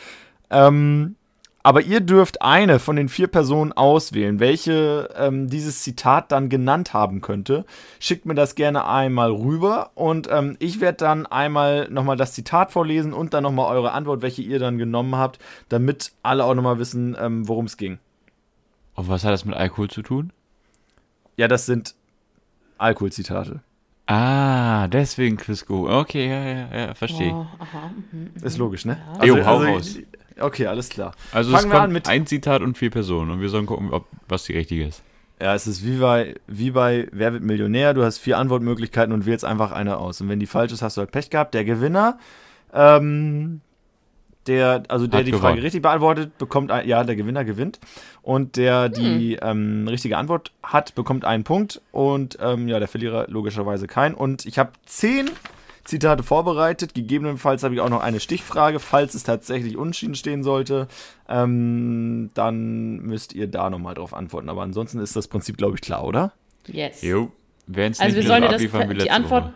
Ähm, 0.50 1.16
aber 1.62 1.82
ihr 1.82 2.00
dürft 2.00 2.40
eine 2.40 2.78
von 2.78 2.96
den 2.96 3.08
vier 3.08 3.26
Personen 3.26 3.72
auswählen, 3.72 4.40
welche 4.40 5.10
ähm, 5.16 5.48
dieses 5.48 5.82
Zitat 5.82 6.30
dann 6.32 6.48
genannt 6.48 6.94
haben 6.94 7.20
könnte. 7.20 7.64
Schickt 8.00 8.26
mir 8.26 8.34
das 8.34 8.54
gerne 8.54 8.86
einmal 8.86 9.32
rüber 9.32 9.90
und 9.94 10.28
ähm, 10.30 10.56
ich 10.60 10.80
werde 10.80 10.98
dann 10.98 11.26
einmal 11.26 11.88
nochmal 11.90 12.16
das 12.16 12.32
Zitat 12.32 12.70
vorlesen 12.70 13.12
und 13.12 13.34
dann 13.34 13.42
nochmal 13.42 13.74
eure 13.74 13.92
Antwort, 13.92 14.22
welche 14.22 14.42
ihr 14.42 14.58
dann 14.58 14.78
genommen 14.78 15.16
habt, 15.16 15.38
damit 15.68 16.12
alle 16.22 16.44
auch 16.44 16.54
nochmal 16.54 16.78
wissen, 16.78 17.16
ähm, 17.20 17.48
worum 17.48 17.66
es 17.66 17.76
ging. 17.76 17.98
Und 18.94 19.08
was 19.08 19.24
hat 19.24 19.32
das 19.32 19.44
mit 19.44 19.54
Alkohol 19.54 19.90
zu 19.90 20.02
tun? 20.02 20.32
Ja, 21.36 21.48
das 21.48 21.66
sind 21.66 21.94
Alkoholzitate. 22.78 23.60
Ah, 24.06 24.88
deswegen 24.88 25.36
Quizgo. 25.36 26.00
Okay, 26.00 26.28
ja, 26.28 26.42
ja, 26.42 26.86
ja, 26.86 26.94
verstehe. 26.94 27.32
Oh, 27.32 27.46
aha. 27.58 27.90
Mhm. 28.10 28.30
Ist 28.42 28.56
logisch, 28.56 28.86
ne? 28.86 28.96
Jo, 29.22 29.44
hau 29.44 29.58
raus. 29.58 29.98
Okay, 30.40 30.66
alles 30.66 30.88
klar. 30.88 31.12
Also 31.32 31.50
Fangen 31.52 31.64
es 31.66 31.70
wir 31.70 31.76
an 31.76 31.80
kommt 31.82 31.92
mit- 31.94 32.08
ein 32.08 32.26
Zitat 32.26 32.62
und 32.62 32.76
vier 32.78 32.90
Personen 32.90 33.30
und 33.30 33.40
wir 33.40 33.48
sollen 33.48 33.66
gucken, 33.66 33.90
ob, 33.92 34.06
was 34.28 34.44
die 34.44 34.52
richtige 34.54 34.86
ist. 34.86 35.02
Ja, 35.40 35.54
es 35.54 35.66
ist 35.68 35.84
wie 35.84 35.98
bei, 35.98 36.34
wie 36.48 36.72
bei 36.72 37.06
Wer 37.12 37.32
wird 37.32 37.44
Millionär? 37.44 37.94
Du 37.94 38.02
hast 38.02 38.18
vier 38.18 38.38
Antwortmöglichkeiten 38.38 39.12
und 39.12 39.24
wählst 39.24 39.44
einfach 39.44 39.70
eine 39.70 39.96
aus. 39.98 40.20
Und 40.20 40.28
wenn 40.28 40.40
die 40.40 40.46
falsch 40.46 40.72
ist, 40.72 40.82
hast 40.82 40.96
du 40.96 41.00
halt 41.00 41.12
Pech 41.12 41.30
gehabt. 41.30 41.54
Der 41.54 41.64
Gewinner, 41.64 42.18
ähm, 42.74 43.60
der, 44.48 44.82
also 44.88 45.06
der 45.06 45.20
Hat 45.20 45.26
die 45.26 45.30
gewonnen. 45.30 45.42
Frage 45.52 45.62
richtig 45.62 45.82
beantwortet, 45.82 46.36
bekommt 46.38 46.70
ein, 46.72 46.88
ja, 46.88 47.04
der 47.04 47.14
Gewinner 47.16 47.44
gewinnt. 47.44 47.78
Und 48.22 48.56
der 48.56 48.88
die 48.88 49.38
ähm, 49.40 49.86
richtige 49.88 50.16
Antwort 50.16 50.52
hat, 50.62 50.94
bekommt 50.96 51.24
einen 51.24 51.44
Punkt. 51.44 51.80
Und 51.92 52.36
ähm, 52.42 52.66
ja, 52.66 52.78
der 52.80 52.88
Verlierer 52.88 53.26
logischerweise 53.28 53.86
keinen. 53.86 54.14
Und 54.14 54.44
ich 54.44 54.58
habe 54.58 54.72
zehn 54.86 55.30
Zitate 55.88 56.22
vorbereitet. 56.22 56.94
Gegebenenfalls 56.94 57.62
habe 57.62 57.74
ich 57.74 57.80
auch 57.80 57.88
noch 57.88 58.02
eine 58.02 58.20
Stichfrage, 58.20 58.78
falls 58.78 59.14
es 59.14 59.22
tatsächlich 59.22 59.76
unentschieden 59.76 60.14
stehen 60.14 60.42
sollte. 60.42 60.86
Ähm, 61.28 62.30
dann 62.34 62.98
müsst 62.98 63.32
ihr 63.32 63.46
da 63.46 63.70
nochmal 63.70 63.94
drauf 63.94 64.12
antworten. 64.12 64.48
Aber 64.50 64.62
ansonsten 64.62 65.00
ist 65.00 65.16
das 65.16 65.28
Prinzip, 65.28 65.56
glaube 65.56 65.76
ich, 65.76 65.80
klar, 65.80 66.04
oder? 66.04 66.32
Yes. 66.66 67.02
Jo. 67.02 67.32
Wenn 67.66 67.92
es 67.92 68.00
Also 68.00 68.16
wir 68.16 68.22
sollen 68.22 68.42
das 68.42 68.64
per, 68.66 68.86
die 68.86 69.10
Antwort, 69.10 69.44
Woche. 69.44 69.54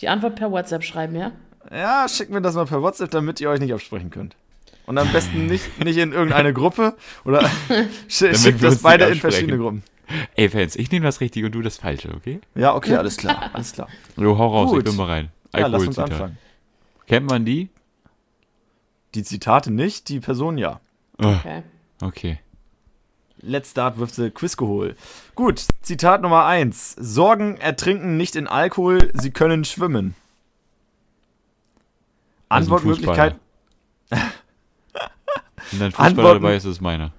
die 0.00 0.08
Antwort 0.08 0.36
per 0.36 0.50
WhatsApp 0.50 0.84
schreiben, 0.84 1.14
ja? 1.16 1.32
Ja, 1.70 2.06
schickt 2.08 2.30
mir 2.30 2.40
das 2.40 2.54
mal 2.54 2.64
per 2.64 2.82
WhatsApp, 2.82 3.10
damit 3.10 3.40
ihr 3.40 3.50
euch 3.50 3.60
nicht 3.60 3.72
absprechen 3.72 4.10
könnt. 4.10 4.36
Und 4.86 4.96
am 4.96 5.12
besten 5.12 5.46
nicht, 5.46 5.84
nicht 5.84 5.98
in 5.98 6.12
irgendeine 6.12 6.54
Gruppe 6.54 6.94
oder 7.26 7.48
schickt 8.08 8.62
das 8.62 8.74
uns 8.74 8.82
beide 8.82 9.04
in 9.04 9.16
verschiedene 9.16 9.58
Gruppen. 9.58 9.82
Ey, 10.34 10.48
Fans, 10.48 10.76
ich 10.76 10.90
nehme 10.90 11.04
das 11.04 11.20
Richtige 11.20 11.46
und 11.46 11.54
du 11.54 11.60
das 11.60 11.76
Falsche, 11.76 12.08
okay? 12.14 12.40
Ja, 12.54 12.74
okay, 12.74 12.96
alles 12.96 13.18
klar, 13.18 13.50
alles 13.52 13.72
klar. 13.72 13.88
Jo, 14.16 14.38
hau 14.38 14.48
raus, 14.48 14.70
Gut. 14.70 14.78
ich 14.78 14.84
bin 14.84 14.96
mal 14.96 15.06
rein. 15.06 15.28
Ja, 15.54 15.66
lass 15.66 15.86
uns 15.86 15.98
anfangen. 15.98 16.38
Kennt 17.06 17.28
man 17.30 17.44
die? 17.44 17.68
Die 19.14 19.22
Zitate 19.22 19.70
nicht, 19.72 20.08
die 20.08 20.20
Person 20.20 20.58
ja. 20.58 20.80
Oh, 21.18 21.26
Okay. 21.28 21.62
okay. 22.02 22.38
Let's 23.40 23.70
start 23.70 23.98
with 24.00 24.14
the 24.16 24.30
Quizgehol. 24.30 24.96
Gut, 25.34 25.64
Zitat 25.82 26.22
Nummer 26.22 26.44
1. 26.44 26.96
Sorgen 26.98 27.56
ertrinken 27.56 28.16
nicht 28.16 28.34
in 28.36 28.46
Alkohol, 28.48 29.10
sie 29.14 29.30
können 29.30 29.64
schwimmen. 29.64 30.14
Ein 32.48 32.62
Antwortmöglichkeit, 32.62 33.36
Wenn 34.10 34.20
dann 35.78 35.92
Fußballer 35.92 36.06
Antworten- 36.08 36.42
dabei 36.42 36.56
ist, 36.56 36.64
ist 36.64 36.72
es 36.72 36.80
meiner. 36.80 37.12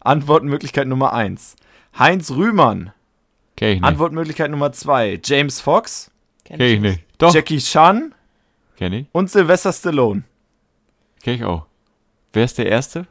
Antwortmöglichkeit 0.00 0.86
Nummer 0.86 1.12
1. 1.12 1.56
Heinz 1.98 2.30
Rühmann. 2.30 2.92
Kenn 3.56 3.68
ich 3.74 3.80
nicht. 3.80 3.84
Antwortmöglichkeit 3.88 4.50
Nummer 4.50 4.72
2. 4.72 5.20
James 5.24 5.60
Fox. 5.60 6.09
Kenn 6.58 6.74
ich 6.74 6.80
nicht. 6.80 7.00
Doch, 7.18 7.34
Jackie 7.34 7.58
Chan. 7.58 8.14
kenn 8.76 8.92
ich. 8.92 9.06
Und 9.12 9.30
Sylvester 9.30 9.72
Stallone. 9.72 10.24
Kenn 11.22 11.34
ich 11.34 11.44
auch. 11.44 11.66
Wer 12.32 12.44
ist 12.44 12.58
der 12.58 12.66
Erste? 12.66 13.06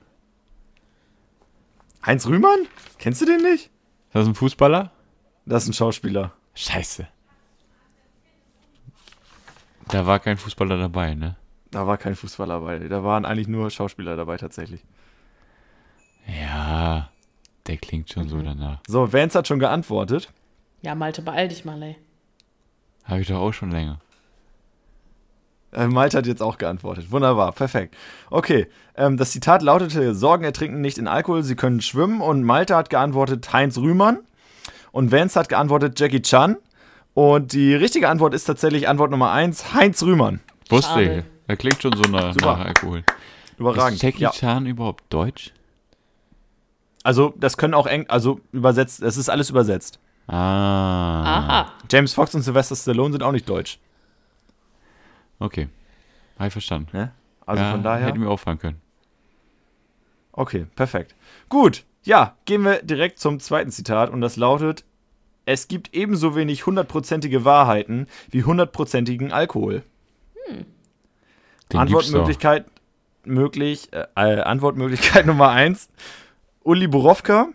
Heinz 2.05 2.25
Rühmann? 2.27 2.67
Kennst 2.97 3.21
du 3.21 3.25
den 3.25 3.41
nicht? 3.41 3.65
Ist 3.65 3.71
das 4.13 4.27
ein 4.27 4.35
Fußballer? 4.35 4.91
Das 5.45 5.63
ist 5.63 5.69
ein 5.69 5.73
Schauspieler. 5.73 6.33
Scheiße. 6.55 7.07
Da 9.89 10.05
war 10.05 10.19
kein 10.19 10.37
Fußballer 10.37 10.77
dabei, 10.77 11.15
ne? 11.15 11.35
Da 11.71 11.85
war 11.87 11.97
kein 11.97 12.15
Fußballer 12.15 12.59
dabei. 12.59 12.79
Da 12.79 13.03
waren 13.03 13.25
eigentlich 13.25 13.47
nur 13.47 13.69
Schauspieler 13.69 14.15
dabei 14.15 14.37
tatsächlich. 14.37 14.83
Ja, 16.27 17.09
der 17.67 17.77
klingt 17.77 18.09
schon 18.11 18.23
Mhm. 18.25 18.29
so 18.29 18.41
danach. 18.41 18.79
So, 18.87 19.11
Vance 19.11 19.37
hat 19.37 19.47
schon 19.47 19.59
geantwortet. 19.59 20.31
Ja, 20.81 20.95
Malte, 20.95 21.21
beeil 21.21 21.47
dich 21.47 21.65
mal, 21.65 21.81
ey. 21.81 21.97
Habe 23.09 23.21
ich 23.21 23.27
doch 23.27 23.39
auch 23.39 23.53
schon 23.53 23.71
länger. 23.71 23.99
Äh, 25.71 25.87
Malte 25.87 26.17
hat 26.17 26.25
jetzt 26.25 26.41
auch 26.41 26.57
geantwortet. 26.57 27.11
Wunderbar, 27.11 27.51
perfekt. 27.51 27.95
Okay, 28.29 28.67
ähm, 28.95 29.17
das 29.17 29.31
Zitat 29.31 29.61
lautete: 29.61 30.15
Sorgen 30.15 30.43
ertrinken 30.43 30.81
nicht 30.81 30.97
in 30.97 31.07
Alkohol, 31.07 31.43
sie 31.43 31.55
können 31.55 31.81
schwimmen. 31.81 32.21
Und 32.21 32.43
Malte 32.43 32.75
hat 32.75 32.89
geantwortet: 32.89 33.51
Heinz 33.53 33.77
Rühmann. 33.77 34.19
Und 34.91 35.11
Vance 35.11 35.39
hat 35.39 35.49
geantwortet: 35.49 35.99
Jackie 35.99 36.21
Chan. 36.21 36.57
Und 37.13 37.53
die 37.53 37.75
richtige 37.75 38.07
Antwort 38.09 38.33
ist 38.33 38.45
tatsächlich 38.45 38.87
Antwort 38.87 39.11
Nummer 39.11 39.31
1, 39.31 39.73
Heinz 39.73 40.01
Rühmann. 40.03 40.39
Wusste 40.69 41.01
ich. 41.01 41.23
Er 41.47 41.57
klingt 41.57 41.81
schon 41.81 41.93
so 41.93 42.03
nach, 42.03 42.33
Super. 42.33 42.57
nach 42.57 42.65
Alkohol. 42.65 43.03
Überragend. 43.57 43.95
Ist 43.95 44.03
Jackie 44.03 44.21
Ja. 44.21 44.29
Chan 44.31 44.65
überhaupt 44.67 45.03
deutsch? 45.09 45.51
Also, 47.03 47.33
das 47.37 47.57
können 47.57 47.73
auch 47.73 47.87
eng, 47.87 48.05
also 48.07 48.39
übersetzt, 48.51 49.01
es 49.01 49.17
ist 49.17 49.29
alles 49.29 49.49
übersetzt. 49.49 49.99
Ah. 50.31 51.23
Aha. 51.23 51.73
James 51.91 52.13
Fox 52.13 52.35
und 52.35 52.43
Sylvester 52.43 52.75
Stallone 52.75 53.13
sind 53.13 53.23
auch 53.23 53.31
nicht 53.31 53.49
deutsch. 53.49 53.79
Okay. 55.39 55.69
Habe 56.37 56.47
ich 56.47 56.53
verstanden. 56.53 56.89
Ne? 56.95 57.11
Also 57.45 57.63
ja, 57.63 57.71
von 57.71 57.81
daher. 57.83 58.07
Hätte 58.07 58.19
mir 58.19 58.29
auffallen 58.29 58.59
können. 58.59 58.81
Okay, 60.31 60.67
perfekt. 60.75 61.15
Gut, 61.49 61.83
ja, 62.03 62.35
gehen 62.45 62.63
wir 62.63 62.83
direkt 62.83 63.19
zum 63.19 63.39
zweiten 63.39 63.71
Zitat 63.71 64.11
und 64.11 64.21
das 64.21 64.35
lautet: 64.37 64.85
Es 65.45 65.67
gibt 65.67 65.95
ebenso 65.95 66.35
wenig 66.35 66.65
hundertprozentige 66.65 67.43
Wahrheiten 67.43 68.07
wie 68.29 68.43
hundertprozentigen 68.43 69.31
Alkohol. 69.31 69.83
Den 70.47 70.65
doch. 71.71 71.79
Antwortmöglichkeit 71.79 72.65
möglich, 73.25 73.91
äh, 73.91 74.05
äh, 74.15 74.41
Antwortmöglichkeit 74.41 75.25
Nummer 75.27 75.49
1: 75.49 75.89
Uli 76.63 76.87
Borowka, 76.87 77.49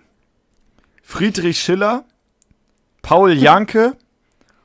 Friedrich 1.03 1.61
Schiller, 1.61 2.05
Paul 3.05 3.33
Janke 3.35 3.97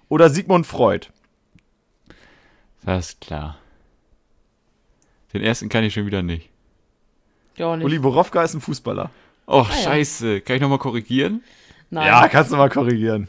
oder 0.07 0.29
Sigmund 0.29 0.65
Freud. 0.65 1.07
Das 2.83 3.09
ist 3.09 3.21
klar. 3.21 3.57
Den 5.33 5.43
ersten 5.43 5.69
kann 5.69 5.83
ich 5.83 5.93
schon 5.93 6.05
wieder 6.05 6.23
nicht. 6.23 6.49
Ja, 7.57 7.75
nicht. 7.75 7.85
Uli 7.85 7.99
Borowka 7.99 8.41
ist 8.43 8.53
ein 8.55 8.61
Fußballer. 8.61 9.11
Oh, 9.45 9.65
Ah, 9.69 9.75
ja. 9.75 9.83
scheiße. 9.83 10.41
Kann 10.41 10.55
ich 10.55 10.61
nochmal 10.61 10.77
korrigieren? 10.79 11.43
Nein. 11.89 12.07
Ja, 12.07 12.27
kannst 12.29 12.51
du 12.51 12.55
mal 12.55 12.69
korrigieren. 12.69 13.27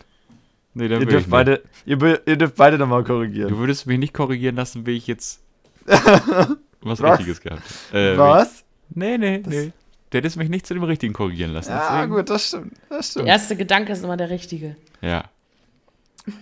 Nee, 0.74 0.86
dann 0.88 1.00
Ihr 1.00 1.06
will 1.06 1.12
dürft, 1.12 1.26
ich 1.26 1.26
nicht. 1.26 1.30
beide, 1.32 1.62
ihr, 1.84 2.26
ihr 2.28 2.36
dürft 2.36 2.54
beide 2.56 2.78
nochmal 2.78 3.02
korrigieren. 3.04 3.48
Du 3.50 3.58
würdest 3.58 3.86
mich 3.86 3.98
nicht 3.98 4.14
korrigieren 4.14 4.54
lassen, 4.54 4.86
wie 4.86 4.92
ich 4.92 5.06
jetzt 5.08 5.42
was, 5.86 7.02
Was? 7.02 7.18
Richtiges 7.18 7.40
gehabt 7.40 7.62
habe. 7.92 7.98
Äh, 7.98 8.16
Was? 8.16 8.64
Nee, 8.90 9.18
nee, 9.18 9.42
nee. 9.44 9.72
Du 10.10 10.18
hättest 10.18 10.36
mich 10.36 10.48
nicht 10.48 10.66
zu 10.66 10.74
dem 10.74 10.82
Richtigen 10.82 11.12
korrigieren 11.12 11.52
lassen. 11.52 11.70
Ja, 11.70 11.92
deswegen- 11.96 12.12
gut, 12.14 12.28
das 12.30 12.48
stimmt. 12.48 12.72
Das 12.88 12.98
Der 12.98 13.02
stimmt. 13.20 13.28
erste 13.28 13.56
Gedanke 13.56 13.92
ist 13.92 14.02
immer 14.04 14.16
der 14.16 14.30
richtige. 14.30 14.76
Ja. 15.00 15.24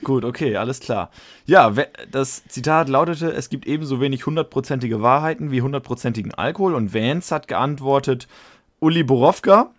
Gut, 0.03 0.25
okay, 0.25 0.57
alles 0.57 0.81
klar. 0.81 1.11
Ja, 1.47 1.73
das 2.11 2.45
Zitat 2.49 2.89
lautete: 2.89 3.31
Es 3.31 3.49
gibt 3.49 3.67
ebenso 3.67 4.01
wenig 4.01 4.27
hundertprozentige 4.27 5.03
Wahrheiten 5.03 5.51
wie 5.53 5.63
hundertprozentigen 5.63 6.35
Alkohol. 6.35 6.75
Und 6.75 6.93
Vance 6.95 7.33
hat 7.35 7.47
geantwortet: 7.47 8.27
Uli 8.81 9.03
Borowka, 9.05 9.71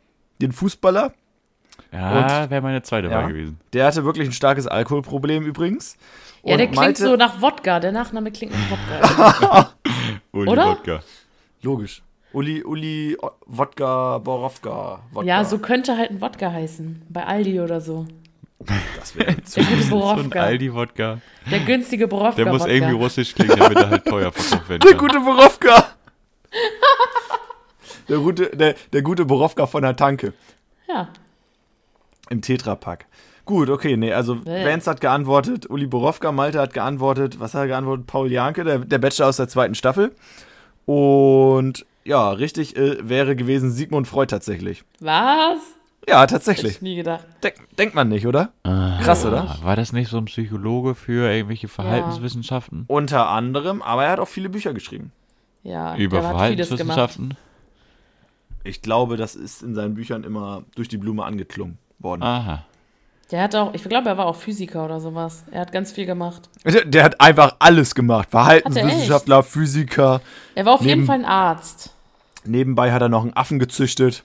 den 0.41 0.51
Fußballer. 0.53 1.13
Ja, 1.91 2.49
wäre 2.49 2.61
meine 2.61 2.81
zweite 2.83 3.07
Ja. 3.09 3.15
Wahl 3.23 3.27
gewesen. 3.29 3.59
Der 3.73 3.87
hatte 3.87 4.05
wirklich 4.05 4.27
ein 4.29 4.31
starkes 4.33 4.67
Alkoholproblem 4.67 5.43
übrigens. 5.45 5.97
Ja, 6.43 6.55
der 6.55 6.67
Und 6.67 6.73
klingt 6.73 6.75
Malte- 6.75 7.03
so 7.03 7.15
nach 7.15 7.41
Wodka. 7.41 7.79
Der 7.79 7.91
Nachname 7.91 8.31
klingt 8.31 8.53
nach 8.53 8.69
Wodka. 8.71 9.73
Uli 10.31 10.49
Oder? 10.49 10.65
Wodka. 10.67 10.99
Logisch. 11.61 12.01
Uli, 12.33 12.63
Uli, 12.63 13.17
O- 13.21 13.31
Wodka, 13.47 14.19
Borowka. 14.19 14.99
Wodka. 15.11 15.27
ja, 15.27 15.43
so 15.43 15.57
könnte 15.59 15.97
halt 15.97 16.11
ein 16.11 16.21
Wodka 16.21 16.51
heißen. 16.51 17.01
Bei 17.09 17.25
Aldi 17.25 17.59
oder 17.59 17.81
so. 17.81 18.05
Das 18.99 19.15
wäre 19.15 19.33
Der 19.55 19.63
gute 19.63 19.81
So 19.83 19.95
ein 19.95 19.99
Borowka. 20.29 20.39
Aldi-Wodka. 20.41 21.21
Der 21.49 21.59
günstige 21.61 22.07
Borowka. 22.07 22.35
Der 22.35 22.45
muss 22.47 22.61
Wodka. 22.61 22.73
irgendwie 22.73 22.93
russisch 22.95 23.33
klingen, 23.33 23.57
damit 23.57 23.77
er 23.77 23.89
halt 23.89 24.05
teuer 24.05 24.31
verkauft 24.31 24.69
werden 24.69 24.81
Der 24.87 24.97
gute 24.97 25.19
Borowka. 25.19 25.85
der, 28.09 28.17
gute, 28.17 28.55
der, 28.55 28.75
der 28.93 29.01
gute 29.01 29.25
Borowka 29.25 29.65
von 29.67 29.81
der 29.81 29.95
Tanke. 29.95 30.33
Ja. 30.87 31.09
Im 32.29 32.41
Tetrapack. 32.41 33.05
Gut, 33.45 33.69
okay, 33.69 33.97
nee, 33.97 34.13
also. 34.13 34.45
Vance 34.45 34.87
hat 34.89 35.01
geantwortet, 35.01 35.67
Uli 35.69 35.87
Borowka, 35.87 36.31
Malte 36.31 36.59
hat 36.59 36.73
geantwortet, 36.73 37.39
was 37.39 37.55
hat 37.55 37.61
er 37.61 37.67
geantwortet? 37.67 38.05
Paul 38.05 38.31
Janke, 38.31 38.63
der, 38.63 38.79
der 38.79 38.99
Bachelor 38.99 39.29
aus 39.29 39.37
der 39.37 39.47
zweiten 39.47 39.73
Staffel. 39.73 40.11
Und 40.85 41.85
ja, 42.09 42.31
richtig 42.31 42.75
äh, 42.75 42.97
wäre 43.07 43.35
gewesen 43.35 43.71
Sigmund 43.71 44.07
Freud 44.07 44.27
tatsächlich. 44.29 44.83
Was? 44.99 45.59
Ja, 46.07 46.21
Hätte 46.21 46.33
tatsächlich. 46.33 46.75
ich 46.77 46.81
nie 46.81 46.95
gedacht. 46.95 47.23
Denk, 47.43 47.55
denkt 47.77 47.93
man 47.93 48.07
nicht, 48.09 48.25
oder? 48.25 48.49
Ah, 48.63 48.97
Krass, 49.03 49.25
oder? 49.25 49.57
War 49.61 49.75
das 49.75 49.93
nicht 49.93 50.09
so 50.09 50.17
ein 50.17 50.25
Psychologe 50.25 50.95
für 50.95 51.31
irgendwelche 51.31 51.67
Verhaltenswissenschaften? 51.67 52.85
Unter 52.87 53.29
anderem, 53.29 53.81
aber 53.81 54.05
er 54.05 54.11
hat 54.11 54.19
auch 54.19 54.27
viele 54.27 54.49
Bücher 54.49 54.73
geschrieben. 54.73 55.11
Ja, 55.63 55.95
Über. 55.97 56.21
Verhaltenswissenschaften? 56.21 57.35
Ich 58.63 58.81
glaube, 58.81 59.17
das 59.17 59.35
ist 59.35 59.61
in 59.63 59.75
seinen 59.75 59.93
Büchern 59.93 60.23
immer 60.23 60.63
durch 60.75 60.87
die 60.87 60.97
Blume 60.97 61.23
angeklungen 61.25 61.77
worden. 61.99 62.23
Aha. 62.23 62.65
Der 63.31 63.43
hat 63.43 63.55
auch, 63.55 63.73
ich 63.75 63.83
glaube, 63.83 64.09
er 64.09 64.17
war 64.17 64.25
auch 64.25 64.35
Physiker 64.35 64.85
oder 64.85 64.99
sowas. 64.99 65.43
Er 65.51 65.61
hat 65.61 65.71
ganz 65.71 65.91
viel 65.91 66.05
gemacht. 66.07 66.49
Der, 66.65 66.83
der 66.85 67.03
hat 67.03 67.21
einfach 67.21 67.55
alles 67.59 67.93
gemacht. 67.93 68.29
Verhaltenswissenschaftler, 68.31 69.43
Physiker. 69.43 70.21
Er 70.55 70.65
war 70.65 70.73
auf 70.73 70.81
Neben- 70.81 70.89
jeden 71.01 71.05
Fall 71.05 71.17
ein 71.19 71.25
Arzt. 71.25 71.93
Nebenbei 72.45 72.91
hat 72.91 73.01
er 73.01 73.09
noch 73.09 73.23
einen 73.23 73.33
Affen 73.33 73.59
gezüchtet. 73.59 74.23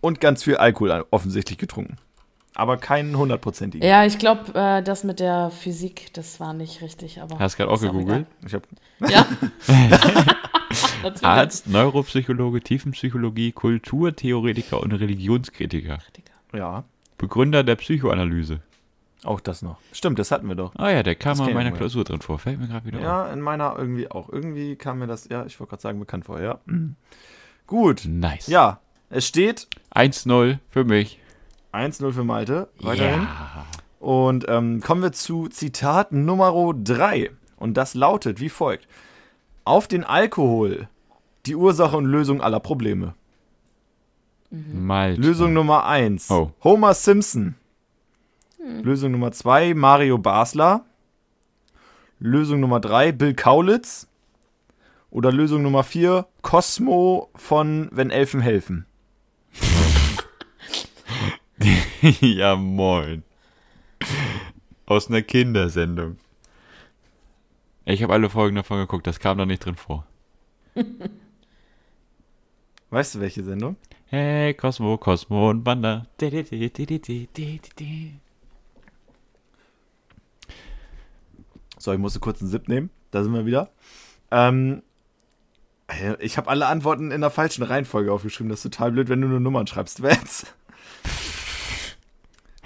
Und 0.00 0.20
ganz 0.20 0.42
viel 0.42 0.56
Alkohol 0.56 1.06
offensichtlich 1.10 1.58
getrunken. 1.58 1.96
Aber 2.54 2.76
keinen 2.76 3.16
hundertprozentigen. 3.16 3.86
Ja, 3.86 4.04
ich 4.04 4.18
glaube, 4.18 4.54
äh, 4.54 4.82
das 4.82 5.02
mit 5.02 5.18
der 5.18 5.50
Physik, 5.50 6.12
das 6.12 6.38
war 6.38 6.52
nicht 6.52 6.82
richtig. 6.82 7.20
Aber 7.20 7.38
Hast 7.38 7.56
gerade 7.56 7.70
auch 7.70 7.80
gegoogelt? 7.80 8.26
Ich 8.46 8.54
hab. 8.54 8.62
Ja. 9.08 9.26
Arzt, 11.22 11.66
Neuropsychologe, 11.66 12.60
Tiefenpsychologie, 12.60 13.52
Kulturtheoretiker 13.52 14.80
und 14.80 14.92
Religionskritiker. 14.92 15.98
ja, 16.52 16.84
Begründer 17.18 17.64
der 17.64 17.76
Psychoanalyse. 17.76 18.60
Auch 19.24 19.40
das 19.40 19.62
noch. 19.62 19.78
Stimmt, 19.92 20.18
das 20.18 20.30
hatten 20.30 20.48
wir 20.48 20.54
doch. 20.54 20.72
Ah 20.76 20.90
ja, 20.90 21.02
der 21.02 21.14
kam 21.14 21.38
Das 21.38 21.48
in 21.48 21.54
meiner. 21.54 21.72
Klausur 21.72 22.04
drin 22.04 22.20
vor. 22.20 22.38
Fällt 22.38 22.60
mir 22.60 22.68
gerade 22.68 22.86
wieder 22.86 22.98
auf. 22.98 23.04
Ja, 23.04 23.32
in 23.32 23.40
meiner 23.40 23.76
irgendwie 23.78 24.10
auch. 24.10 24.28
Irgendwie 24.28 24.76
kam 24.76 24.98
mir 24.98 25.06
das, 25.06 25.28
ja, 25.28 25.44
ich 25.46 25.58
wollte 25.60 25.70
gerade 25.70 25.82
sagen, 25.82 25.98
bekannt 25.98 26.24
vor, 26.26 26.40
ja. 26.40 26.58
Mhm. 26.66 26.96
Gut. 27.66 28.04
Nice. 28.06 28.46
Ja, 28.46 28.80
es 29.10 29.26
steht 29.26 29.68
1-0 29.94 30.58
für 30.70 30.84
mich. 30.84 31.18
1-0 31.72 32.12
für 32.12 32.24
Malte. 32.24 32.68
Weiterhin. 32.80 33.22
Ja. 33.22 33.66
Und 34.00 34.44
ähm, 34.48 34.80
kommen 34.80 35.02
wir 35.02 35.12
zu 35.12 35.48
Zitat 35.48 36.12
Nummer 36.12 36.74
3. 36.74 37.30
Und 37.56 37.74
das 37.76 37.94
lautet 37.94 38.40
wie 38.40 38.50
folgt: 38.50 38.86
Auf 39.64 39.88
den 39.88 40.04
Alkohol, 40.04 40.88
die 41.46 41.56
Ursache 41.56 41.96
und 41.96 42.04
Lösung 42.04 42.40
aller 42.42 42.60
Probleme. 42.60 43.14
Malte. 44.50 45.20
Lösung 45.20 45.52
Nummer 45.52 45.84
1: 45.86 46.30
Oh. 46.30 46.52
Homer 46.62 46.94
Simpson. 46.94 47.54
Lösung 48.64 49.12
Nummer 49.12 49.32
2: 49.32 49.74
Mario 49.74 50.18
Basler. 50.18 50.84
Lösung 52.18 52.60
Nummer 52.60 52.80
3: 52.80 53.12
Bill 53.12 53.34
Kaulitz. 53.34 54.08
Oder 55.10 55.30
Lösung 55.32 55.62
Nummer 55.62 55.84
4: 55.84 56.26
Cosmo 56.42 57.30
von 57.34 57.88
Wenn 57.92 58.10
Elfen 58.10 58.40
helfen. 58.40 58.86
ja, 62.20 62.56
moin. 62.56 63.22
Aus 64.86 65.08
einer 65.08 65.22
Kindersendung. 65.22 66.16
Ich 67.84 68.02
habe 68.02 68.12
alle 68.12 68.30
Folgen 68.30 68.56
davon 68.56 68.78
geguckt, 68.78 69.06
das 69.06 69.20
kam 69.20 69.38
da 69.38 69.46
nicht 69.46 69.64
drin 69.64 69.76
vor. 69.76 70.06
Weißt 72.90 73.14
du, 73.14 73.20
welche 73.20 73.42
Sendung? 73.42 73.76
Hey, 74.06 74.54
Cosmo, 74.54 74.96
Cosmo 74.96 75.50
und 75.50 75.66
Wanda. 75.66 76.06
So, 81.84 81.92
ich 81.92 81.98
musste 81.98 82.18
kurz 82.18 82.40
einen 82.40 82.50
Sip 82.50 82.66
nehmen. 82.66 82.88
Da 83.10 83.22
sind 83.22 83.34
wir 83.34 83.44
wieder. 83.44 83.68
Ähm, 84.30 84.82
äh, 85.86 86.14
ich 86.18 86.38
habe 86.38 86.48
alle 86.48 86.66
Antworten 86.66 87.10
in 87.10 87.20
der 87.20 87.28
falschen 87.28 87.62
Reihenfolge 87.62 88.10
aufgeschrieben. 88.10 88.48
Das 88.48 88.64
ist 88.64 88.72
total 88.72 88.92
blöd, 88.92 89.10
wenn 89.10 89.20
du 89.20 89.28
nur 89.28 89.38
Nummern 89.38 89.66
schreibst. 89.66 90.02
Vance. 90.02 90.46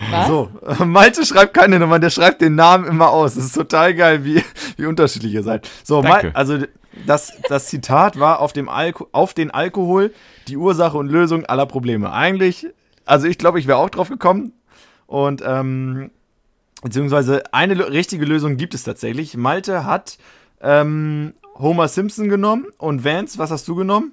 Was? 0.09 0.29
So, 0.29 0.51
Malte 0.85 1.27
schreibt 1.27 1.55
keine 1.55 1.81
Nummern, 1.81 2.01
der 2.01 2.11
schreibt 2.11 2.41
den 2.43 2.55
Namen 2.55 2.87
immer 2.87 3.11
aus. 3.11 3.35
Das 3.35 3.45
ist 3.45 3.57
total 3.57 3.93
geil, 3.93 4.25
wie, 4.25 4.41
wie 4.77 4.87
unterschiedlich 4.87 5.35
ihr 5.35 5.43
seid. 5.43 5.69
So, 5.83 6.01
Danke. 6.01 6.29
Mal, 6.29 6.33
also 6.35 6.59
das, 7.05 7.33
das 7.49 7.67
Zitat 7.67 8.21
war 8.21 8.39
auf, 8.39 8.53
dem 8.53 8.69
Alko 8.69 9.09
auf 9.11 9.35
den 9.35 9.51
Alkohol 9.51 10.15
die 10.47 10.57
Ursache 10.57 10.97
und 10.97 11.09
Lösung 11.09 11.45
aller 11.45 11.67
Probleme. 11.67 12.13
Eigentlich, 12.13 12.69
also 13.05 13.27
ich 13.27 13.37
glaube, 13.37 13.59
ich 13.59 13.67
wäre 13.67 13.79
auch 13.79 13.91
drauf 13.91 14.11
gekommen. 14.11 14.53
Und, 15.09 15.43
ähm, 15.45 16.13
beziehungsweise 16.83 17.43
eine 17.53 17.91
richtige 17.91 18.25
Lösung 18.25 18.57
gibt 18.57 18.75
es 18.75 18.85
tatsächlich. 18.85 19.37
Malte 19.37 19.85
hat 19.85 20.19
ähm, 20.61 21.35
Homer 21.57 21.89
Simpson 21.89 22.29
genommen 22.29 22.67
und 22.79 23.05
Vance, 23.05 23.39
was 23.39 23.51
hast 23.51 23.67
du 23.69 23.75
genommen? 23.75 24.13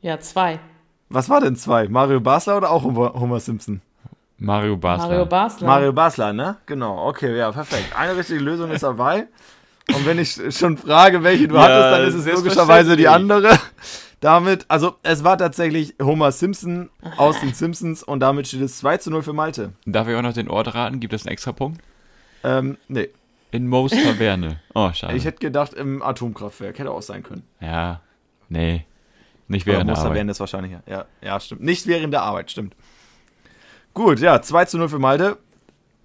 Ja, 0.00 0.18
zwei. 0.20 0.60
Was 1.08 1.28
war 1.30 1.40
denn 1.40 1.56
zwei? 1.56 1.88
Mario 1.88 2.20
Basler 2.20 2.56
oder 2.56 2.70
auch 2.70 2.82
Homer, 2.82 3.40
Simpson? 3.40 3.80
Mario 4.38 4.76
Basler. 4.76 5.08
Mario 5.08 5.26
Basler. 5.26 5.66
Mario 5.66 5.92
Basler, 5.92 6.32
ne? 6.32 6.56
Genau, 6.66 7.08
okay, 7.08 7.36
ja, 7.36 7.50
perfekt. 7.52 7.96
Eine 7.96 8.16
richtige 8.16 8.40
Lösung 8.40 8.70
ist 8.70 8.82
dabei. 8.82 9.28
Und 9.94 10.04
wenn 10.04 10.18
ich 10.18 10.38
schon 10.50 10.76
frage, 10.76 11.22
welche 11.22 11.46
du 11.46 11.54
Ja, 11.54 11.62
hattest, 11.62 11.82
dann 11.82 12.08
ist 12.08 12.14
es 12.26 12.36
logischerweise 12.36 12.96
die 12.96 13.08
andere. 13.08 13.56
Damit, 14.26 14.64
also 14.66 14.96
es 15.04 15.22
war 15.22 15.38
tatsächlich 15.38 15.94
Homer 16.02 16.32
Simpson 16.32 16.90
aus 17.16 17.38
den 17.38 17.54
Simpsons 17.54 18.02
und 18.02 18.18
damit 18.18 18.48
steht 18.48 18.60
es 18.60 18.78
2 18.78 18.96
zu 18.96 19.10
0 19.12 19.22
für 19.22 19.32
Malte. 19.32 19.74
Darf 19.84 20.08
ich 20.08 20.16
auch 20.16 20.22
noch 20.22 20.32
den 20.32 20.50
Ort 20.50 20.74
raten? 20.74 20.98
Gibt 20.98 21.12
es 21.12 21.24
einen 21.24 21.32
extra 21.32 21.52
Punkt? 21.52 21.80
Ähm, 22.42 22.76
nee. 22.88 23.10
In 23.52 23.68
Moos 23.68 23.92
Taverne. 23.92 24.58
Oh, 24.74 24.90
schade. 24.92 25.14
Ich 25.14 25.24
hätte 25.26 25.38
gedacht 25.38 25.74
im 25.74 26.02
Atomkraftwerk, 26.02 26.76
hätte 26.76 26.90
auch 26.90 27.02
sein 27.02 27.22
können. 27.22 27.44
ja, 27.60 28.00
nee. 28.48 28.84
Nicht 29.46 29.64
während 29.64 29.82
der 29.86 29.92
Muster 29.92 30.06
Arbeit. 30.06 30.16
wären 30.16 30.26
das 30.26 30.40
wahrscheinlich. 30.40 30.72
Ja, 30.88 31.04
ja, 31.22 31.38
stimmt. 31.38 31.62
Nicht 31.62 31.86
während 31.86 32.12
der 32.12 32.22
Arbeit, 32.22 32.50
stimmt. 32.50 32.74
Gut, 33.94 34.18
ja, 34.18 34.42
2 34.42 34.64
zu 34.64 34.76
0 34.78 34.88
für 34.88 34.98
Malte. 34.98 35.36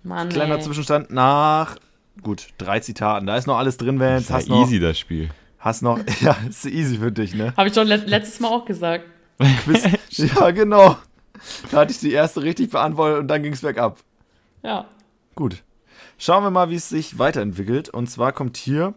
Mann, 0.03 0.29
Kleiner 0.29 0.57
ey. 0.57 0.61
Zwischenstand 0.61 1.09
nach, 1.09 1.75
gut, 2.21 2.49
drei 2.59 2.81
Zitaten. 2.81 3.25
Da 3.25 3.35
ist 3.35 3.47
noch 3.47 3.57
alles 3.57 3.77
drin, 3.77 3.97
Das 3.97 4.07
Vance. 4.07 4.21
ist 4.25 4.29
ja 4.29 4.35
Hast 4.35 4.49
noch, 4.49 4.61
easy, 4.67 4.79
das 4.79 4.99
Spiel. 4.99 5.31
Hast 5.61 5.81
noch, 5.81 5.99
ja, 6.21 6.35
ist 6.49 6.65
easy 6.65 6.97
für 6.97 7.11
dich, 7.11 7.33
ne? 7.33 7.53
Habe 7.55 7.69
ich 7.69 7.75
doch 7.75 7.85
let 7.85 8.09
letztes 8.09 8.39
Mal 8.39 8.49
auch 8.49 8.65
gesagt. 8.65 9.05
Quiz. 9.63 9.87
ja, 10.09 10.51
genau. 10.51 10.97
Da 11.71 11.77
hatte 11.79 11.91
ich 11.91 11.99
die 11.99 12.11
erste 12.11 12.43
richtig 12.43 12.69
beantwortet 12.69 13.19
und 13.19 13.27
dann 13.27 13.41
ging 13.41 13.53
es 13.53 13.61
bergab. 13.61 13.97
Ja. 14.61 14.85
Gut. 15.35 15.63
Schauen 16.17 16.43
wir 16.43 16.51
mal, 16.51 16.69
wie 16.69 16.75
es 16.75 16.89
sich 16.89 17.17
weiterentwickelt. 17.17 17.89
Und 17.89 18.07
zwar 18.07 18.31
kommt 18.31 18.57
hier 18.57 18.93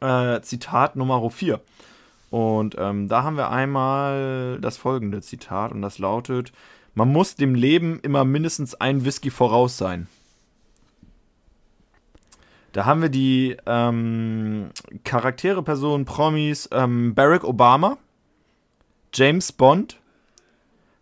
äh, 0.00 0.40
Zitat 0.42 0.96
Nummer 0.96 1.30
4. 1.30 1.60
Und 2.30 2.76
ähm, 2.78 3.08
da 3.08 3.22
haben 3.22 3.36
wir 3.36 3.50
einmal 3.50 4.58
das 4.60 4.76
folgende 4.76 5.22
Zitat 5.22 5.72
und 5.72 5.80
das 5.80 5.98
lautet: 5.98 6.52
Man 6.94 7.10
muss 7.10 7.36
dem 7.36 7.54
Leben 7.54 8.00
immer 8.00 8.24
mindestens 8.24 8.74
ein 8.74 9.04
Whisky 9.04 9.30
voraus 9.30 9.78
sein. 9.78 10.08
Da 12.76 12.84
haben 12.84 13.00
wir 13.00 13.08
die 13.08 13.56
ähm, 13.64 14.68
Charaktere, 15.02 15.62
Personen, 15.62 16.04
Promis: 16.04 16.68
ähm, 16.72 17.14
Barack 17.14 17.42
Obama, 17.42 17.96
James 19.14 19.50
Bond, 19.50 19.98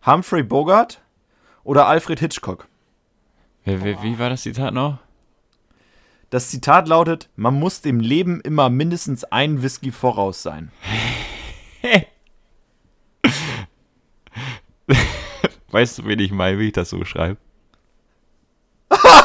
Humphrey 0.07 0.45
Bogart 0.45 1.03
oder 1.65 1.89
Alfred 1.89 2.21
Hitchcock. 2.21 2.69
Wer, 3.65 3.83
wer, 3.83 4.01
wie 4.05 4.21
war 4.21 4.31
das 4.31 4.43
Zitat 4.43 4.73
noch? 4.73 4.99
Das 6.31 6.49
Zitat 6.49 6.87
lautet: 6.87 7.29
Man 7.35 7.55
muss 7.55 7.81
dem 7.81 7.99
Leben 7.99 8.41
immer 8.41 8.71
mindestens 8.71 9.25
ein 9.25 9.61
Whisky 9.61 9.91
voraus 9.91 10.45
sein. 10.45 10.71
Weißt 15.73 15.99
du, 15.99 16.05
wen 16.05 16.21
ich 16.21 16.31
meine, 16.31 16.61
wie 16.61 16.69
ich 16.69 16.73
das 16.73 16.91
so 16.91 17.05
schreibe? 17.05 17.39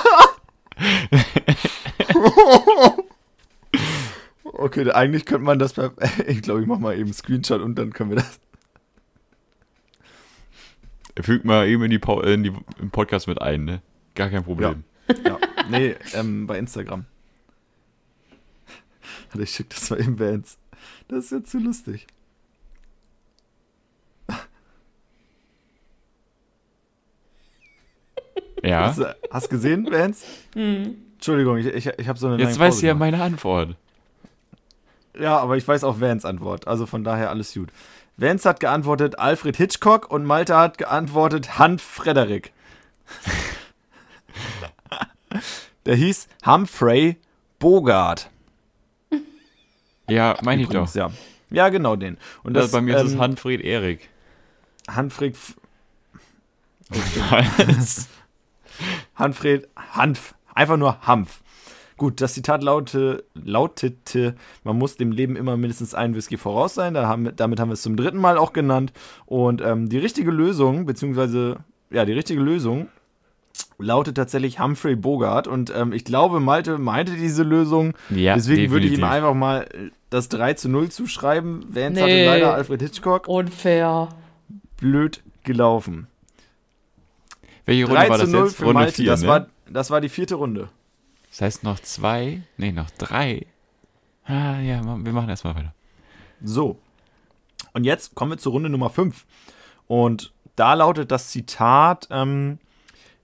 Okay, 4.60 4.92
eigentlich 4.92 5.26
könnte 5.26 5.46
man 5.46 5.58
das 5.58 5.74
bei. 5.74 5.90
Ich 6.28 6.42
glaube, 6.42 6.62
ich 6.62 6.68
mache 6.68 6.82
mal 6.82 6.94
eben 6.94 7.06
einen 7.06 7.14
Screenshot 7.14 7.62
und 7.62 7.76
dann 7.76 7.94
können 7.94 8.10
wir 8.10 8.18
das. 8.18 8.40
Fügt 11.22 11.46
mal 11.46 11.68
eben 11.68 11.84
in 11.84 11.92
die, 11.92 12.02
in 12.24 12.44
die 12.44 12.52
im 12.80 12.92
Podcast 12.92 13.28
mit 13.28 13.42
ein, 13.42 13.64
ne? 13.64 13.82
Gar 14.16 14.30
kein 14.30 14.44
Problem. 14.44 14.84
Ja. 15.26 15.38
Nee, 15.70 15.96
ähm, 16.14 16.46
bei 16.46 16.58
Instagram. 16.58 17.06
Warte, 19.32 19.44
ich 19.44 19.52
schicke 19.52 19.70
das 19.76 19.90
mal 19.92 20.02
eben 20.02 20.20
Vans. 20.20 20.58
Das 21.08 21.26
ist 21.26 21.32
ja 21.32 21.44
zu 21.44 21.60
lustig. 21.60 22.08
Ja. 28.62 28.94
Hast, 29.32 29.46
du- 29.46 29.50
gesehen, 29.50 29.88
Vans? 29.90 30.26
Entschuldigung, 30.54 31.58
ich, 31.58 31.68
ich, 31.68 31.86
ich 31.98 32.08
habe 32.10 32.20
so 32.20 32.28
eine 32.28 32.44
Jetzt 32.44 32.60
weißt 32.60 32.82
du 32.82 32.88
ja 32.88 32.94
meine 32.94 33.22
Antwort. 33.22 33.78
Ja, 35.18 35.38
aber 35.38 35.58
ich 35.58 35.68
weiß 35.68 35.84
auch 35.84 36.00
Vans 36.00 36.26
Antwort. 36.26 36.68
Also 36.68 36.86
von 36.86 37.04
daher 37.04 37.30
alles 37.30 37.54
gut. 37.54 37.70
Vance 38.18 38.48
hat 38.48 38.60
geantwortet 38.60 39.18
Alfred 39.18 39.56
Hitchcock 39.56 40.12
und 40.12 40.26
Malte 40.26 40.58
hat 40.58 40.78
geantwortet 40.78 41.58
Hans 41.58 41.82
Frederik. 41.82 42.52
Der 45.86 45.96
hieß 45.96 46.28
Humphrey 46.46 47.18
Bogart. 47.60 48.30
Ja, 50.08 50.38
meine 50.42 50.64
ich 50.64 50.70
doch. 50.70 50.94
Ja. 50.96 51.12
ja, 51.50 51.70
genau 51.70 51.96
den. 51.96 52.18
Und 52.44 52.54
Das, 52.54 52.66
das, 52.66 52.72
bei 52.72 52.82
mir 52.82 52.98
ist 52.98 53.04
es 53.04 53.14
ähm, 53.14 53.22
Hanfried 53.22 53.62
Erik. 53.62 54.10
Was? 56.90 58.08
Hanfred, 59.16 59.68
Hanf. 59.76 60.34
Einfach 60.54 60.78
nur 60.78 61.06
Hanf. 61.06 61.42
Gut, 62.00 62.22
das 62.22 62.34
Zitat 62.34 62.64
laute, 62.64 63.26
lautete, 63.36 64.34
man 64.64 64.78
muss 64.78 64.96
dem 64.96 65.12
Leben 65.12 65.36
immer 65.36 65.58
mindestens 65.58 65.94
einen 65.94 66.16
Whisky 66.16 66.38
voraus 66.38 66.74
sein. 66.74 66.94
Da 66.94 67.08
haben, 67.08 67.30
damit 67.36 67.60
haben 67.60 67.68
wir 67.70 67.74
es 67.74 67.82
zum 67.82 67.98
dritten 67.98 68.18
Mal 68.18 68.38
auch 68.38 68.54
genannt. 68.54 68.94
Und 69.26 69.62
ähm, 69.62 69.90
die 69.90 69.98
richtige 69.98 70.32
Lösung, 70.32 70.86
beziehungsweise, 70.86 71.58
ja, 71.92 72.06
die 72.06 72.14
richtige 72.14 72.40
Lösung 72.40 72.88
lautet 73.78 74.16
tatsächlich 74.16 74.62
Humphrey 74.62 74.96
Bogart. 74.96 75.48
Und 75.50 75.74
ähm, 75.76 75.92
ich 75.92 76.06
glaube, 76.06 76.40
Malte 76.40 76.78
meinte 76.78 77.16
diese 77.18 77.44
Lösung. 77.44 77.94
Ja, 78.10 78.36
Deswegen 78.36 78.72
würde 78.72 78.86
ich 78.86 78.94
ihm 78.94 79.02
definitiv. 79.02 79.16
einfach 79.18 79.34
mal 79.34 79.68
das 80.10 80.30
3 80.30 80.54
zu 80.54 80.70
0 80.70 80.90
zuschreiben. 80.90 81.64
Vance 81.68 81.94
Nee. 81.96 82.02
hatte 82.02 82.26
leider 82.26 82.54
Alfred 82.54 82.82
Hitchcock. 82.82 83.28
Unfair. 83.28 84.08
Blöd 84.78 85.22
gelaufen. 85.44 86.08
Welche 87.66 87.84
Runde 87.86 88.00
3 88.00 88.10
war 88.10 88.16
zu 88.18 88.24
das 88.24 88.32
0 88.32 88.44
jetzt? 88.46 88.56
für 88.56 88.64
Runde 88.64 88.74
Malte. 88.80 88.94
4, 88.94 89.06
das, 89.06 89.22
ne? 89.22 89.28
war, 89.28 89.48
das 89.70 89.92
war 89.92 90.00
die 90.00 90.10
vierte 90.10 90.36
Runde. 90.36 90.70
Das 91.30 91.42
heißt 91.42 91.64
noch 91.64 91.80
zwei? 91.80 92.42
Nee, 92.58 92.72
noch 92.72 92.90
drei. 92.92 93.46
Ah, 94.26 94.60
ja, 94.60 94.84
wir 94.84 95.14
machen 95.14 95.30
erstmal 95.30 95.56
weiter. 95.56 95.74
So. 96.44 96.78
Und 97.74 97.84
jetzt 97.84 98.16
kommen 98.16 98.32
wir 98.32 98.38
zur 98.38 98.52
Runde 98.54 98.70
Nummer 98.70 98.90
5. 98.90 99.26
Und 99.88 100.34
da 100.56 100.74
lautet 100.74 101.12
das 101.12 101.30
Zitat: 101.30 102.08
ähm, 102.12 102.60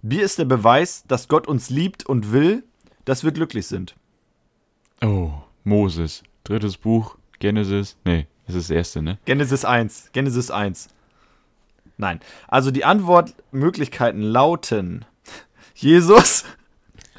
Bier 0.01 0.23
ist 0.23 0.39
der 0.39 0.45
Beweis, 0.45 1.03
dass 1.07 1.27
Gott 1.27 1.47
uns 1.47 1.69
liebt 1.69 2.05
und 2.05 2.31
will, 2.31 2.63
dass 3.05 3.23
wir 3.23 3.31
glücklich 3.31 3.67
sind. 3.67 3.95
Oh, 5.03 5.31
Moses. 5.63 6.23
Drittes 6.43 6.77
Buch, 6.77 7.17
Genesis. 7.39 7.97
Nee, 8.05 8.27
das 8.45 8.55
ist 8.55 8.69
das 8.69 8.75
erste, 8.75 9.01
ne? 9.01 9.17
Genesis 9.25 9.65
1. 9.65 10.09
Genesis 10.13 10.51
1. 10.51 10.89
Nein. 11.97 12.19
Also 12.47 12.71
die 12.71 12.85
Antwortmöglichkeiten 12.85 14.21
lauten: 14.21 15.05
Jesus. 15.75 16.45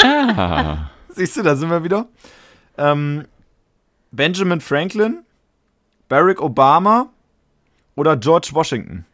Ah, 0.07 0.91
Siehst 1.09 1.37
du, 1.37 1.43
da 1.43 1.57
sind 1.57 1.71
wir 1.71 1.83
wieder. 1.83 2.07
Ähm, 2.79 3.27
Benjamin 4.13 4.61
Franklin, 4.61 5.25
Barack 6.09 6.41
Obama 6.41 7.11
oder 7.95 8.17
George 8.17 8.51
Washington. 8.53 9.05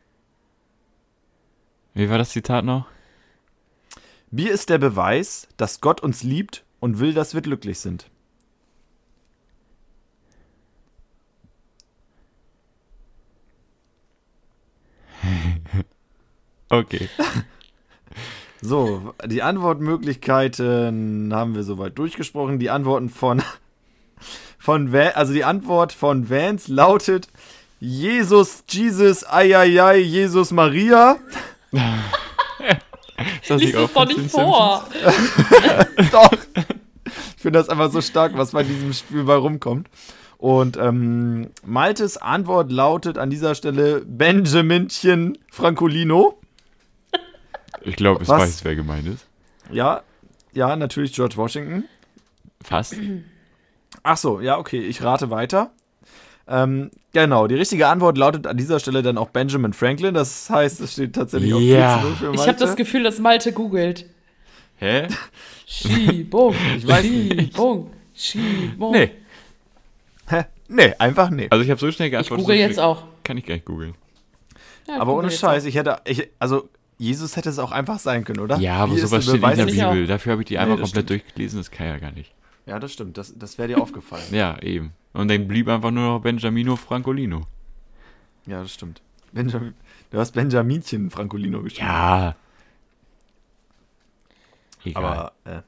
wie 1.95 2.09
war 2.11 2.19
das 2.19 2.31
Zitat 2.31 2.65
noch? 2.65 2.87
Bier 4.31 4.51
ist 4.53 4.69
der 4.71 4.79
Beweis, 4.79 5.47
dass 5.57 5.81
Gott 5.81 6.01
uns 6.01 6.23
liebt 6.23 6.65
und 6.81 6.99
will, 6.99 7.13
dass 7.15 7.35
wir 7.35 7.43
glücklich 7.43 7.79
sind. 7.81 8.11
Okay. 16.71 17.07
So, 18.63 19.13
die 19.27 19.43
Antwortmöglichkeiten 19.43 21.35
haben 21.35 21.57
wir 21.57 21.65
soweit 21.65 21.99
durchgesprochen. 21.99 22.61
Die 22.61 22.71
Antworten 22.71 23.09
von, 23.09 23.43
von 24.59 24.95
also 24.95 25.33
die 25.33 25.43
Antwort 25.43 25.93
von 25.93 26.31
Vance 26.31 26.73
lautet 26.73 27.27
Jesus, 27.81 28.63
Jesus, 28.71 29.29
Eieiei, 29.29 29.99
Jesus, 29.99 30.53
Maria. 30.53 31.17
Das 33.49 33.61
Lies 33.61 33.75
es 33.75 33.93
doch 33.93 34.07
nicht 34.07 34.31
vor. 34.31 34.87
Doch. 36.13 36.31
Ich 37.05 37.43
finde 37.43 37.59
das 37.59 37.69
einfach 37.69 37.91
so 37.91 38.01
stark, 38.01 38.37
was 38.37 38.53
bei 38.53 38.63
diesem 38.63 38.93
Spiel 38.93 39.25
bei 39.25 39.35
rumkommt. 39.35 39.89
Und 40.39 40.77
ähm, 40.77 41.51
Maltes 41.65 42.17
Antwort 42.17 42.71
lautet 42.71 43.19
an 43.19 43.31
dieser 43.31 43.57
Stelle 43.57 44.05
Benjaminchen 44.07 45.39
Francolino. 45.51 46.39
Ich 47.85 47.97
glaube, 47.97 48.23
ich 48.23 48.29
Was? 48.29 48.41
weiß, 48.41 48.65
wer 48.65 48.75
gemeint 48.77 49.07
ist. 49.09 49.27
Ja, 49.71 50.03
ja, 50.53 50.77
natürlich 50.77 51.13
George 51.13 51.37
Washington. 51.37 51.85
Fast. 52.63 52.97
Ach 54.03 54.17
so, 54.17 54.41
ja, 54.41 54.59
okay, 54.59 54.81
ich 54.81 55.03
rate 55.03 55.31
weiter. 55.31 55.71
Ähm, 56.49 56.91
genau, 57.13 57.47
die 57.47 57.55
richtige 57.55 57.87
Antwort 57.87 58.19
lautet 58.19 58.47
an 58.47 58.57
dieser 58.57 58.81
Stelle 58.81 59.03
dann 59.03 59.17
auch 59.17 59.31
Benjamin 59.31 59.73
Franklin. 59.73 60.15
Das 60.15 60.51
heißt, 60.51 60.81
es 60.81 60.93
steht 60.93 61.15
tatsächlich 61.15 61.55
auf 61.55 61.61
Ja. 61.61 61.99
4 61.99 62.03
zu 62.03 62.09
0 62.09 62.17
für 62.17 62.35
Ich 62.43 62.49
habe 62.49 62.59
das 62.59 62.77
Gefühl, 62.77 63.03
dass 63.05 63.19
Malte 63.19 63.53
googelt. 63.53 64.07
Hä? 64.79 65.07
Schiebung, 65.67 66.55
Ich 66.77 66.87
weiß 66.87 67.05
nicht. 67.05 67.53
Schiebung, 67.55 67.91
Schiebung. 68.15 68.93
Nee. 68.93 69.11
Hä? 70.29 70.45
Nee, 70.69 70.95
einfach 70.99 71.31
nee. 71.31 71.47
Also 71.51 71.63
ich 71.65 71.71
habe 71.71 71.79
so 71.81 71.91
schnell 71.93 72.09
Ich 72.09 72.13
geantwortet. 72.13 72.45
google 72.45 72.57
so 72.57 72.63
jetzt 72.63 72.81
auch. 72.81 73.05
Kann 73.25 73.37
ich 73.39 73.47
gar 73.47 73.55
nicht 73.55 73.65
googeln. 73.67 73.95
Ja, 74.89 74.95
ich 74.97 75.01
Aber 75.01 75.13
google 75.13 75.27
ohne 75.27 75.31
Scheiß, 75.31 75.65
ich 75.65 75.77
hätte, 75.77 75.99
ich, 76.05 76.29
also 76.41 76.69
Jesus 77.03 77.35
hätte 77.37 77.49
es 77.49 77.59
auch 77.59 77.73
einfach 77.73 77.99
sein 77.99 78.23
können, 78.23 78.39
oder? 78.39 78.59
Ja, 78.59 78.77
aber 78.77 78.95
Wie 78.95 79.01
sowas 79.01 79.25
steht 79.25 79.43
in 79.43 79.57
der. 79.57 79.65
Bibel. 79.67 80.07
Dafür 80.07 80.33
habe 80.33 80.43
ich 80.43 80.47
die 80.47 80.57
einmal 80.57 80.77
das 80.77 80.93
komplett 80.93 81.11
durchgelesen. 81.11 81.59
Das 81.59 81.73
kann 81.73 81.89
ja 81.89 81.99
gar 81.99 82.13
nicht. 82.13 82.33
Ja, 82.65 82.79
das 82.79 82.93
stimmt. 82.93 83.19
Das, 83.19 83.37
das 83.37 83.59
wäre 83.59 83.67
dir 83.67 83.79
aufgefallen. 83.79 84.23
Ja, 84.31 84.57
eben. 84.63 84.93
Und 85.13 85.29
dann 85.29 85.49
blieb 85.49 85.69
einfach 85.69 85.91
nur 85.91 86.05
noch 86.05 86.21
Benjamino 86.21 86.77
Francolino. 86.77 87.43
Ja, 88.47 88.63
das 88.63 88.73
stimmt. 88.73 89.03
Benjamin, 89.33 89.75
du 90.13 90.19
hast 90.19 90.31
Benjaminchen 90.31 91.11
Francolino 91.11 91.63
geschrieben. 91.63 91.89
Ja. 91.89 92.37
Egal. 94.85 95.05
Aber, 95.05 95.33
äh, 95.45 95.63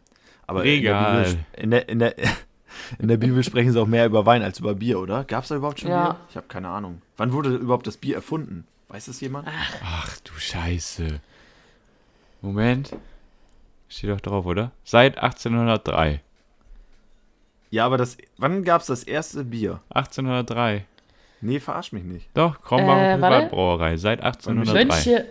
aber 0.47 0.65
Egal. 0.65 1.25
In, 1.25 1.27
der 1.27 1.33
Bibel, 1.33 1.63
in, 1.65 1.71
der, 1.71 1.89
in, 1.89 1.99
der, 1.99 2.15
in 3.01 3.09
der 3.09 3.17
Bibel 3.17 3.43
sprechen 3.43 3.73
sie 3.73 3.81
auch 3.81 3.89
mehr 3.89 4.07
über 4.07 4.25
Wein 4.25 4.43
als 4.43 4.61
über 4.61 4.75
Bier, 4.77 5.01
oder? 5.01 5.25
Gab 5.25 5.43
es 5.43 5.49
da 5.49 5.57
überhaupt 5.57 5.81
schon 5.81 5.91
Ja. 5.91 6.13
Bier? 6.13 6.21
Ich 6.31 6.37
habe 6.37 6.47
keine 6.47 6.69
Ahnung. 6.69 7.03
Wann 7.17 7.33
wurde 7.33 7.57
überhaupt 7.57 7.89
das 7.89 7.97
Bier 7.97 8.15
erfunden? 8.15 8.69
Weiß 8.95 9.09
es 9.09 9.21
jemand? 9.21 9.49
Ach 9.83 10.19
du 10.21 10.33
Scheiße. 10.35 11.19
Moment. 12.43 12.93
Steht 13.89 14.11
doch 14.11 14.21
drauf, 14.21 14.47
oder? 14.47 14.71
Seit 14.85 15.19
1803. 15.19 16.21
Ja, 17.71 17.87
aber 17.87 17.99
das, 17.99 18.17
wann 18.39 18.63
gab 18.63 18.83
es 18.83 18.87
das 18.87 19.03
erste 19.03 19.43
Bier? 19.43 19.81
1803. 19.89 20.85
Nee, 21.41 21.59
verarsch 21.59 21.91
mich 21.91 22.05
nicht. 22.05 22.29
Doch, 22.35 22.61
Krombacher 22.61 23.15
Äh. 23.15 23.15
Privatbrauerei. 23.17 23.97
Seit 23.97 24.21
1803. 24.23 24.85
Mönche, 24.85 25.25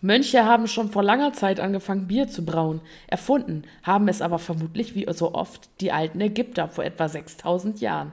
Mönche 0.00 0.44
haben 0.44 0.68
schon 0.68 0.92
vor 0.92 1.02
langer 1.02 1.32
Zeit 1.32 1.58
angefangen, 1.58 2.06
Bier 2.06 2.28
zu 2.28 2.44
brauen. 2.44 2.80
Erfunden 3.08 3.64
haben 3.82 4.06
es 4.06 4.22
aber 4.22 4.38
vermutlich 4.38 4.94
wie 4.94 5.12
so 5.12 5.34
oft 5.34 5.68
die 5.80 5.90
alten 5.90 6.20
Ägypter 6.20 6.68
vor 6.68 6.84
etwa 6.84 7.08
6000 7.08 7.80
Jahren. 7.80 8.12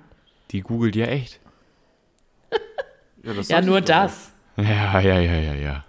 Die 0.50 0.62
googelt 0.62 0.96
ja 0.96 1.06
echt. 1.06 1.40
Ja, 3.22 3.34
das 3.36 3.50
Ja, 3.50 3.62
nur 3.62 3.82
das. 3.82 4.32
Ja, 4.64 5.00
ja, 5.00 5.20
ja, 5.20 5.34
ja, 5.40 5.54
ja. 5.54 5.84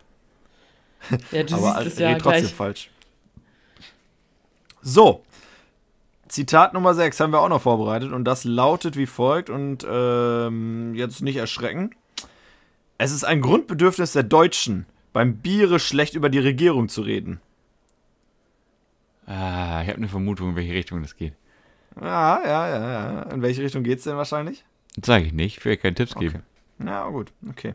Ja, 1.33 1.43
du 1.43 1.55
Aber 1.55 1.75
siehst 1.83 1.95
es 1.95 1.99
ja 1.99 2.13
geht 2.13 2.23
trotzdem 2.23 2.43
gleich. 2.43 2.55
falsch. 2.55 2.91
So. 4.83 5.25
Zitat 6.29 6.75
Nummer 6.75 6.95
6 6.95 7.19
haben 7.21 7.33
wir 7.33 7.41
auch 7.41 7.49
noch 7.49 7.63
vorbereitet 7.63 8.13
und 8.13 8.25
das 8.25 8.45
lautet 8.45 8.97
wie 8.97 9.07
folgt 9.07 9.51
und 9.51 9.85
ähm, 9.91 10.95
jetzt 10.95 11.23
nicht 11.23 11.37
erschrecken. 11.37 11.91
Es 12.99 13.11
ist 13.11 13.25
ein 13.25 13.41
Grundbedürfnis 13.41 14.13
der 14.13 14.23
Deutschen, 14.23 14.87
beim 15.13 15.39
Biere 15.39 15.81
schlecht 15.81 16.15
über 16.15 16.29
die 16.29 16.39
Regierung 16.39 16.89
zu 16.89 17.01
reden. 17.03 17.41
Ah, 19.27 19.81
ich 19.83 19.89
habe 19.89 19.97
eine 19.99 20.09
Vermutung, 20.09 20.51
in 20.51 20.57
welche 20.57 20.73
Richtung 20.73 21.03
das 21.03 21.17
geht. 21.17 21.35
Ja, 22.01 22.41
ja, 22.45 22.69
ja, 22.69 22.91
ja. 22.91 23.23
In 23.25 23.43
welche 23.43 23.63
Richtung 23.63 23.83
geht's 23.83 24.05
denn 24.05 24.17
wahrscheinlich? 24.17 24.65
Das 24.97 25.07
sage 25.07 25.25
ich 25.25 25.33
nicht. 25.33 25.59
Ich 25.59 25.65
will 25.65 25.77
keine 25.77 25.95
Tipps 25.95 26.15
geben. 26.15 26.43
Ja, 26.85 27.09
gut, 27.09 27.33
okay. 27.49 27.75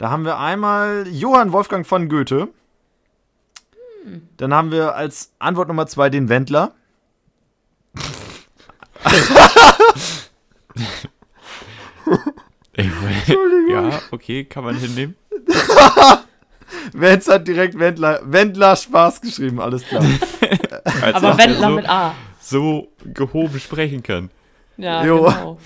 Da 0.00 0.08
haben 0.08 0.24
wir 0.24 0.38
einmal 0.38 1.06
Johann 1.08 1.52
Wolfgang 1.52 1.86
von 1.86 2.08
Goethe. 2.08 2.48
Dann 4.38 4.54
haben 4.54 4.72
wir 4.72 4.94
als 4.94 5.30
Antwort 5.38 5.68
Nummer 5.68 5.86
2 5.86 6.08
den 6.08 6.30
Wendler. 6.30 6.72
Ja, 13.68 14.00
okay, 14.10 14.44
kann 14.44 14.64
man 14.64 14.76
hinnehmen. 14.76 15.16
Wenz 16.92 17.28
hat 17.28 17.46
direkt 17.46 17.78
Wendler, 17.78 18.20
Wendler 18.24 18.76
Spaß 18.76 19.20
geschrieben, 19.20 19.60
alles 19.60 19.84
klar. 19.84 20.02
Als 21.02 21.14
Aber 21.14 21.36
Wendler 21.36 21.66
er 21.66 21.68
so, 21.68 21.76
mit 21.76 21.88
A. 21.88 22.14
so 22.40 22.88
gehoben 23.04 23.60
sprechen 23.60 24.02
kann. 24.02 24.30
Ja, 24.78 25.04
Jo. 25.04 25.24
genau. 25.24 25.58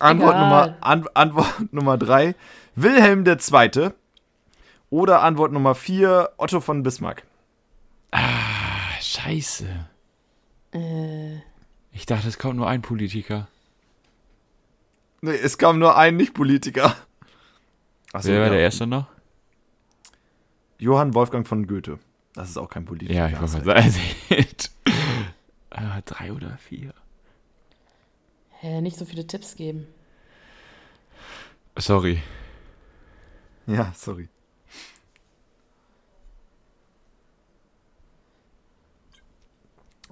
Antwort 0.00 0.34
Egal. 0.34 0.40
Nummer, 0.42 0.76
An 0.80 1.06
Antwort 1.14 1.54
Nummer 1.72 1.98
3, 1.98 2.34
Wilhelm 2.74 3.24
II. 3.26 3.90
Oder 4.90 5.22
Antwort 5.22 5.52
Nummer 5.52 5.74
4, 5.74 6.30
Otto 6.36 6.60
von 6.60 6.82
Bismarck. 6.82 7.24
Ah, 8.10 8.20
scheiße. 9.00 9.66
Äh, 10.72 11.36
Ich 11.92 12.06
dachte, 12.06 12.26
es 12.28 12.38
kommt 12.38 12.56
nur 12.56 12.68
ein 12.68 12.82
Politiker. 12.82 13.46
Nee, 15.20 15.36
es 15.36 15.58
kam 15.58 15.78
nur 15.78 15.96
ein 15.96 16.16
Nicht-Politiker. 16.16 16.96
Achso, 18.12 18.28
Wer 18.30 18.38
war 18.40 18.46
ja. 18.46 18.52
der 18.54 18.60
Erste 18.62 18.86
noch? 18.86 19.06
Johann 20.78 21.14
Wolfgang 21.14 21.46
von 21.46 21.66
Goethe. 21.66 21.98
Das 22.34 22.48
ist 22.48 22.56
auch 22.56 22.68
kein 22.70 22.84
Politiker. 22.84 23.14
Ja, 23.18 23.28
ich 23.28 23.38
wollte 23.40 23.64
mal 23.66 23.84
sagen. 23.84 23.94
ah, 25.70 26.00
drei 26.04 26.32
oder 26.32 26.56
vier. 26.58 26.94
Hä, 28.60 28.80
nicht 28.80 28.96
so 28.96 29.04
viele 29.04 29.26
Tipps 29.26 29.56
geben. 29.56 29.86
Sorry. 31.76 32.20
Ja, 33.66 33.92
sorry. 33.96 34.28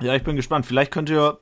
Ja, 0.01 0.15
ich 0.15 0.23
bin 0.23 0.37
gespannt. 0.37 0.67
Vielleicht 0.67 0.93
könnt 0.93 1.11
ihr 1.11 1.39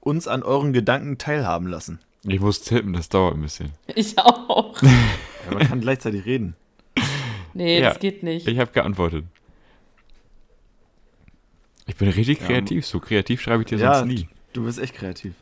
uns 0.00 0.28
an 0.28 0.42
euren 0.42 0.72
Gedanken 0.72 1.18
teilhaben 1.18 1.66
lassen. 1.68 1.98
Ich 2.24 2.40
muss 2.40 2.60
tippen, 2.62 2.92
das 2.92 3.08
dauert 3.08 3.34
ein 3.34 3.42
bisschen. 3.42 3.72
Ich 3.94 4.18
auch. 4.18 4.76
Ja, 5.48 5.54
man 5.54 5.66
kann 5.66 5.80
gleichzeitig 5.80 6.26
reden. 6.26 6.56
Nee, 7.54 7.80
Ja. 7.80 7.88
das 7.90 8.00
geht 8.00 8.22
nicht. 8.22 8.46
Ich 8.46 8.58
habe 8.58 8.70
geantwortet. 8.70 9.24
Ich 11.86 11.96
bin 11.96 12.08
richtig 12.10 12.40
Ja, 12.40 12.46
kreativ. 12.46 12.84
So 12.84 13.00
kreativ 13.00 13.40
schreibe 13.40 13.62
ich 13.62 13.68
dir 13.68 13.78
Ja, 13.78 14.00
sonst 14.00 14.12
nie. 14.12 14.28
Du 14.52 14.64
bist 14.64 14.78
echt 14.78 14.94
kreativ. 14.94 15.32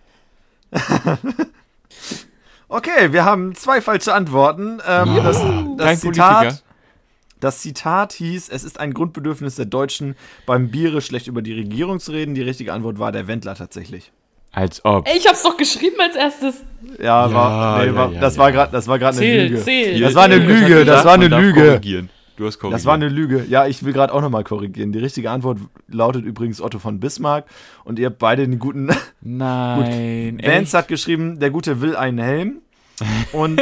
okay, 2.68 3.12
wir 3.12 3.24
haben 3.24 3.54
zwei 3.54 3.80
falsche 3.80 4.14
Antworten. 4.14 4.80
Ähm, 4.86 5.16
das, 5.22 5.38
Kein 5.40 5.76
das, 5.76 6.00
Politiker. 6.00 6.40
Zitat, 6.40 6.62
das 7.40 7.60
Zitat 7.60 8.12
hieß, 8.14 8.48
es 8.48 8.64
ist 8.64 8.80
ein 8.80 8.94
Grundbedürfnis 8.94 9.56
der 9.56 9.66
Deutschen, 9.66 10.16
beim 10.46 10.70
Biere 10.70 11.02
schlecht 11.02 11.26
über 11.26 11.42
die 11.42 11.52
Regierung 11.52 12.00
zu 12.00 12.12
reden. 12.12 12.34
Die 12.34 12.42
richtige 12.42 12.72
Antwort 12.72 12.98
war 12.98 13.12
der 13.12 13.26
Wendler 13.26 13.54
tatsächlich. 13.54 14.12
Als 14.52 14.82
ob. 14.86 15.06
Ey, 15.06 15.18
ich 15.18 15.28
hab's 15.28 15.42
doch 15.42 15.56
geschrieben 15.58 15.96
als 16.00 16.16
erstes. 16.16 16.62
Ja, 16.98 17.28
Ja, 17.28 17.34
war, 17.34 17.78
nee, 17.78 17.86
ja, 17.86 17.94
war, 17.94 18.10
ja, 18.10 18.20
das 18.20 18.36
ja. 18.36 18.42
war 18.42 18.52
gerade, 18.52 18.72
das 18.72 18.88
war 18.88 18.98
gerade 18.98 19.18
eine 19.18 19.48
Lüge. 19.48 19.62
zähl. 19.62 20.00
Das 20.00 20.14
war 20.14 20.24
eine. 20.24 20.38
Lüge, 20.38 20.84
das 20.86 21.04
war 21.04 21.12
eine 21.14 21.28
Lüge. 21.28 22.08
Du 22.36 22.46
hast 22.46 22.58
korrigiert. 22.58 22.78
Das 22.78 22.86
war 22.86 22.94
eine 22.94 23.08
Lüge. 23.08 23.44
Ja, 23.48 23.66
ich 23.66 23.82
will 23.82 23.92
gerade 23.92 24.12
auch 24.12 24.20
nochmal 24.20 24.44
korrigieren. 24.44 24.92
Die 24.92 24.98
richtige 24.98 25.30
Antwort 25.30 25.58
lautet 25.88 26.24
übrigens 26.24 26.60
Otto 26.60 26.78
von 26.78 27.00
Bismarck. 27.00 27.46
Und 27.84 27.98
ihr 27.98 28.06
habt 28.06 28.18
beide 28.18 28.46
den 28.46 28.58
guten. 28.58 28.90
Nein. 29.20 30.38
Vance 30.42 30.62
echt? 30.62 30.74
hat 30.74 30.88
geschrieben, 30.88 31.40
der 31.40 31.50
Gute 31.50 31.80
will 31.80 31.96
einen 31.96 32.18
Helm. 32.18 32.62
Und, 33.32 33.60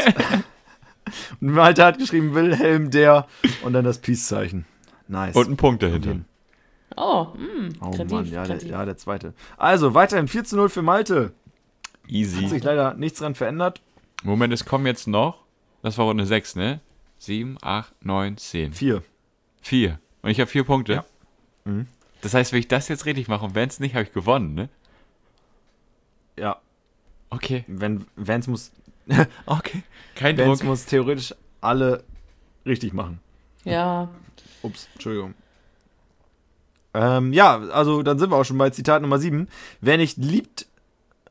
und 1.41 1.51
Malte 1.51 1.85
hat 1.85 1.99
geschrieben, 1.99 2.35
Wilhelm 2.35 2.91
der. 2.91 3.27
Und 3.65 3.73
dann 3.73 3.85
das 3.85 3.99
Peace-Zeichen. 3.99 4.65
Nice. 5.09 5.35
Und 5.35 5.51
ein 5.51 5.57
Punkt 5.57 5.83
dahinter. 5.83 6.21
Oh, 6.97 7.27
mh, 7.37 7.71
oh 7.81 7.91
kreativ, 7.91 8.13
Mann, 8.13 8.27
ja 8.27 8.45
der, 8.45 8.63
ja, 8.65 8.85
der 8.85 8.97
zweite. 8.97 9.35
Also, 9.57 9.95
weiterhin 9.95 10.29
4 10.29 10.45
zu 10.45 10.57
0 10.57 10.69
für 10.69 10.83
Malte. 10.83 11.33
Hat 12.05 12.11
Easy. 12.11 12.47
sich 12.47 12.63
leider 12.63 12.95
nichts 12.95 13.19
dran 13.19 13.35
verändert. 13.35 13.83
Moment, 14.23 14.53
es 14.53 14.65
kommen 14.65 14.87
jetzt 14.87 15.09
noch. 15.09 15.43
Das 15.83 15.99
war 15.99 16.05
Runde 16.05 16.27
6, 16.27 16.57
ne? 16.57 16.81
7, 17.25 17.59
8, 17.61 18.05
9, 18.05 18.37
10. 18.37 18.73
4. 18.73 19.03
4. 19.63 19.99
Und 20.23 20.31
ich 20.31 20.41
habe 20.41 20.51
vier 20.51 20.65
Punkte. 20.65 20.93
Ja. 20.95 21.05
Mhm. 21.65 21.87
Das 22.21 22.35
heißt, 22.35 22.53
wenn 22.53 22.61
ich 22.61 22.69
das 22.69 22.89
jetzt 22.89 23.07
richtig 23.07 23.29
mache 23.29 23.45
und 23.45 23.55
wenn 23.55 23.69
es 23.69 23.81
nicht, 23.81 23.95
habe 23.95 24.05
ich 24.05 24.13
gewonnen, 24.13 24.55
ne? 24.55 24.69
Ja, 26.39 26.61
Okay. 27.31 27.65
wenn 27.67 28.07
Vance 28.17 28.49
muss. 28.51 28.73
okay. 29.47 29.83
Kein 30.15 30.37
Druck. 30.37 30.49
Vance 30.49 30.65
muss 30.65 30.87
theoretisch 30.87 31.35
alle 31.61 32.05
richtig 32.65 32.93
machen. 32.93 33.21
Ja, 33.65 34.09
Ups, 34.63 34.89
Entschuldigung. 34.95 35.35
Ähm, 36.95 37.33
ja, 37.33 37.57
also 37.59 38.03
dann 38.03 38.19
sind 38.19 38.31
wir 38.31 38.37
auch 38.37 38.45
schon 38.45 38.59
bei 38.59 38.71
Zitat 38.71 39.03
Nummer 39.03 39.19
7. 39.19 39.49
Wer 39.81 39.97
nicht 39.97 40.17
liebt. 40.17 40.67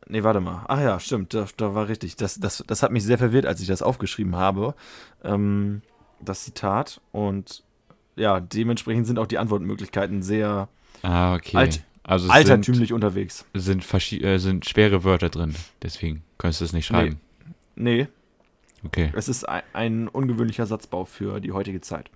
Nee, 0.08 0.24
warte 0.24 0.39
mal. 0.41 0.66
Ach 0.68 0.80
ja, 0.82 0.99
stimmt, 0.99 1.34
da, 1.34 1.45
da 1.58 1.74
war 1.76 1.88
richtig. 1.88 2.16
Das, 2.18 2.39
das, 2.39 2.64
das 2.68 2.84
hat 2.84 2.91
mich 2.91 3.04
sehr 3.04 3.18
verwirrt, 3.18 3.45
als 3.45 3.62
ich 3.62 3.68
das 3.68 3.82
aufgeschrieben 3.82 4.36
habe. 4.36 4.76
Ähm, 5.24 5.82
das 6.20 6.43
Zitat. 6.43 6.99
Und 7.12 7.64
ja, 8.16 8.39
dementsprechend 8.39 9.08
sind 9.08 9.18
auch 9.20 9.28
die 9.28 9.38
Antwortmöglichkeiten 9.38 10.22
sehr 10.22 10.68
Ah, 11.01 11.36
okay. 11.36 11.58
Alt- 11.58 11.84
also 12.04 12.30
altertümlich 12.30 12.91
unterwegs. 12.93 13.45
Sind, 13.54 13.64
sind, 13.64 13.86
verschi- 13.86 14.24
äh, 14.24 14.38
sind 14.38 14.68
schwere 14.68 15.04
Wörter 15.06 15.30
drin. 15.30 15.56
Deswegen 15.82 16.22
kannst 16.38 16.60
du 16.62 16.66
es 16.66 16.74
nicht 16.74 16.86
schreiben. 16.86 17.20
Nee, 17.76 18.08
Okay. 18.86 19.12
es 19.16 19.30
ist 19.30 19.47
ein, 19.47 19.64
ein 19.72 20.08
ungewöhnlicher 20.10 20.66
Satzbau 20.66 21.06
für 21.06 21.39
die 21.39 21.54
heutige 21.54 21.80
Zeit. 21.80 22.10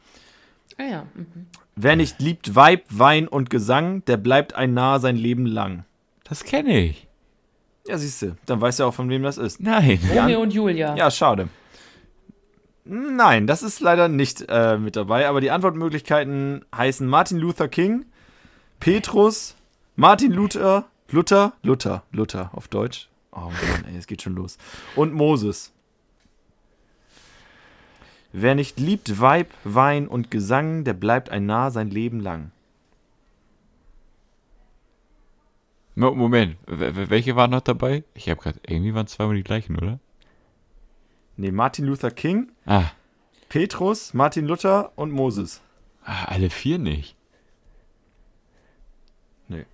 ah 0.78 0.84
ja. 0.84 1.04
Mhm. 1.16 1.48
Wer 1.78 1.96
nicht 1.96 2.20
liebt 2.20 2.54
Weib, 2.56 2.84
Wein 2.90 3.28
und 3.30 3.50
Gesang, 3.50 4.04
der 4.06 4.18
bleibt 4.18 4.54
ein 4.56 4.74
Narr 4.74 5.00
sein 5.00 5.16
Leben 5.16 5.46
lang. 5.46 5.86
Das 6.26 6.44
kenne 6.44 6.78
ich. 6.80 7.07
Ja, 7.88 7.98
siehst 7.98 8.22
du, 8.22 8.36
dann 8.46 8.60
weißt 8.60 8.80
du 8.80 8.84
auch, 8.84 8.94
von 8.94 9.10
wem 9.10 9.24
das 9.24 9.38
ist. 9.38 9.62
Nein. 9.62 10.00
Ja. 10.14 10.24
Romeo 10.24 10.42
und 10.42 10.54
Julia. 10.54 10.96
Ja, 10.96 11.10
schade. 11.10 11.48
Nein, 12.84 13.48
das 13.48 13.64
ist 13.64 13.80
leider 13.80 14.08
nicht 14.08 14.46
äh, 14.48 14.78
mit 14.78 14.96
dabei, 14.96 15.28
aber 15.28 15.42
die 15.42 15.52
Antwortmöglichkeiten 15.52 16.64
heißen 16.76 17.08
Martin 17.08 17.38
Luther 17.38 17.68
King, 17.68 18.06
Petrus, 18.80 19.56
Martin 19.96 20.32
Luther, 20.32 20.86
Luther, 21.10 21.54
Luther, 21.64 22.04
Luther 22.12 22.50
auf 22.54 22.68
Deutsch. 22.68 23.10
Oh 23.32 23.52
Mann, 23.72 23.86
ey, 23.90 23.98
es 23.98 24.08
geht 24.08 24.22
schon 24.22 24.36
los. 24.36 24.58
Und 24.96 25.14
Moses. 25.14 25.74
Wer 28.32 28.56
nicht 28.56 28.80
liebt 28.80 29.20
Weib, 29.20 29.50
Wein 29.64 30.08
und 30.08 30.32
Gesang, 30.32 30.84
der 30.84 30.94
bleibt 30.94 31.30
ein 31.30 31.46
Narr 31.46 31.72
sein 31.72 31.90
Leben 31.90 32.20
lang. 32.20 32.52
Moment, 36.00 36.58
welche 36.68 37.36
waren 37.36 37.50
noch 37.50 37.62
dabei? 37.62 38.04
Ich 38.14 38.30
habe 38.30 38.40
gerade, 38.40 38.60
irgendwie 38.68 38.94
waren 38.94 39.08
zweimal 39.08 39.36
die 39.36 39.44
gleichen, 39.44 39.76
oder? 39.78 40.00
Nee, 41.38 41.52
Martin 41.52 41.86
Luther 41.86 42.12
King, 42.12 42.52
Ah, 42.68 42.92
Petrus, 43.50 44.14
Martin 44.14 44.46
Luther 44.46 44.92
und 44.96 45.12
Moses. 45.12 45.62
ah, 46.04 46.26
alle 46.26 46.52
vier 46.52 46.78
nicht. 46.78 47.16
Nee. 49.48 49.66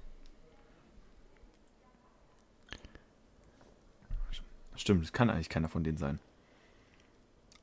Stimmt, 4.78 5.04
es 5.04 5.12
kann 5.12 5.30
eigentlich 5.30 5.50
keiner 5.50 5.68
von 5.68 5.84
denen 5.84 5.98
sein. 5.98 6.20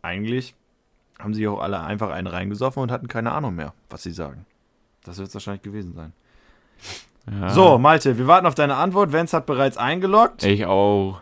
Eigentlich 0.02 0.54
haben 1.18 1.32
sie 1.34 1.48
auch 1.48 1.60
alle 1.60 1.80
einfach 1.80 2.10
einen 2.10 2.26
reingesoffen 2.26 2.82
und 2.82 2.90
hatten 2.90 3.08
keine 3.08 3.32
Ahnung 3.32 3.54
mehr, 3.54 3.72
was 3.88 4.02
sie 4.02 4.12
sagen. 4.12 4.44
Das 5.04 5.16
wird 5.16 5.28
es 5.28 5.34
wahrscheinlich 5.34 5.62
gewesen 5.62 5.94
sein. 5.94 6.12
Ja. 7.30 7.50
So, 7.50 7.78
Malte, 7.78 8.18
wir 8.18 8.26
warten 8.26 8.46
auf 8.46 8.54
deine 8.54 8.76
Antwort. 8.76 9.12
Vance 9.12 9.36
hat 9.36 9.46
bereits 9.46 9.76
eingeloggt. 9.76 10.42
Ich 10.42 10.64
auch. 10.66 11.20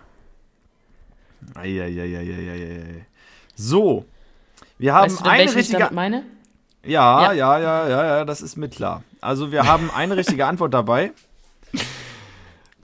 Eieieiei. 1.54 3.04
So. 3.54 4.04
Wir 4.78 4.94
haben 4.94 5.04
weißt 5.10 5.20
du 5.20 5.24
denn, 5.24 5.32
eine 5.32 5.42
ich 5.44 5.56
richtige. 5.56 5.78
damit 5.78 5.94
meine? 5.94 6.22
Ja, 6.84 7.32
Ja. 7.32 7.32
ja, 7.32 7.58
ja, 7.58 7.88
ja, 7.88 8.04
ja, 8.18 8.24
das 8.24 8.40
ist 8.40 8.56
mit 8.56 8.76
klar. 8.76 9.02
Also 9.20 9.50
wir 9.52 9.66
haben 9.66 9.90
eine 9.90 10.16
richtige 10.16 10.46
Antwort 10.46 10.72
dabei. 10.74 11.12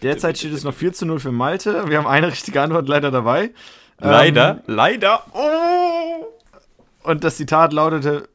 Derzeit 0.02 0.36
steht 0.36 0.52
es 0.52 0.64
noch 0.64 0.74
4 0.74 0.92
zu 0.92 1.06
0 1.06 1.20
für 1.20 1.32
Malte. 1.32 1.88
Wir 1.88 1.98
haben 1.98 2.06
eine 2.06 2.26
richtige 2.26 2.60
Antwort 2.60 2.88
leider 2.88 3.10
dabei. 3.10 3.50
Leider, 4.00 4.50
Ähm, 4.66 4.74
leider. 4.74 5.22
Oh. 5.32 6.26
und 7.04 7.22
das 7.24 7.36
Zitat 7.36 7.72
lautete, 7.72 8.28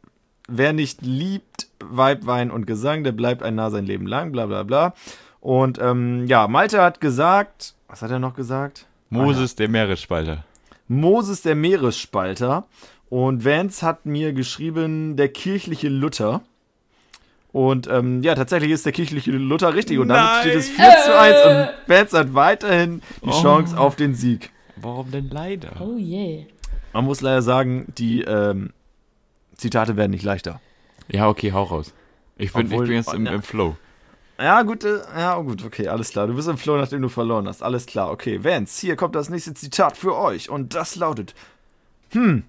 wer 0.47 0.73
nicht 0.73 1.01
liebt 1.01 1.67
Weib, 1.84 2.25
Wein 2.25 2.51
und 2.51 2.65
Gesang, 2.67 3.03
der 3.03 3.11
bleibt 3.11 3.43
ein 3.43 3.55
Narr 3.55 3.71
sein 3.71 3.86
Leben 3.86 4.05
lang, 4.05 4.32
bla 4.32 4.45
bla 4.45 4.63
bla. 4.63 4.93
Und 5.41 5.80
ähm, 5.80 6.25
ja, 6.27 6.47
Malte 6.47 6.82
hat 6.82 6.99
gesagt, 7.01 7.73
was 7.88 8.01
hat 8.01 8.11
er 8.11 8.19
noch 8.19 8.36
gesagt? 8.36 8.86
Moses, 9.09 9.55
der 9.55 9.69
Meeresspalter. 9.69 10.43
Moses 10.88 11.41
der 11.41 11.55
Meeresspalter. 11.55 12.65
Und 13.09 13.43
Vance 13.43 13.84
hat 13.86 14.05
mir 14.05 14.34
geschrieben, 14.34 15.15
der 15.15 15.30
kirchliche 15.30 15.89
Luther. 15.89 16.41
Und 17.51 17.88
ähm, 17.88 18.21
ja, 18.21 18.36
tatsächlich 18.36 18.69
ist 18.71 18.86
der 18.86 18.91
kirchliche 18.93 19.32
Luther 19.32 19.73
richtig. 19.73 19.97
Und 19.97 20.09
damit 20.09 20.23
Nein. 20.23 20.41
steht 20.41 20.55
es 20.55 20.69
4 20.69 20.86
zu 21.05 21.19
1. 21.19 21.45
Und 21.45 21.69
Vance 21.89 22.17
hat 22.19 22.34
weiterhin 22.36 23.01
die 23.23 23.30
Oh. 23.30 23.41
Chance 23.41 23.77
auf 23.80 23.95
den 23.95 24.13
Sieg. 24.13 24.51
Warum 24.75 25.09
denn 25.09 25.30
leider? 25.30 25.71
Oh 25.80 25.97
je. 25.97 26.45
Man 26.93 27.05
muss 27.05 27.21
leider 27.21 27.41
sagen, 27.41 27.88
die 27.97 28.21
ähm, 28.21 28.71
Zitate 29.55 29.97
werden 29.97 30.11
nicht 30.11 30.23
leichter. 30.23 30.61
Ja, 31.12 31.28
okay, 31.28 31.51
hau 31.51 31.64
raus. 31.64 31.93
Ich 32.38 32.53
bin, 32.53 32.68
Obwohl- 32.68 32.84
ich 32.86 32.89
bin 32.89 32.97
jetzt 32.97 33.14
im, 33.14 33.26
im 33.26 33.41
Flow. 33.41 33.76
Ja, 34.39 34.62
gut, 34.62 34.86
äh, 34.86 34.99
ja, 35.18 35.38
gut, 35.39 35.66
okay, 35.66 35.89
alles 35.89 36.10
klar. 36.12 36.28
Du 36.28 36.34
bist 36.34 36.47
im 36.47 36.57
Flow, 36.57 36.78
nachdem 36.78 37.01
du 37.01 37.10
verloren 37.10 37.47
hast. 37.47 37.62
Alles 37.62 37.86
klar, 37.86 38.10
okay. 38.10 38.41
Vance, 38.43 38.80
hier 38.80 38.95
kommt 38.95 39.16
das 39.16 39.30
nächste 39.30 39.53
Zitat 39.53 39.97
für 39.97 40.16
euch. 40.16 40.49
Und 40.49 40.76
das 40.76 40.95
lautet: 40.95 41.36
Hm, 42.12 42.43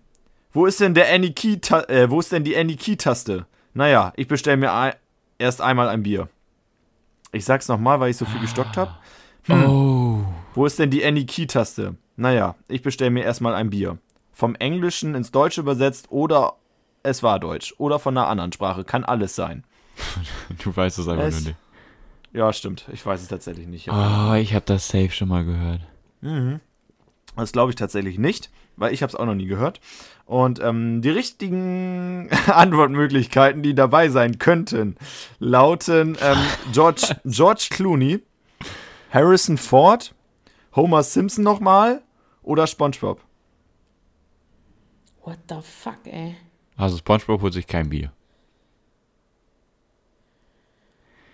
wo 0.52 0.66
ist 0.66 0.78
denn 0.78 0.94
der 0.94 1.12
Any 1.12 1.32
Key 1.32 1.58
äh, 1.88 2.08
wo 2.08 2.20
ist 2.20 2.30
denn 2.30 2.44
die 2.44 2.56
Any 2.56 2.76
Key 2.76 2.96
Taste? 2.96 3.46
Naja, 3.74 4.12
ich 4.16 4.28
bestelle 4.28 4.56
mir 4.56 4.72
ein, 4.72 4.92
erst 5.38 5.60
einmal 5.60 5.88
ein 5.88 6.04
Bier. 6.04 6.28
Ich 7.32 7.44
sag's 7.44 7.66
nochmal, 7.68 7.98
weil 7.98 8.10
ich 8.10 8.16
so 8.16 8.24
viel 8.24 8.40
gestockt 8.40 8.76
habe. 8.76 8.92
Oh. 9.48 10.18
Wo 10.54 10.66
ist 10.66 10.78
denn 10.78 10.90
die 10.90 11.04
Any 11.04 11.26
Key 11.26 11.46
Taste? 11.46 11.96
Naja, 12.16 12.54
ich 12.68 12.82
bestelle 12.82 13.10
mir 13.10 13.24
erstmal 13.24 13.54
ein 13.54 13.70
Bier. 13.70 13.98
Vom 14.32 14.54
Englischen 14.54 15.14
ins 15.14 15.32
Deutsche 15.32 15.60
übersetzt 15.60 16.10
oder 16.10 16.54
es 17.02 17.22
war 17.22 17.38
Deutsch. 17.40 17.74
Oder 17.78 17.98
von 17.98 18.16
einer 18.16 18.28
anderen 18.28 18.52
Sprache. 18.52 18.84
Kann 18.84 19.04
alles 19.04 19.34
sein. 19.36 19.64
Du 20.62 20.74
weißt 20.74 20.98
es 20.98 21.08
einfach 21.08 21.24
Es- 21.24 21.34
nur 21.40 21.48
nicht. 21.50 21.56
Ja, 22.32 22.52
stimmt. 22.52 22.86
Ich 22.92 23.04
weiß 23.04 23.20
es 23.22 23.28
tatsächlich 23.28 23.66
nicht. 23.66 23.88
Oh, 23.90 24.34
ich 24.34 24.54
habe 24.54 24.64
das 24.64 24.86
safe 24.88 25.10
schon 25.10 25.28
mal 25.28 25.44
gehört. 25.44 25.80
Mhm. 26.20 26.60
Das 27.36 27.50
glaube 27.52 27.70
ich 27.70 27.76
tatsächlich 27.76 28.18
nicht, 28.18 28.50
weil 28.76 28.92
ich 28.94 29.02
habe 29.02 29.10
es 29.10 29.16
auch 29.16 29.24
noch 29.26 29.34
nie 29.34 29.46
gehört. 29.46 29.80
Und 30.26 30.60
ähm, 30.60 31.02
die 31.02 31.10
richtigen 31.10 32.30
Antwortmöglichkeiten, 32.46 33.64
die 33.64 33.74
dabei 33.74 34.10
sein 34.10 34.38
könnten, 34.38 34.96
lauten 35.40 36.16
ähm, 36.22 36.38
George, 36.72 37.16
George 37.24 37.66
Clooney, 37.70 38.20
Harrison 39.12 39.58
Ford, 39.58 40.14
Homer 40.76 41.02
Simpson 41.02 41.42
nochmal 41.42 42.00
oder 42.44 42.68
SpongeBob. 42.68 43.20
What 45.24 45.38
the 45.48 45.56
fuck, 45.62 45.98
ey. 46.04 46.36
Also 46.80 46.96
SpongeBob 46.96 47.42
holt 47.42 47.52
sich 47.52 47.66
kein 47.66 47.90
Bier. 47.90 48.10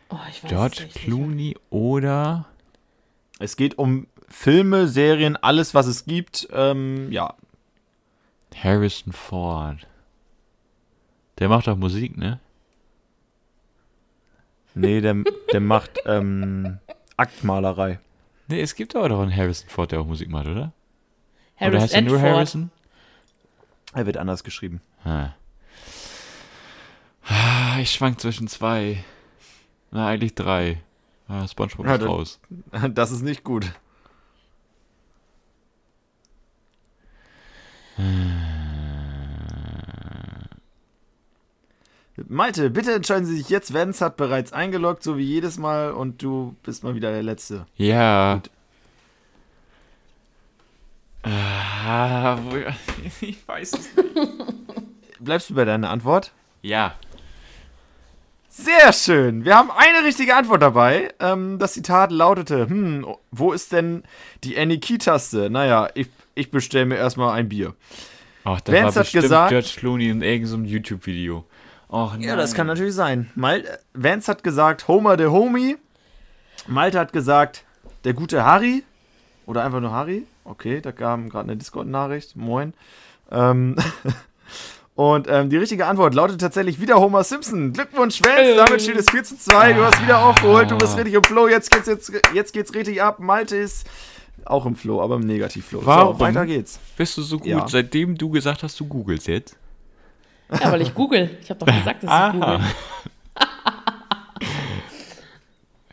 Oh, 0.09 0.17
ich 0.29 0.43
weiß 0.43 0.51
George 0.51 0.89
Clooney 0.93 1.57
oder 1.71 2.47
Es 3.39 3.57
geht 3.57 3.79
um 3.79 4.09
Filme, 4.29 4.89
Serien, 4.89 5.37
alles, 5.37 5.73
was 5.73 5.87
es 5.87 6.05
gibt. 6.05 6.49
Ähm, 6.51 7.13
ja, 7.13 7.35
Harrison 8.57 9.13
Ford. 9.13 9.87
Der 11.39 11.49
macht 11.49 11.69
doch 11.69 11.77
Musik, 11.77 12.17
ne? 12.17 12.41
nee, 14.75 15.01
der, 15.01 15.15
der 15.53 15.61
macht 15.61 16.01
ähm, 16.07 16.79
Aktmalerei. 17.17 18.01
Ne, 18.49 18.61
es 18.61 18.75
gibt 18.75 18.97
aber 18.97 19.11
doch 19.11 19.21
einen 19.21 19.35
Harrison 19.35 19.69
Ford, 19.69 19.93
der 19.93 20.01
auch 20.01 20.07
Musik 20.07 20.29
macht, 20.29 20.47
oder? 20.47 20.55
nicht. 20.55 20.73
oder 21.61 21.67
Harris 21.67 21.83
heißt 21.83 21.95
er 21.95 22.03
nur 22.03 22.19
Ford. 22.19 22.33
Harrison? 22.33 22.71
Er 23.95 24.07
wird 24.07 24.17
anders 24.17 24.43
geschrieben. 24.43 24.81
Ah. 25.07 25.31
Ich 27.81 27.93
schwank 27.93 28.21
zwischen 28.21 28.49
zwei. 28.49 29.05
Na, 29.93 30.07
eigentlich 30.09 30.35
drei. 30.35 30.83
Ah, 31.29 31.47
SpongeBob 31.47 31.87
Ja, 31.87 31.95
ist 31.95 32.01
dann- 32.03 32.09
raus. 32.09 32.41
Das 32.95 33.11
ist 33.13 33.23
nicht 33.23 33.45
gut. 33.45 33.73
Malte, 42.29 42.71
bitte 42.71 42.95
entscheiden 42.95 43.27
Sie 43.27 43.37
sich 43.37 43.51
jetzt. 43.51 43.75
Vance 43.75 44.03
hat 44.05 44.17
bereits 44.17 44.53
eingeloggt, 44.53 45.03
so 45.03 45.19
wie 45.19 45.23
jedes 45.25 45.59
Mal, 45.59 45.93
und 45.93 46.23
du 46.23 46.57
bist 46.63 46.83
mal 46.83 46.95
wieder 46.95 47.11
der 47.11 47.23
Letzte. 47.23 47.67
Ja. 47.77 48.37
Gut. 48.37 48.51
Ah, 51.25 52.39
ich 53.21 53.47
weiß 53.47 53.73
es 53.75 53.97
nicht. 53.97 54.09
Bleibst 55.21 55.51
du 55.51 55.55
bei 55.55 55.65
deiner 55.65 55.91
Antwort? 55.91 56.33
Ja. 56.63 56.95
Sehr 58.49 58.93
schön. 58.93 59.45
Wir 59.45 59.55
haben 59.57 59.71
eine 59.71 60.07
richtige 60.07 60.35
Antwort 60.35 60.63
dabei. 60.63 61.13
Ähm, 61.21 61.59
das 61.59 61.75
Zitat 61.75 62.11
lautete: 62.11 62.69
Hm, 62.69 63.07
wo 63.31 63.53
ist 63.53 63.73
denn 63.73 64.03
die 64.45 64.57
Any-Key-Taste? 64.59 65.51
Naja, 65.51 65.91
ich, 65.95 66.09
ich 66.35 66.51
bestelle 66.51 66.87
mir 66.87 66.97
erstmal 66.97 67.39
ein 67.39 67.49
Bier. 67.49 67.75
Ach, 68.45 68.61
das 68.61 68.75
Vance 68.75 68.97
war 68.97 69.05
hat 69.05 69.13
gesagt- 69.13 69.51
George 69.51 69.73
Clooney 69.77 70.09
in 70.09 70.23
irgendeinem 70.23 70.65
YouTube-Video. 70.65 71.45
Ja, 72.19 72.35
das 72.37 72.55
kann 72.55 72.67
natürlich 72.67 72.95
sein. 72.95 73.31
Mal, 73.35 73.63
Vance 73.95 74.31
hat 74.31 74.43
gesagt, 74.43 74.89
Homer 74.89 75.17
der 75.17 75.31
Homie. 75.33 75.77
Malte 76.67 76.99
hat 76.99 77.13
gesagt, 77.13 77.65
der 78.05 78.13
gute 78.15 78.45
Harry. 78.45 78.83
Oder 79.47 79.65
einfach 79.65 79.81
nur 79.81 79.93
Harry. 79.93 80.27
Okay, 80.45 80.81
da 80.81 80.93
kam 80.93 81.29
gerade 81.29 81.45
eine 81.49 81.57
Discord-Nachricht. 81.57 82.35
Moin. 82.37 82.73
Ähm, 83.31 83.77
und 84.97 85.29
ähm, 85.29 85.49
die 85.51 85.57
richtige 85.59 85.87
Antwort 85.87 86.15
lautet 86.15 86.41
tatsächlich 86.41 86.81
wieder 86.81 86.97
Homer 86.99 87.23
Simpson. 87.23 87.73
Glückwunsch, 87.73 88.21
Vance. 88.23 88.57
Damit 88.57 88.83
steht 88.83 88.97
es 88.97 89.09
4 89.11 89.23
zu 89.25 89.39
2. 89.39 89.75
Du 89.75 89.85
hast 89.85 90.03
wieder 90.03 90.25
aufgeholt. 90.25 90.71
Du 90.71 90.77
bist 90.79 90.97
richtig 90.97 91.15
im 91.15 91.23
Flow. 91.23 91.47
Jetzt 91.49 91.71
geht's, 91.71 91.87
jetzt, 91.87 92.11
jetzt 92.35 92.53
geht's 92.53 92.75
richtig 92.75 93.03
ab. 93.03 93.21
Malte 93.21 93.57
ist 93.57 93.87
auch 94.47 94.65
im 94.67 94.75
Flow, 94.75 95.03
aber 95.03 95.17
im 95.17 95.23
Negativ-Flow. 95.23 95.81
Warum? 95.85 96.15
So, 96.15 96.21
weiter 96.21 96.47
geht's. 96.47 96.79
Bist 96.97 97.17
du 97.19 97.23
so 97.23 97.39
gut, 97.39 97.47
Ja. 97.47 97.69
seitdem 97.69 98.17
du 98.17 98.31
gesagt 98.31 98.63
hast, 98.63 98.79
du 98.81 98.87
googelst 98.87 99.29
jetzt? 99.29 99.57
Ja, 100.51 100.73
weil 100.73 100.81
ich 100.83 100.95
google. 100.95 101.37
Ich 101.43 101.51
habe 101.51 101.59
doch 101.65 101.67
gesagt, 101.67 102.03
dass 102.03 102.27
ich 102.29 102.41
google. 102.41 102.61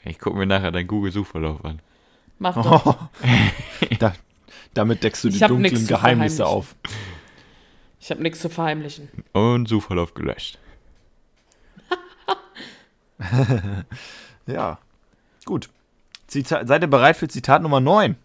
Ich 0.06 0.20
gucke 0.20 0.38
mir 0.38 0.46
nachher 0.46 0.72
deinen 0.72 0.88
Google-Suchverlauf 0.88 1.64
an. 1.64 1.80
Mach 2.40 2.56
doch. 2.62 2.98
Da, 4.00 4.14
damit 4.74 5.02
deckst 5.04 5.24
du 5.24 5.30
Ich 5.30 5.36
die 5.40 5.46
dunklen 5.46 5.88
Geheimnisse 5.88 6.46
auf. 6.46 6.76
Ich 8.04 8.12
habe 8.12 8.22
nichts 8.22 8.42
zu 8.42 8.50
verheimlichen. 8.50 9.08
Und 9.32 9.70
Suchverlauf 9.70 10.14
gelöscht. 10.14 10.60
Ja. 14.46 14.78
Gut. 15.46 15.70
Zita 16.28 16.68
seid 16.68 16.82
ihr 16.82 16.90
bereit 16.90 17.16
für 17.16 17.30
Zitat 17.30 17.62
Nummer 17.62 17.80
9? 17.80 18.18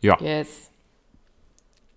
Ja. 0.00 0.16
Yes. 0.20 0.70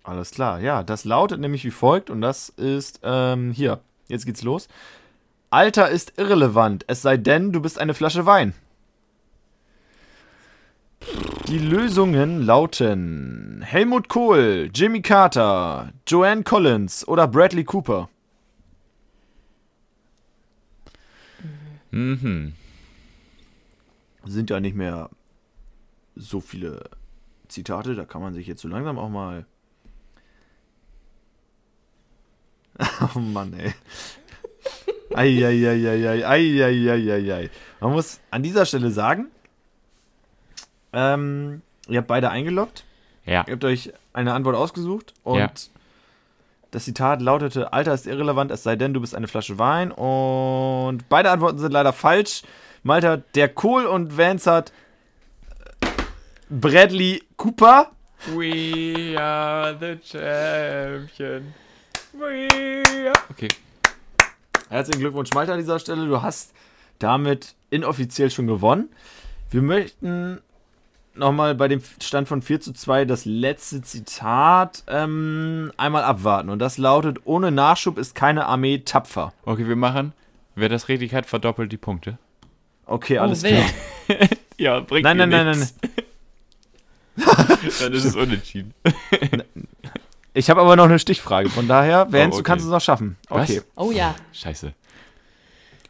Alles 0.02 0.32
klar, 0.32 0.58
ja. 0.58 0.82
Das 0.82 1.04
lautet 1.04 1.38
nämlich 1.38 1.64
wie 1.64 1.70
folgt 1.70 2.10
und 2.10 2.20
das 2.20 2.48
ist 2.48 2.98
ähm, 3.04 3.52
hier. 3.52 3.78
Jetzt 4.08 4.26
geht's 4.26 4.42
los. 4.42 4.66
Alter 5.50 5.88
ist 5.88 6.14
irrelevant, 6.18 6.84
es 6.88 7.00
sei 7.02 7.16
denn, 7.16 7.52
du 7.52 7.60
bist 7.62 7.78
eine 7.78 7.94
Flasche 7.94 8.26
Wein. 8.26 8.54
Die 11.52 11.58
Lösungen 11.58 12.40
lauten 12.46 13.60
Helmut 13.60 14.08
Kohl, 14.08 14.70
Jimmy 14.74 15.02
Carter, 15.02 15.92
Joanne 16.06 16.44
Collins 16.44 17.06
oder 17.06 17.28
Bradley 17.28 17.62
Cooper. 17.64 18.08
Mhm. 21.90 22.54
sind 24.24 24.48
ja 24.48 24.60
nicht 24.60 24.74
mehr 24.74 25.10
so 26.16 26.40
viele 26.40 26.88
Zitate, 27.48 27.96
da 27.96 28.06
kann 28.06 28.22
man 28.22 28.32
sich 28.32 28.46
jetzt 28.46 28.62
so 28.62 28.68
langsam 28.68 28.98
auch 28.98 29.10
mal. 29.10 29.44
Oh 33.14 33.18
Mann, 33.18 33.52
ey. 33.52 33.74
Eieieiei, 35.14 36.26
eieieiei. 36.26 37.50
Man 37.78 37.92
muss 37.92 38.20
an 38.30 38.42
dieser 38.42 38.64
Stelle 38.64 38.90
sagen, 38.90 39.30
ähm, 40.92 41.62
ihr 41.88 41.98
habt 41.98 42.08
beide 42.08 42.30
eingeloggt. 42.30 42.84
Ja. 43.24 43.44
Ihr 43.46 43.52
habt 43.54 43.64
euch 43.64 43.92
eine 44.12 44.34
Antwort 44.34 44.56
ausgesucht 44.56 45.14
und 45.22 45.38
Ja. 45.38 45.50
das 46.70 46.84
Zitat 46.84 47.20
lautete: 47.22 47.72
Alter 47.72 47.94
ist 47.94 48.06
irrelevant, 48.06 48.50
es 48.50 48.62
sei 48.62 48.76
denn, 48.76 48.92
du 48.94 49.00
bist 49.00 49.14
eine 49.14 49.28
Flasche 49.28 49.58
Wein. 49.58 49.92
Und 49.92 51.08
beide 51.08 51.30
Antworten 51.30 51.58
sind 51.58 51.72
leider 51.72 51.92
falsch. 51.92 52.42
Malte 52.82 53.08
hat 53.08 53.36
der 53.36 53.48
Kohl 53.48 53.86
und 53.86 54.16
Vance 54.18 54.50
hat 54.50 54.72
äh, 55.80 55.86
Bradley 56.50 57.22
Cooper. 57.36 57.90
We 58.34 59.16
are 59.18 59.76
the 59.78 59.98
champion. 60.04 61.54
We 62.12 62.48
are. 63.06 63.12
Okay. 63.30 63.48
Herzlichen 64.68 65.00
Glückwunsch, 65.00 65.30
Malte, 65.34 65.52
an 65.52 65.58
dieser 65.58 65.78
Stelle. 65.78 66.06
Du 66.06 66.22
hast 66.22 66.52
damit 66.98 67.54
inoffiziell 67.70 68.30
schon 68.30 68.46
gewonnen. 68.46 68.88
Wir 69.50 69.62
möchten 69.62 70.40
nochmal 71.14 71.54
bei 71.54 71.68
dem 71.68 71.82
Stand 72.00 72.28
von 72.28 72.42
4 72.42 72.60
zu 72.60 72.72
2 72.72 73.04
das 73.04 73.24
letzte 73.24 73.82
Zitat 73.82 74.84
ähm, 74.88 75.72
einmal 75.76 76.04
abwarten. 76.04 76.48
Und 76.50 76.58
das 76.58 76.78
lautet: 76.78 77.18
Ohne 77.24 77.50
Nachschub 77.50 77.98
ist 77.98 78.14
keine 78.14 78.46
Armee 78.46 78.78
tapfer. 78.78 79.32
Okay, 79.44 79.66
wir 79.66 79.76
machen. 79.76 80.12
Wer 80.54 80.68
das 80.68 80.88
richtig 80.88 81.14
hat, 81.14 81.26
verdoppelt 81.26 81.72
die 81.72 81.76
Punkte. 81.78 82.18
Okay, 82.86 83.18
Oh, 83.18 83.22
alles 83.22 83.42
wild. 83.42 83.62
klar. 84.06 84.18
Ja, 84.58 84.80
bringt 84.80 85.04
Nein, 85.04 85.16
nein, 85.16 85.30
nein, 85.30 85.46
nein, 85.46 85.58
nichts. 85.58 85.74
Dann 87.80 87.92
ist 87.92 88.04
es 88.04 88.14
unentschieden. 88.14 88.74
Ich 90.34 90.48
habe 90.48 90.62
aber 90.62 90.76
noch 90.76 90.86
eine 90.86 90.98
Stichfrage. 90.98 91.50
Von 91.50 91.68
daher, 91.68 92.10
Vance, 92.10 92.28
okay. 92.28 92.36
du 92.38 92.42
kannst 92.42 92.64
es 92.64 92.70
noch 92.70 92.80
schaffen. 92.80 93.16
Was? 93.28 93.50
Okay. 93.50 93.60
Oh 93.76 93.90
ja. 93.90 94.14
Scheiße. 94.32 94.72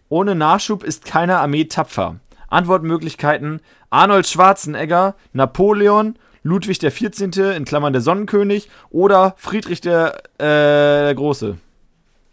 Ohne 0.09 0.35
Nachschub 0.35 0.83
ist 0.83 1.05
keine 1.05 1.39
Armee 1.39 1.67
tapfer. 1.67 2.17
Antwortmöglichkeiten: 2.49 3.61
Arnold 3.93 4.27
Schwarzenegger, 4.27 5.15
Napoleon, 5.35 6.19
Ludwig 6.43 6.79
der 6.79 6.91
14. 6.91 7.33
in 7.55 7.67
Klammern 7.67 7.93
der 7.93 8.01
Sonnenkönig 8.01 8.71
oder 8.89 9.35
Friedrich 9.37 9.83
der, 9.83 10.23
äh, 10.39 11.05
der 11.05 11.15
Große. 11.15 11.59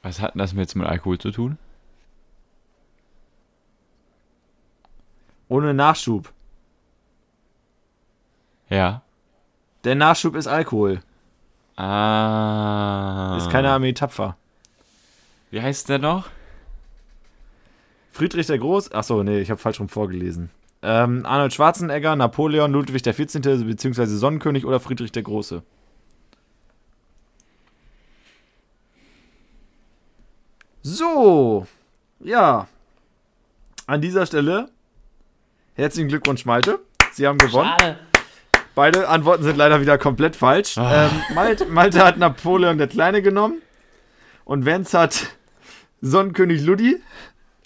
Was 0.01 0.21
hat 0.21 0.35
denn 0.35 0.39
das 0.39 0.53
jetzt 0.53 0.75
mit 0.75 0.87
Alkohol 0.87 1.17
zu 1.17 1.31
tun? 1.31 1.57
Ohne 5.49 5.73
Nachschub. 5.73 6.31
Ja. 8.69 9.01
Der 9.83 9.95
Nachschub 9.95 10.35
ist 10.35 10.47
Alkohol. 10.47 11.01
Ah. 11.75 13.35
Ist 13.37 13.49
keine 13.49 13.69
Armee 13.69 13.91
tapfer. 13.91 14.37
Wie 15.51 15.61
heißt 15.61 15.89
der 15.89 15.99
noch? 15.99 16.29
Friedrich 18.13 18.47
der 18.47 18.59
Groß. 18.59 18.93
Achso, 18.93 19.23
nee, 19.23 19.39
ich 19.39 19.51
habe 19.51 19.59
falsch 19.59 19.81
rum 19.81 19.89
vorgelesen. 19.89 20.51
Ähm, 20.81 21.25
Arnold 21.25 21.53
Schwarzenegger, 21.53 22.15
Napoleon, 22.15 22.71
Ludwig 22.71 23.01
der 23.01 23.13
14. 23.13 23.41
bzw. 23.41 24.05
Sonnenkönig 24.05 24.65
oder 24.65 24.79
Friedrich 24.79 25.11
der 25.11 25.23
Große. 25.23 25.61
So, 30.81 31.67
ja. 32.19 32.67
An 33.87 34.01
dieser 34.01 34.25
Stelle 34.25 34.69
herzlichen 35.75 36.09
Glückwunsch, 36.09 36.45
Malte. 36.45 36.79
Sie 37.13 37.27
haben 37.27 37.37
gewonnen. 37.37 37.69
Schade. 37.79 37.99
Beide 38.75 39.09
Antworten 39.09 39.43
sind 39.43 39.57
leider 39.57 39.81
wieder 39.81 39.97
komplett 39.97 40.35
falsch. 40.35 40.77
Ähm, 40.77 41.09
Malte, 41.33 41.65
Malte 41.65 42.03
hat 42.05 42.17
Napoleon 42.17 42.77
der 42.77 42.87
Kleine 42.87 43.21
genommen 43.21 43.61
und 44.45 44.65
Vance 44.65 44.97
hat 44.97 45.27
Sonnenkönig 46.01 46.61
Ludi. 46.61 47.01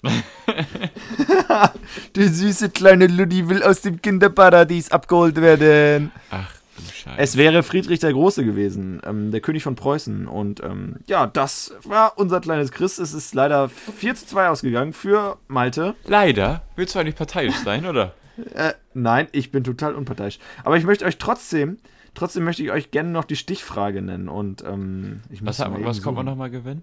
der 2.16 2.28
süße 2.28 2.70
kleine 2.70 3.06
Ludi 3.06 3.48
will 3.48 3.62
aus 3.62 3.80
dem 3.80 4.00
Kinderparadies 4.00 4.90
abgeholt 4.90 5.40
werden. 5.40 6.12
Ach, 6.30 6.50
du 6.76 6.82
Scheiße. 6.82 7.18
Es 7.18 7.36
wäre 7.36 7.62
Friedrich 7.62 8.00
der 8.00 8.12
Große 8.12 8.44
gewesen, 8.44 9.00
ähm, 9.04 9.30
der 9.30 9.40
König 9.40 9.62
von 9.62 9.74
Preußen. 9.74 10.26
Und 10.26 10.62
ähm, 10.62 10.96
ja, 11.06 11.26
das 11.26 11.74
war 11.84 12.14
unser 12.16 12.40
kleines 12.40 12.72
Chris. 12.72 12.98
Es 12.98 13.12
ist 13.12 13.34
leider 13.34 13.68
4 13.68 14.14
zu 14.14 14.26
2 14.26 14.48
ausgegangen 14.48 14.92
für 14.92 15.38
Malte. 15.48 15.94
Leider. 16.04 16.62
Willst 16.76 16.94
du 16.94 16.98
eigentlich 16.98 17.16
parteiisch 17.16 17.56
sein, 17.56 17.86
oder? 17.86 18.14
Äh, 18.52 18.72
nein, 18.94 19.28
ich 19.30 19.52
bin 19.52 19.62
total 19.62 19.94
unparteiisch. 19.94 20.40
Aber 20.64 20.76
ich 20.76 20.82
möchte 20.82 21.04
euch 21.04 21.18
trotzdem, 21.18 21.78
trotzdem 22.14 22.42
möchte 22.42 22.64
ich 22.64 22.72
euch 22.72 22.90
gerne 22.90 23.10
noch 23.10 23.22
die 23.22 23.36
Stichfrage 23.36 24.02
nennen. 24.02 24.28
Und 24.28 24.64
ähm, 24.64 25.20
ich 25.30 25.40
muss 25.40 25.60
Was, 25.60 25.70
was 25.70 26.02
kommt 26.02 26.16
man 26.16 26.26
nochmal 26.26 26.50
gewinnen? 26.50 26.82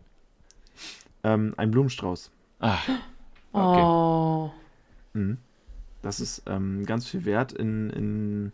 Ähm, 1.25 1.53
ein 1.57 1.71
Blumenstrauß. 1.71 2.31
Ah, 2.61 2.77
Okay. 3.53 3.81
Oh. 3.81 4.51
Das 6.01 6.19
ist 6.19 6.43
ähm, 6.47 6.85
ganz 6.85 7.07
viel 7.07 7.25
wert 7.25 7.51
in, 7.51 7.89
in 7.91 8.51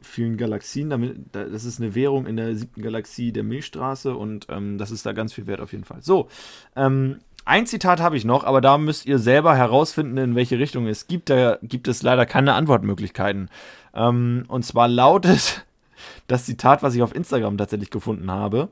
vielen 0.00 0.36
Galaxien. 0.36 0.90
Damit, 0.90 1.16
das 1.32 1.64
ist 1.64 1.80
eine 1.80 1.94
Währung 1.94 2.26
in 2.26 2.36
der 2.36 2.54
siebten 2.56 2.82
Galaxie 2.82 3.32
der 3.32 3.42
Milchstraße 3.42 4.14
und 4.14 4.46
ähm, 4.50 4.78
das 4.78 4.90
ist 4.90 5.06
da 5.06 5.12
ganz 5.12 5.32
viel 5.32 5.46
wert 5.46 5.60
auf 5.60 5.72
jeden 5.72 5.84
Fall. 5.84 6.02
So, 6.02 6.28
ähm, 6.76 7.18
ein 7.44 7.66
Zitat 7.66 8.00
habe 8.00 8.16
ich 8.16 8.24
noch, 8.24 8.44
aber 8.44 8.60
da 8.60 8.78
müsst 8.78 9.06
ihr 9.06 9.18
selber 9.18 9.56
herausfinden, 9.56 10.16
in 10.18 10.34
welche 10.36 10.58
Richtung 10.58 10.86
es 10.86 11.08
gibt. 11.08 11.28
Da 11.28 11.58
gibt 11.62 11.88
es 11.88 12.02
leider 12.02 12.24
keine 12.26 12.54
Antwortmöglichkeiten. 12.54 13.50
Ähm, 13.94 14.44
und 14.48 14.64
zwar 14.64 14.88
lautet 14.88 15.64
das 16.26 16.44
Zitat, 16.44 16.82
was 16.82 16.94
ich 16.94 17.02
auf 17.02 17.14
Instagram 17.14 17.58
tatsächlich 17.58 17.90
gefunden 17.90 18.30
habe, 18.30 18.68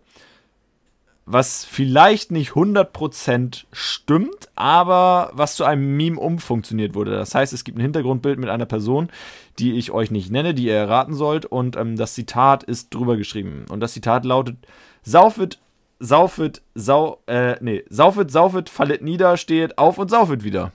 was 1.27 1.65
vielleicht 1.65 2.33
nicht 2.33 2.53
100% 2.53 3.65
stimmt, 3.73 4.49
aber 4.57 5.31
was 5.33 5.57
zu 5.57 5.65
einem 5.65 5.97
Meme 5.97 6.19
umfunktioniert 6.19 6.95
wurde. 6.95 7.13
Das 7.13 7.35
heißt, 7.35 7.53
es 7.53 7.65
gibt 7.65 7.79
ein 7.79 7.83
Hintergrundbild 7.83 8.39
mit 8.39 8.49
einer 8.49 8.67
Person, 8.67 9.11
die 9.59 9.75
ich 9.75 9.93
euch 9.93 10.11
nicht 10.11 10.31
nenne, 10.31 10.55
die 10.55 10.65
ihr 10.65 10.75
erraten 10.75 11.15
sollt 11.15 11.47
und 11.47 11.77
ähm, 11.77 11.97
das 11.97 12.15
Zitat 12.15 12.63
ist 12.65 12.93
drüber 12.95 13.17
geschrieben. 13.17 13.65
Und 13.71 13.81
das 13.81 13.93
Zitat 13.93 14.25
lautet, 14.25 14.57
saufet, 15.03 15.61
saufet, 16.01 16.63
sau, 16.75 17.23
äh, 17.27 17.57
nee, 17.61 17.85
saufet, 17.89 18.31
saufet, 18.31 18.69
fallet 18.69 19.03
nieder, 19.03 19.37
steht 19.37 19.79
auf 19.79 19.99
und 19.99 20.11
saufet 20.11 20.43
wieder. 20.43 20.73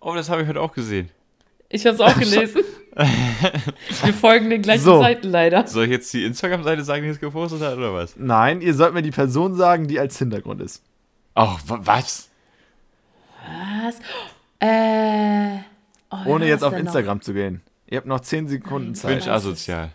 Oh, 0.00 0.14
das 0.14 0.30
habe 0.30 0.42
ich 0.42 0.48
heute 0.48 0.60
auch 0.60 0.72
gesehen. 0.72 1.10
Ich 1.70 1.86
habe 1.86 1.94
es 1.94 2.00
auch 2.00 2.18
gelesen. 2.18 2.62
Wir 4.04 4.12
folgen 4.14 4.50
den 4.50 4.60
gleichen 4.62 4.82
So. 4.82 5.00
Seiten 5.00 5.28
leider. 5.30 5.66
Soll 5.66 5.84
ich 5.84 5.90
jetzt 5.90 6.12
die 6.12 6.24
Instagram-Seite 6.24 6.82
sagen, 6.84 7.04
die 7.04 7.08
es 7.08 7.20
gepostet 7.20 7.62
hat, 7.62 7.76
oder 7.76 7.94
was? 7.94 8.16
Nein, 8.16 8.60
ihr 8.60 8.74
sollt 8.74 8.92
mir 8.92 9.02
die 9.02 9.12
Person 9.12 9.54
sagen, 9.54 9.86
die 9.86 9.98
als 10.00 10.18
Hintergrund 10.18 10.60
ist. 10.60 10.82
Ach, 11.34 11.60
wa- 11.66 11.80
was? 11.82 12.28
Was? 13.84 14.00
Äh. 14.58 15.58
Oh, 16.10 16.16
Ohne 16.32 16.46
jetzt 16.48 16.64
auf 16.64 16.70
denn 16.74 16.80
noch? 16.84 16.86
Instagram 16.92 17.20
zu 17.22 17.32
gehen. 17.32 17.62
Ihr 17.86 17.98
habt 17.98 18.06
noch 18.08 18.20
10 18.20 18.48
Sekunden 18.48 18.88
Nein. 18.88 18.94
Zeit. 18.96 19.10
Bin 19.10 19.18
ich 19.20 19.30
asozial. 19.30 19.92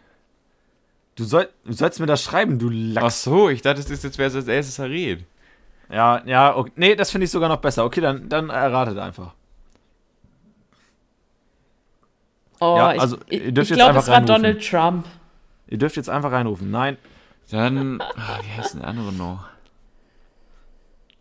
Du, 1.15 1.23
soll, 1.25 1.49
du 1.65 1.73
sollst 1.73 1.99
mir 1.99 2.05
das 2.07 2.23
schreiben, 2.23 2.57
du 2.59 2.67
Ach 2.69 3.03
Lachs. 3.03 3.23
so, 3.23 3.49
ich 3.49 3.61
dachte, 3.61 3.81
das 3.81 3.89
ist 3.91 4.03
jetzt, 4.03 4.17
wer 4.17 4.25
als 4.33 4.47
erstes 4.47 4.79
errät. 4.79 5.23
Ja, 5.91 6.21
ja, 6.25 6.55
okay. 6.55 6.71
nee, 6.75 6.95
das 6.95 7.11
finde 7.11 7.25
ich 7.25 7.31
sogar 7.31 7.47
noch 7.49 7.57
besser. 7.57 7.85
Okay, 7.85 8.01
dann, 8.01 8.27
dann 8.27 8.49
erratet 8.49 8.97
einfach. 8.97 9.33
Oh, 12.73 12.77
Ja, 12.77 12.93
ich, 12.95 13.01
also, 13.01 13.17
ich, 13.29 13.43
ihr 13.43 13.51
dürft 13.51 13.71
ich 13.71 13.77
jetzt 13.77 13.85
glaube, 13.85 13.99
es 13.99 14.07
war 14.07 14.15
reinrufen. 14.15 14.35
Donald 14.43 14.67
Trump. 14.67 15.05
Ihr 15.67 15.77
dürft 15.77 15.95
jetzt 15.95 16.09
einfach 16.09 16.31
reinrufen. 16.31 16.69
Nein, 16.71 16.97
Dann, 17.51 18.01
ah, 18.01 18.39
wie 18.43 18.49
heißt 18.61 18.73
denn 18.73 18.81
der 18.81 18.89
andere 18.89 19.11
noch? 19.13 19.45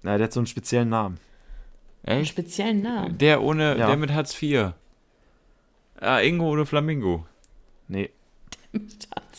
na, 0.03 0.17
der 0.19 0.25
hat 0.25 0.33
so 0.33 0.41
einen 0.41 0.47
speziellen 0.47 0.89
Namen. 0.91 1.19
Einen 2.05 2.21
Echt? 2.23 2.31
speziellen 2.33 2.83
Namen. 2.83 3.17
Der 3.19 3.43
ohne, 3.43 3.77
Ja. 3.79 3.87
der 3.87 3.97
mit 3.97 4.13
Hartz 4.13 4.41
IV. 4.43 4.73
Ah, 6.01 6.21
Ingo 6.21 6.49
oder 6.51 6.67
Flamingo. 6.67 7.27
Nee. 7.89 8.11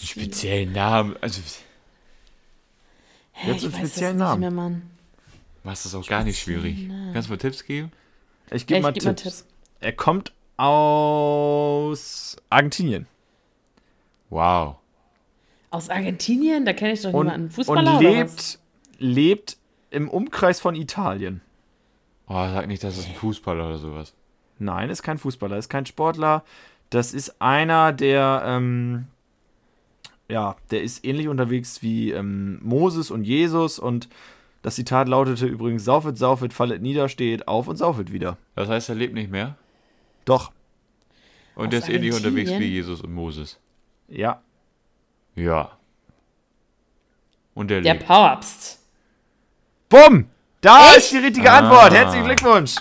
Speziellen 0.02 0.72
Namen. 0.74 1.16
Also, 1.22 1.42
Hä, 3.34 3.52
Jetzt 3.52 3.64
einen 3.64 3.74
ich 3.74 3.74
weiß 3.76 3.82
das 3.82 3.90
speziellen 3.92 4.16
nicht 4.18 4.26
Namen. 4.26 4.40
mehr, 4.40 4.52
Mann. 4.52 4.82
was 5.64 5.86
ist 5.86 5.94
auch 5.94 6.08
gar 6.08 6.24
nicht 6.24 6.40
schwierig. 6.40 6.90
Kannst 7.14 7.28
du 7.28 7.34
mal 7.34 7.38
Tipps 7.38 7.66
geben? 7.66 7.92
Ich 8.52 8.62
Ja, 8.62 8.66
gebe 8.68 8.78
ich 8.78 8.84
mal 8.84 8.94
geb 8.94 9.04
mal 9.04 9.16
Tipps. 9.16 9.46
Er 9.82 9.92
kommt 9.92 10.32
aus 10.58 12.38
Argentinien. 12.50 13.08
Wow. 14.30 14.76
Aus 15.70 15.90
Argentinien? 15.90 16.66
Da 16.66 16.74
kenne 16.74 16.94
ich 16.94 17.02
doch 17.02 17.14
Und, 17.14 17.26
niemanden. 17.28 17.46
und 17.48 17.54
Fußballer 17.54 18.00
oder 18.00 18.08
was? 18.26 18.60
lebt, 18.60 18.60
lebt 19.00 19.58
im 19.92 20.10
Umkreis 20.10 20.60
von 20.60 20.76
Italien. 20.76 21.42
Oh, 22.28 22.34
sag 22.34 22.68
nicht, 22.68 22.84
das 22.84 22.98
ist 22.98 23.08
ein 23.08 23.16
Fußballer 23.16 23.68
oder 23.68 23.78
sowas. 23.78 24.14
Nein, 24.58 24.90
ist 24.90 25.04
kein 25.04 25.18
Fußballer, 25.18 25.58
ist 25.58 25.70
kein 25.70 25.86
Sportler. 25.86 26.44
Das 26.90 27.14
ist 27.14 27.42
einer, 27.42 27.92
der, 27.94 28.42
ähm, 28.46 29.06
ja, 30.28 30.56
der 30.72 30.82
ist 30.82 31.06
ähnlich 31.06 31.28
unterwegs 31.28 31.82
wie 31.82 32.12
ähm, 32.12 32.60
Moses 32.64 33.12
und 33.12 33.26
Jesus. 33.26 33.78
Und 33.80 34.08
das 34.64 34.76
Zitat 34.76 35.08
lautete 35.08 35.46
übrigens: 35.46 35.84
Saufet, 35.84 36.18
saufet, 36.18 36.54
fallet 36.54 36.82
nieder, 36.82 37.10
steht 37.10 37.48
auf 37.48 37.68
und 37.68 37.76
saufet 37.76 38.12
wieder. 38.12 38.38
Das 38.56 38.70
heißt, 38.70 38.90
er 38.90 38.96
lebt 38.96 39.14
nicht 39.14 39.30
mehr? 39.30 39.56
Doch. 40.26 40.52
Und 41.56 41.72
der 41.72 41.80
ist 41.80 41.90
ähnlich 41.90 42.14
unterwegs 42.14 42.52
wie? 42.52 42.66
Jesus 42.66 43.02
und 43.02 43.14
Moses. 43.14 43.58
Ja. 44.08 44.42
Ja. 45.36 45.72
Und 47.54 47.70
der, 47.70 47.82
Der 47.82 47.94
lebt. 47.94 48.06
Papst. 48.06 48.80
Bumm! 49.90 50.28
Da 50.62 50.90
Echt? 50.90 50.98
ist 50.98 51.12
die 51.14 51.18
richtige 51.20 51.50
Ah. 51.52 51.60
Antwort. 51.60 51.94
Herzlichen 51.94 52.26
Glückwunsch. 52.26 52.76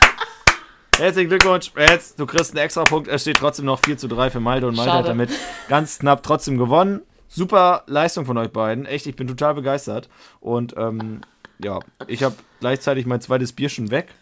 Herzlichen 0.96 1.28
Glückwunsch. 1.28 1.70
Jetzt, 1.76 2.18
du 2.18 2.26
kriegst 2.26 2.52
einen 2.52 2.64
extra 2.64 2.84
Punkt. 2.84 3.08
Es 3.08 3.22
steht 3.22 3.36
trotzdem 3.36 3.66
noch 3.66 3.80
4 3.84 3.98
zu 3.98 4.08
3 4.08 4.30
für 4.30 4.40
Malte 4.40 4.66
und 4.66 4.76
Malte 4.76 4.90
hat 4.92 4.98
Schade. 5.06 5.08
damit 5.08 5.30
ganz 5.68 5.98
knapp 5.98 6.22
trotzdem 6.22 6.56
gewonnen. 6.58 7.02
Super 7.28 7.82
Leistung 7.86 8.26
von 8.26 8.38
euch 8.38 8.50
beiden. 8.52 8.86
Echt, 8.86 9.06
ich 9.06 9.16
bin 9.16 9.26
total 9.26 9.54
begeistert. 9.54 10.08
Und 10.40 10.74
ähm, 10.76 11.20
ja, 11.62 11.80
ich 12.06 12.22
habe 12.22 12.34
gleichzeitig 12.60 13.06
mein 13.06 13.20
zweites 13.20 13.52
Bier 13.52 13.68
schon 13.68 13.90
weg. 13.90 14.14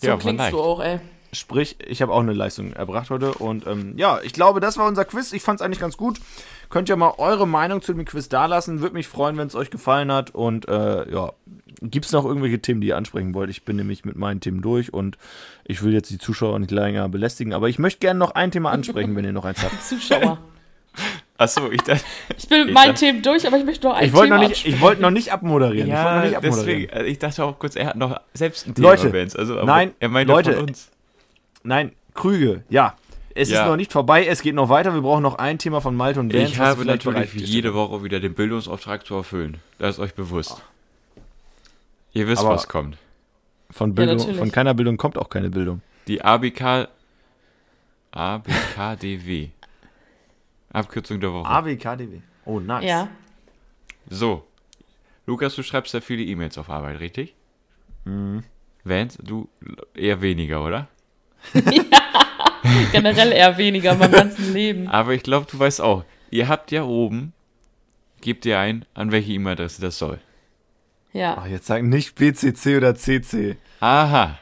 So 0.00 0.08
Ja, 0.08 0.16
klingst 0.16 0.38
leicht. 0.38 0.52
du 0.54 0.60
auch, 0.60 0.80
ey. 0.80 1.00
Sprich, 1.32 1.76
ich 1.86 2.02
habe 2.02 2.12
auch 2.12 2.20
eine 2.20 2.32
Leistung 2.32 2.72
erbracht 2.72 3.10
heute. 3.10 3.34
Und 3.34 3.66
ähm, 3.66 3.94
ja, 3.96 4.20
ich 4.22 4.32
glaube, 4.32 4.60
das 4.60 4.78
war 4.78 4.86
unser 4.86 5.04
Quiz. 5.04 5.32
Ich 5.32 5.42
fand 5.42 5.60
es 5.60 5.64
eigentlich 5.64 5.80
ganz 5.80 5.96
gut. 5.96 6.18
Könnt 6.70 6.88
ihr 6.88 6.96
mal 6.96 7.14
eure 7.18 7.46
Meinung 7.46 7.82
zu 7.82 7.92
dem 7.92 8.04
Quiz 8.04 8.28
dalassen. 8.28 8.80
Würde 8.80 8.94
mich 8.94 9.06
freuen, 9.08 9.36
wenn 9.36 9.46
es 9.46 9.54
euch 9.54 9.70
gefallen 9.70 10.10
hat. 10.10 10.30
Und 10.34 10.68
äh, 10.68 11.10
ja, 11.10 11.32
gibt 11.82 12.06
es 12.06 12.12
noch 12.12 12.24
irgendwelche 12.24 12.60
Themen, 12.60 12.80
die 12.80 12.88
ihr 12.88 12.96
ansprechen 12.96 13.34
wollt? 13.34 13.50
Ich 13.50 13.64
bin 13.64 13.76
nämlich 13.76 14.04
mit 14.04 14.16
meinen 14.16 14.40
Themen 14.40 14.62
durch 14.62 14.92
und 14.94 15.16
ich 15.64 15.82
will 15.82 15.92
jetzt 15.92 16.10
die 16.10 16.18
Zuschauer 16.18 16.58
nicht 16.58 16.70
länger 16.70 17.08
belästigen. 17.08 17.52
Aber 17.52 17.68
ich 17.68 17.78
möchte 17.78 18.00
gerne 18.00 18.18
noch 18.18 18.32
ein 18.32 18.50
Thema 18.50 18.70
ansprechen, 18.70 19.14
wenn 19.14 19.24
ihr 19.24 19.32
noch 19.32 19.44
eins 19.44 19.62
habt. 19.62 19.82
Zuschauer. 19.88 20.38
Achso, 21.38 21.70
ich 21.70 21.82
dachte. 21.82 22.02
Ich 22.38 22.48
bin 22.48 22.60
mit 22.60 22.68
Ich 22.68 22.74
meinen 22.74 22.94
Themen 22.94 23.20
durch, 23.22 23.46
aber 23.46 23.58
ich 23.58 23.64
möchte 23.66 23.86
noch 23.86 23.94
ein 23.94 24.06
Ich 24.06 24.12
Thema 24.12 24.38
noch, 24.40 24.48
nicht- 24.48 24.66
ich 24.66 24.80
wollte 24.80 25.02
noch 25.02 25.10
nicht 25.10 25.30
abmoderieren. 25.32 25.86
ich 25.88 25.94
wollte 25.94 26.04
noch 26.08 26.14
Ja, 26.22 26.24
nicht 26.24 26.36
abmoderieren. 26.38 26.66
deswegen. 26.80 26.92
also 26.94 27.04
Ich 27.10 27.18
dachte 27.18 27.44
auch 27.44 27.58
kurz, 27.58 27.76
er 27.76 27.86
hat 27.88 27.96
noch 27.96 28.18
selbst 28.32 28.66
ein 28.66 28.74
Thema 28.74 28.88
Leute, 28.88 29.10
Bands. 29.10 29.36
Also, 29.36 29.56
aber 29.58 29.66
nein, 29.66 29.92
er 30.00 30.08
meint 30.08 30.28
Leute. 30.28 30.64
Ja. 31.68 31.74
Nein, 31.74 31.92
Krüge, 32.14 32.64
ja. 32.68 32.96
Es 33.38 33.50
Ja. 33.50 33.62
ist 33.64 33.68
noch 33.68 33.76
nicht 33.76 33.92
vorbei, 33.92 34.24
es 34.26 34.40
geht 34.40 34.54
noch 34.54 34.70
weiter. 34.70 34.94
Wir 34.94 35.02
brauchen 35.02 35.22
noch 35.22 35.34
ein 35.36 35.58
Thema 35.58 35.80
von 35.82 35.94
Malte 35.94 36.20
und 36.20 36.32
Vance, 36.32 36.52
Ich 36.52 36.58
habe 36.58 36.84
natürlich 36.86 37.34
jede 37.34 37.74
Woche 37.74 38.02
wieder 38.02 38.18
den 38.18 38.34
Bildungsauftrag 38.34 39.04
zu 39.04 39.14
erfüllen. 39.14 39.58
Das 39.78 39.96
ist 39.96 39.98
euch 40.00 40.14
bewusst. 40.14 40.62
Ihr 42.14 42.26
wisst, 42.26 42.40
Aber- 42.42 42.54
was 42.54 42.66
kommt. 42.66 42.96
Von, 43.70 43.94
Bildung, 43.94 44.16
natürlich. 44.16 44.38
von 44.38 44.50
keiner 44.52 44.72
Bildung 44.74 44.96
kommt 44.96 45.18
auch 45.18 45.28
keine 45.28 45.50
Bildung. 45.50 45.82
Die 46.08 46.22
ABK. 46.24 46.88
ABKDW. 48.12 49.48
Abkürzung 50.72 51.20
der 51.20 51.32
Woche. 51.32 51.46
ABKDW. 51.48 52.20
Oh, 52.44 52.60
nice. 52.60 52.84
Ja. 52.84 53.08
So. 54.08 54.46
Lukas, 55.26 55.54
du 55.56 55.62
schreibst 55.62 55.92
ja 55.94 56.00
viele 56.00 56.22
E-Mails 56.22 56.56
auf 56.58 56.70
Arbeit, 56.70 57.00
richtig? 57.00 57.34
Mhm. 58.04 58.44
Vance, 58.84 59.18
du 59.22 59.48
eher 59.94 60.20
weniger, 60.22 60.64
oder? 60.64 60.86
Generell 62.92 63.32
eher 63.32 63.56
weniger 63.58 63.92
in 63.92 63.98
meinem 63.98 64.12
ganzen 64.12 64.52
Leben. 64.52 64.88
Aber 64.88 65.12
ich 65.12 65.22
glaube, 65.22 65.46
du 65.50 65.58
weißt 65.58 65.80
auch, 65.80 66.04
ihr 66.30 66.48
habt 66.48 66.70
ja 66.72 66.84
oben, 66.84 67.32
gebt 68.20 68.44
ihr 68.44 68.58
ein, 68.58 68.84
an 68.94 69.12
welche 69.12 69.32
E-Mail-Adresse 69.32 69.80
das 69.80 69.98
soll. 69.98 70.20
Ja. 71.12 71.36
Ach, 71.38 71.46
jetzt 71.46 71.66
sagen 71.66 71.88
nicht 71.88 72.14
BCC 72.14 72.76
oder 72.76 72.94
CC. 72.94 73.56
Aha. 73.80 74.38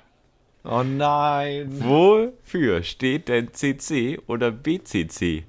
Oh 0.65 0.83
nein. 0.83 1.69
Wofür 1.71 2.83
steht 2.83 3.29
denn 3.29 3.53
CC 3.53 4.19
oder 4.27 4.51
BCC, 4.51 5.45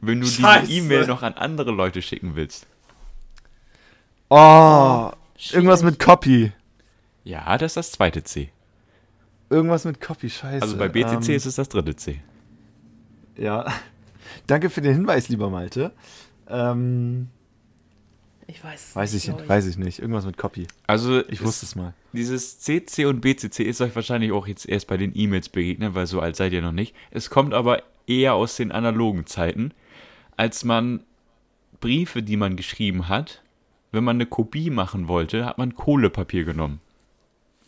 wenn 0.00 0.20
du 0.20 0.26
Scheiße. 0.26 0.66
diese 0.66 0.80
E-Mail 0.80 1.06
noch 1.06 1.22
an 1.22 1.34
andere 1.34 1.70
Leute 1.70 2.02
schicken 2.02 2.34
willst? 2.34 2.66
Oh, 4.28 5.10
irgendwas 5.52 5.82
mit 5.82 6.00
Copy. 6.00 6.52
Ja, 7.22 7.56
das 7.58 7.72
ist 7.72 7.76
das 7.76 7.92
zweite 7.92 8.24
C. 8.24 8.50
Irgendwas 9.48 9.84
mit 9.84 10.00
Copy, 10.00 10.28
scheiße. 10.30 10.62
Also 10.62 10.76
bei 10.76 10.88
BCC 10.88 11.28
Ähm, 11.30 11.36
ist 11.36 11.46
es 11.46 11.54
das 11.56 11.68
dritte 11.68 11.94
C. 11.96 12.20
Ja. 13.36 13.72
Danke 14.46 14.70
für 14.70 14.80
den 14.80 14.94
Hinweis, 14.94 15.28
lieber 15.28 15.50
Malte. 15.50 15.92
Ähm, 16.48 17.28
Ich 18.48 18.62
weiß 18.62 18.88
es 18.90 18.96
weiß, 18.96 19.14
ich, 19.14 19.24
glaub 19.24 19.48
weiß 19.48 19.66
ich 19.66 19.76
nicht. 19.78 19.98
Irgendwas 20.00 20.26
mit 20.26 20.36
Copy. 20.36 20.66
Also 20.86 21.24
Ich 21.28 21.42
wusste 21.44 21.66
es 21.66 21.76
mal. 21.76 21.94
Dieses 22.12 22.58
CC 22.60 23.06
und 23.06 23.20
BCC 23.20 23.60
ist 23.64 23.80
euch 23.80 23.94
wahrscheinlich 23.94 24.32
auch 24.32 24.46
jetzt 24.46 24.68
erst 24.68 24.86
bei 24.88 24.96
den 24.96 25.12
E-Mails 25.14 25.48
begegnet, 25.48 25.94
weil 25.94 26.06
so 26.06 26.20
alt 26.20 26.36
seid 26.36 26.52
ihr 26.52 26.62
noch 26.62 26.72
nicht. 26.72 26.94
Es 27.10 27.30
kommt 27.30 27.54
aber 27.54 27.82
eher 28.06 28.34
aus 28.34 28.56
den 28.56 28.72
analogen 28.72 29.26
Zeiten, 29.26 29.72
als 30.36 30.64
man 30.64 31.02
Briefe, 31.80 32.22
die 32.22 32.36
man 32.36 32.56
geschrieben 32.56 33.08
hat, 33.08 33.42
wenn 33.92 34.04
man 34.04 34.16
eine 34.16 34.26
Kopie 34.26 34.70
machen 34.70 35.08
wollte, 35.08 35.44
hat 35.44 35.58
man 35.58 35.74
Kohlepapier 35.74 36.44
genommen. 36.44 36.80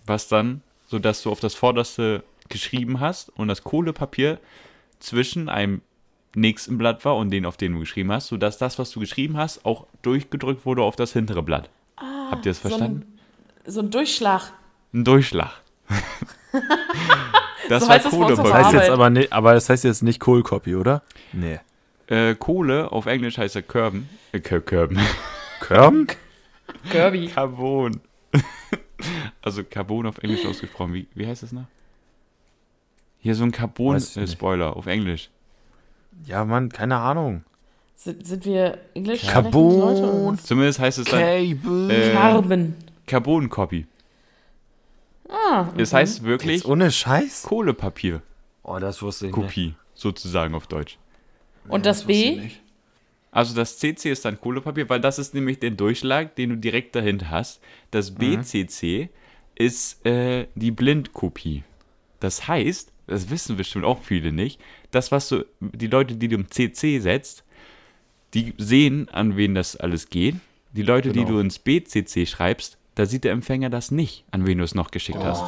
Was 0.06 0.28
dann, 0.28 0.62
sodass 0.88 1.22
du 1.22 1.30
auf 1.30 1.38
das 1.40 1.54
vorderste 1.54 2.24
geschrieben 2.48 2.98
hast 3.00 3.30
und 3.38 3.46
das 3.48 3.62
Kohlepapier 3.62 4.38
zwischen 4.98 5.48
einem 5.48 5.82
nächsten 6.34 6.76
Blatt 6.78 7.04
war 7.04 7.16
und 7.16 7.30
den, 7.30 7.46
auf 7.46 7.56
den 7.56 7.72
du 7.74 7.78
geschrieben 7.80 8.10
hast, 8.12 8.26
sodass 8.28 8.58
das, 8.58 8.78
was 8.78 8.90
du 8.90 9.00
geschrieben 9.00 9.36
hast, 9.36 9.64
auch 9.64 9.86
durchgedrückt 10.02 10.66
wurde 10.66 10.82
auf 10.82 10.96
das 10.96 11.12
hintere 11.12 11.42
Blatt. 11.42 11.70
Habt 11.96 12.44
ihr 12.46 12.50
das 12.52 12.60
So 12.62 12.68
verstanden? 12.68 13.18
ein, 13.64 13.70
so 13.70 13.80
ein 13.80 13.90
Durchschlag. 13.90 14.52
Ein 14.92 15.04
Durchschlag. 15.04 15.52
das 17.68 17.82
So 17.82 17.88
war 17.88 17.94
heißt 17.96 18.06
das 18.06 18.12
auf 18.14 18.28
Das 18.28 18.52
heißt 18.52 18.72
jetzt 18.72 18.90
aber 18.90 19.10
nicht, 19.10 19.32
aber 19.32 19.54
das 19.54 19.68
heißt 19.68 19.84
jetzt 19.84 20.02
nicht 20.02 20.20
Cold 20.20 20.44
Copy, 20.44 20.74
oder? 20.76 21.02
Nee. 21.32 21.60
Äh, 22.06 22.34
Kohle 22.34 22.90
auf 22.92 23.06
Englisch 23.06 23.36
heißt 23.38 23.56
er 23.56 23.62
Körben. 23.62 24.08
Äh, 24.32 24.38
Kör- 24.38 24.60
Körben. 24.60 24.98
Körben? 25.60 26.06
Kirby. 26.90 27.28
Carbon. 27.28 28.00
also 29.42 29.62
Carbon 29.64 30.06
auf 30.06 30.18
Englisch 30.18 30.44
ausgesprochen. 30.46 30.94
Wie, 30.94 31.06
wie 31.14 31.26
heißt 31.26 31.42
das 31.42 31.52
noch? 31.52 31.66
Hier 33.20 33.34
so 33.34 33.44
ein. 33.44 33.52
Carbon-Spoiler 33.52 34.76
auf 34.76 34.86
Englisch. 34.86 35.30
Ja, 36.24 36.44
Mann, 36.44 36.68
keine 36.68 36.96
Ahnung. 36.96 37.44
Sind, 37.96 38.26
sind 38.26 38.44
wir 38.44 38.78
Englisch 38.94 39.22
Carbon. 39.26 39.50
sprechende 39.70 39.80
Leute 39.80 40.14
oder 40.14 40.32
was? 40.32 40.44
Zumindest 40.44 40.78
heißt 40.78 40.98
es 40.98 41.04
dann 41.06 41.20
Cable. 41.20 41.92
Äh, 41.92 42.12
Carbon. 42.12 42.74
Carbon-Copy. 43.06 43.86
Ah, 45.28 45.66
Es 45.76 45.92
heißt 45.92 46.22
wirklich 46.22 46.56
Jetzt 46.58 46.66
ohne 46.66 46.90
Scheiß? 46.90 47.42
Kohlepapier-Kopie, 47.42 48.22
Oh, 48.62 48.78
das 48.78 49.02
wusste 49.02 49.26
ich 49.28 49.36
nicht. 49.36 49.74
sozusagen 49.94 50.54
auf 50.54 50.66
Deutsch. 50.66 50.98
und 51.68 51.84
das 51.86 52.06
wusste 52.08 52.12
ich 52.12 52.36
B? 52.38 52.50
Also 53.38 53.54
das 53.54 53.78
CC 53.78 54.10
ist 54.10 54.24
dann 54.24 54.40
Kohlepapier, 54.40 54.88
weil 54.88 55.00
das 55.00 55.20
ist 55.20 55.32
nämlich 55.32 55.60
der 55.60 55.70
Durchschlag, 55.70 56.34
den 56.34 56.50
du 56.50 56.56
direkt 56.56 56.96
dahinter 56.96 57.30
hast. 57.30 57.60
Das 57.92 58.10
BCC 58.10 59.10
ist 59.54 60.04
äh, 60.04 60.48
die 60.56 60.72
Blindkopie. 60.72 61.62
Das 62.18 62.48
heißt, 62.48 62.90
das 63.06 63.30
wissen 63.30 63.56
bestimmt 63.56 63.84
auch 63.84 64.02
viele 64.02 64.32
nicht, 64.32 64.60
das, 64.90 65.12
was 65.12 65.28
du, 65.28 65.46
die 65.60 65.86
Leute, 65.86 66.16
die 66.16 66.26
du 66.26 66.34
im 66.34 66.50
CC 66.50 66.98
setzt, 66.98 67.44
die 68.34 68.54
sehen, 68.58 69.08
an 69.10 69.36
wen 69.36 69.54
das 69.54 69.76
alles 69.76 70.10
geht. 70.10 70.34
Die 70.72 70.82
Leute, 70.82 71.12
die 71.12 71.20
Genau. 71.20 71.34
du 71.34 71.38
ins 71.38 71.60
BCC 71.60 72.26
schreibst, 72.26 72.76
da 72.96 73.06
sieht 73.06 73.22
der 73.22 73.30
Empfänger 73.30 73.70
das 73.70 73.92
nicht, 73.92 74.24
an 74.32 74.48
wen 74.48 74.58
du 74.58 74.64
es 74.64 74.74
noch 74.74 74.90
geschickt 74.90 75.22
hast. 75.22 75.44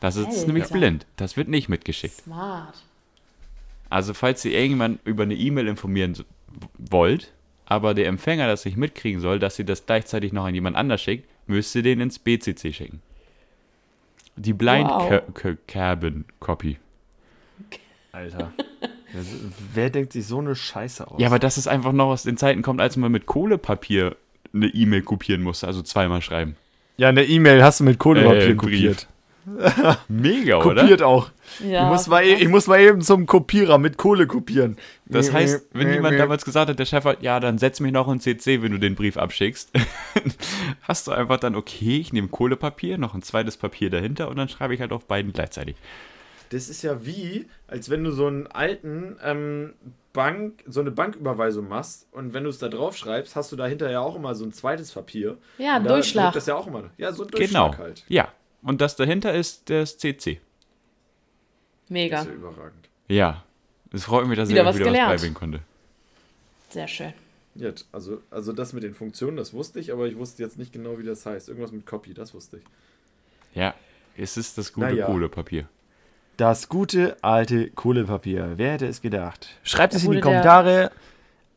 Das 0.00 0.16
ist 0.16 0.28
Alter. 0.28 0.46
nämlich 0.46 0.68
blind. 0.70 1.04
Das 1.16 1.36
wird 1.36 1.48
nicht 1.48 1.68
mitgeschickt. 1.68 2.22
Smart. 2.22 2.82
Also 3.90 4.14
falls 4.14 4.42
ihr 4.46 4.58
irgendwann 4.58 4.98
über 5.04 5.24
eine 5.24 5.34
E-Mail 5.34 5.68
informieren 5.68 6.14
wollt, 6.78 7.32
aber 7.66 7.94
der 7.94 8.06
Empfänger 8.06 8.46
das 8.46 8.64
nicht 8.64 8.76
mitkriegen 8.76 9.20
soll, 9.20 9.38
dass 9.38 9.58
ihr 9.58 9.64
das 9.64 9.86
gleichzeitig 9.86 10.32
noch 10.32 10.44
an 10.44 10.54
jemand 10.54 10.76
anders 10.76 11.00
schickt, 11.02 11.28
müsst 11.46 11.74
ihr 11.74 11.82
den 11.82 12.00
ins 12.00 12.18
BCC 12.18 12.72
schicken. 12.72 13.00
Die 14.36 14.52
Blind 14.52 14.88
Wow. 14.88 15.08
Ca- 15.08 15.20
Ca- 15.34 15.56
Cabin 15.66 16.24
Copy. 16.40 16.78
Alter. 18.12 18.52
Wer 19.74 19.90
denkt 19.90 20.12
sich 20.12 20.26
so 20.26 20.38
eine 20.38 20.54
Scheiße 20.54 21.10
aus? 21.10 21.20
Ja, 21.20 21.26
aber 21.28 21.38
das 21.38 21.58
ist 21.58 21.66
einfach 21.66 21.92
noch 21.92 22.06
aus 22.08 22.22
den 22.22 22.36
Zeiten 22.36 22.62
kommt, 22.62 22.80
als 22.80 22.96
man 22.96 23.12
mit 23.12 23.26
Kohlepapier 23.26 24.16
eine 24.54 24.66
E-Mail 24.68 25.02
kopieren 25.02 25.42
musste, 25.42 25.66
also 25.66 25.82
zweimal 25.82 26.20
schreiben. 26.22 26.56
ja, 26.98 27.08
eine 27.08 27.24
E-Mail 27.24 27.62
hast 27.62 27.80
du 27.80 27.84
mit 27.84 27.98
Kohlepapier 27.98 28.48
Äh, 28.50 28.54
kopiert. 28.54 29.06
Mega, 30.08 30.56
oder? 30.64 30.82
Kopiert 30.82 31.02
auch. 31.02 31.30
Ja, 31.60 31.84
ich, 31.84 31.88
muss 31.90 32.06
mal, 32.06 32.22
e- 32.24 32.34
ich 32.34 32.48
muss 32.48 32.66
mal 32.66 32.80
eben 32.80 33.00
zum 33.02 33.26
Kopierer 33.26 33.78
mit 33.78 33.96
Kohle 33.96 34.26
kopieren. 34.26 34.76
Das 35.06 35.32
heißt, 35.32 35.66
wenn 35.72 35.92
jemand 35.92 36.18
damals 36.18 36.44
gesagt 36.44 36.70
hat, 36.70 36.78
der 36.78 36.84
Chef 36.86 37.04
hat, 37.04 37.22
ja, 37.22 37.38
dann 37.40 37.58
setz 37.58 37.80
mich 37.80 37.92
noch 37.92 38.08
in 38.10 38.20
CC, 38.20 38.62
wenn 38.62 38.72
du 38.72 38.78
den 38.78 38.94
Brief 38.94 39.16
abschickst, 39.16 39.70
hast 40.82 41.06
du 41.06 41.12
einfach 41.12 41.38
dann, 41.38 41.54
okay, 41.54 41.98
ich 41.98 42.12
nehme 42.12 42.28
Kohlepapier, 42.28 42.98
noch 42.98 43.14
ein 43.14 43.22
zweites 43.22 43.56
Papier 43.56 43.90
dahinter 43.90 44.28
und 44.28 44.36
dann 44.36 44.48
schreibe 44.48 44.74
ich 44.74 44.80
halt 44.80 44.92
auf 44.92 45.06
beiden 45.06 45.32
gleichzeitig. 45.32 45.76
Das 46.50 46.68
ist 46.68 46.82
ja 46.82 47.06
wie, 47.06 47.46
als 47.66 47.88
wenn 47.88 48.04
du 48.04 48.10
so 48.10 48.26
einen 48.26 48.46
alten 48.46 49.16
ähm, 49.24 49.72
Bank, 50.12 50.62
so 50.66 50.80
eine 50.80 50.90
Banküberweisung 50.90 51.66
machst 51.66 52.06
und 52.12 52.34
wenn 52.34 52.44
du 52.44 52.50
es 52.50 52.58
da 52.58 52.68
drauf 52.68 52.94
schreibst, 52.96 53.36
hast 53.36 53.52
du 53.52 53.56
dahinter 53.56 53.90
ja 53.90 54.00
auch 54.00 54.14
immer 54.16 54.34
so 54.34 54.44
ein 54.44 54.52
zweites 54.52 54.92
Papier. 54.92 55.38
Ja, 55.56 55.76
ein 55.76 55.84
Durchschlag. 55.84 56.34
Das 56.34 56.44
ja 56.46 56.54
auch 56.54 56.66
immer. 56.66 56.90
Ja, 56.98 57.12
so 57.12 57.22
ein 57.24 57.28
Genau. 57.30 57.38
Durchschlag 57.68 57.78
halt. 57.78 58.04
Ja. 58.08 58.28
Und 58.62 58.80
das 58.82 58.96
dahinter 58.96 59.32
ist 59.34 59.70
das 59.70 59.96
CC. 59.98 60.40
Das 61.92 62.02
Mega. 62.02 62.20
ist 62.20 62.26
ja 62.28 62.32
überragend. 62.32 62.88
Ja. 63.08 63.44
Es 63.92 64.04
freut 64.04 64.26
mich, 64.26 64.36
dass 64.36 64.48
Wieder 64.48 64.62
ich 64.62 64.66
euch 64.66 64.68
was 64.70 64.76
wieder 64.76 64.86
gelernt. 64.86 65.08
was 65.12 65.20
beibringen 65.20 65.34
konnte. 65.34 65.60
Sehr 66.70 66.88
schön. 66.88 67.12
Ja, 67.54 67.70
also, 67.92 68.22
also 68.30 68.52
das 68.54 68.72
mit 68.72 68.82
den 68.82 68.94
Funktionen, 68.94 69.36
das 69.36 69.52
wusste 69.52 69.78
ich, 69.78 69.92
aber 69.92 70.06
ich 70.06 70.16
wusste 70.16 70.42
jetzt 70.42 70.56
nicht 70.58 70.72
genau, 70.72 70.98
wie 70.98 71.02
das 71.04 71.26
heißt. 71.26 71.48
Irgendwas 71.48 71.70
mit 71.72 71.84
Copy, 71.84 72.14
das 72.14 72.32
wusste 72.32 72.56
ich. 72.58 72.62
Ja. 73.54 73.74
Es 74.16 74.36
ist 74.36 74.56
das 74.56 74.72
gute 74.72 74.86
Naja. 74.86 75.06
Kohlepapier. 75.06 75.68
Das 76.38 76.68
gute 76.70 77.16
alte 77.22 77.70
Kohlepapier. 77.70 78.54
Wer 78.56 78.72
hätte 78.72 78.86
es 78.86 79.02
gedacht? 79.02 79.48
Schreibt 79.62 79.94
es 79.94 80.04
in 80.04 80.12
die 80.12 80.20
Kommentare. 80.20 80.90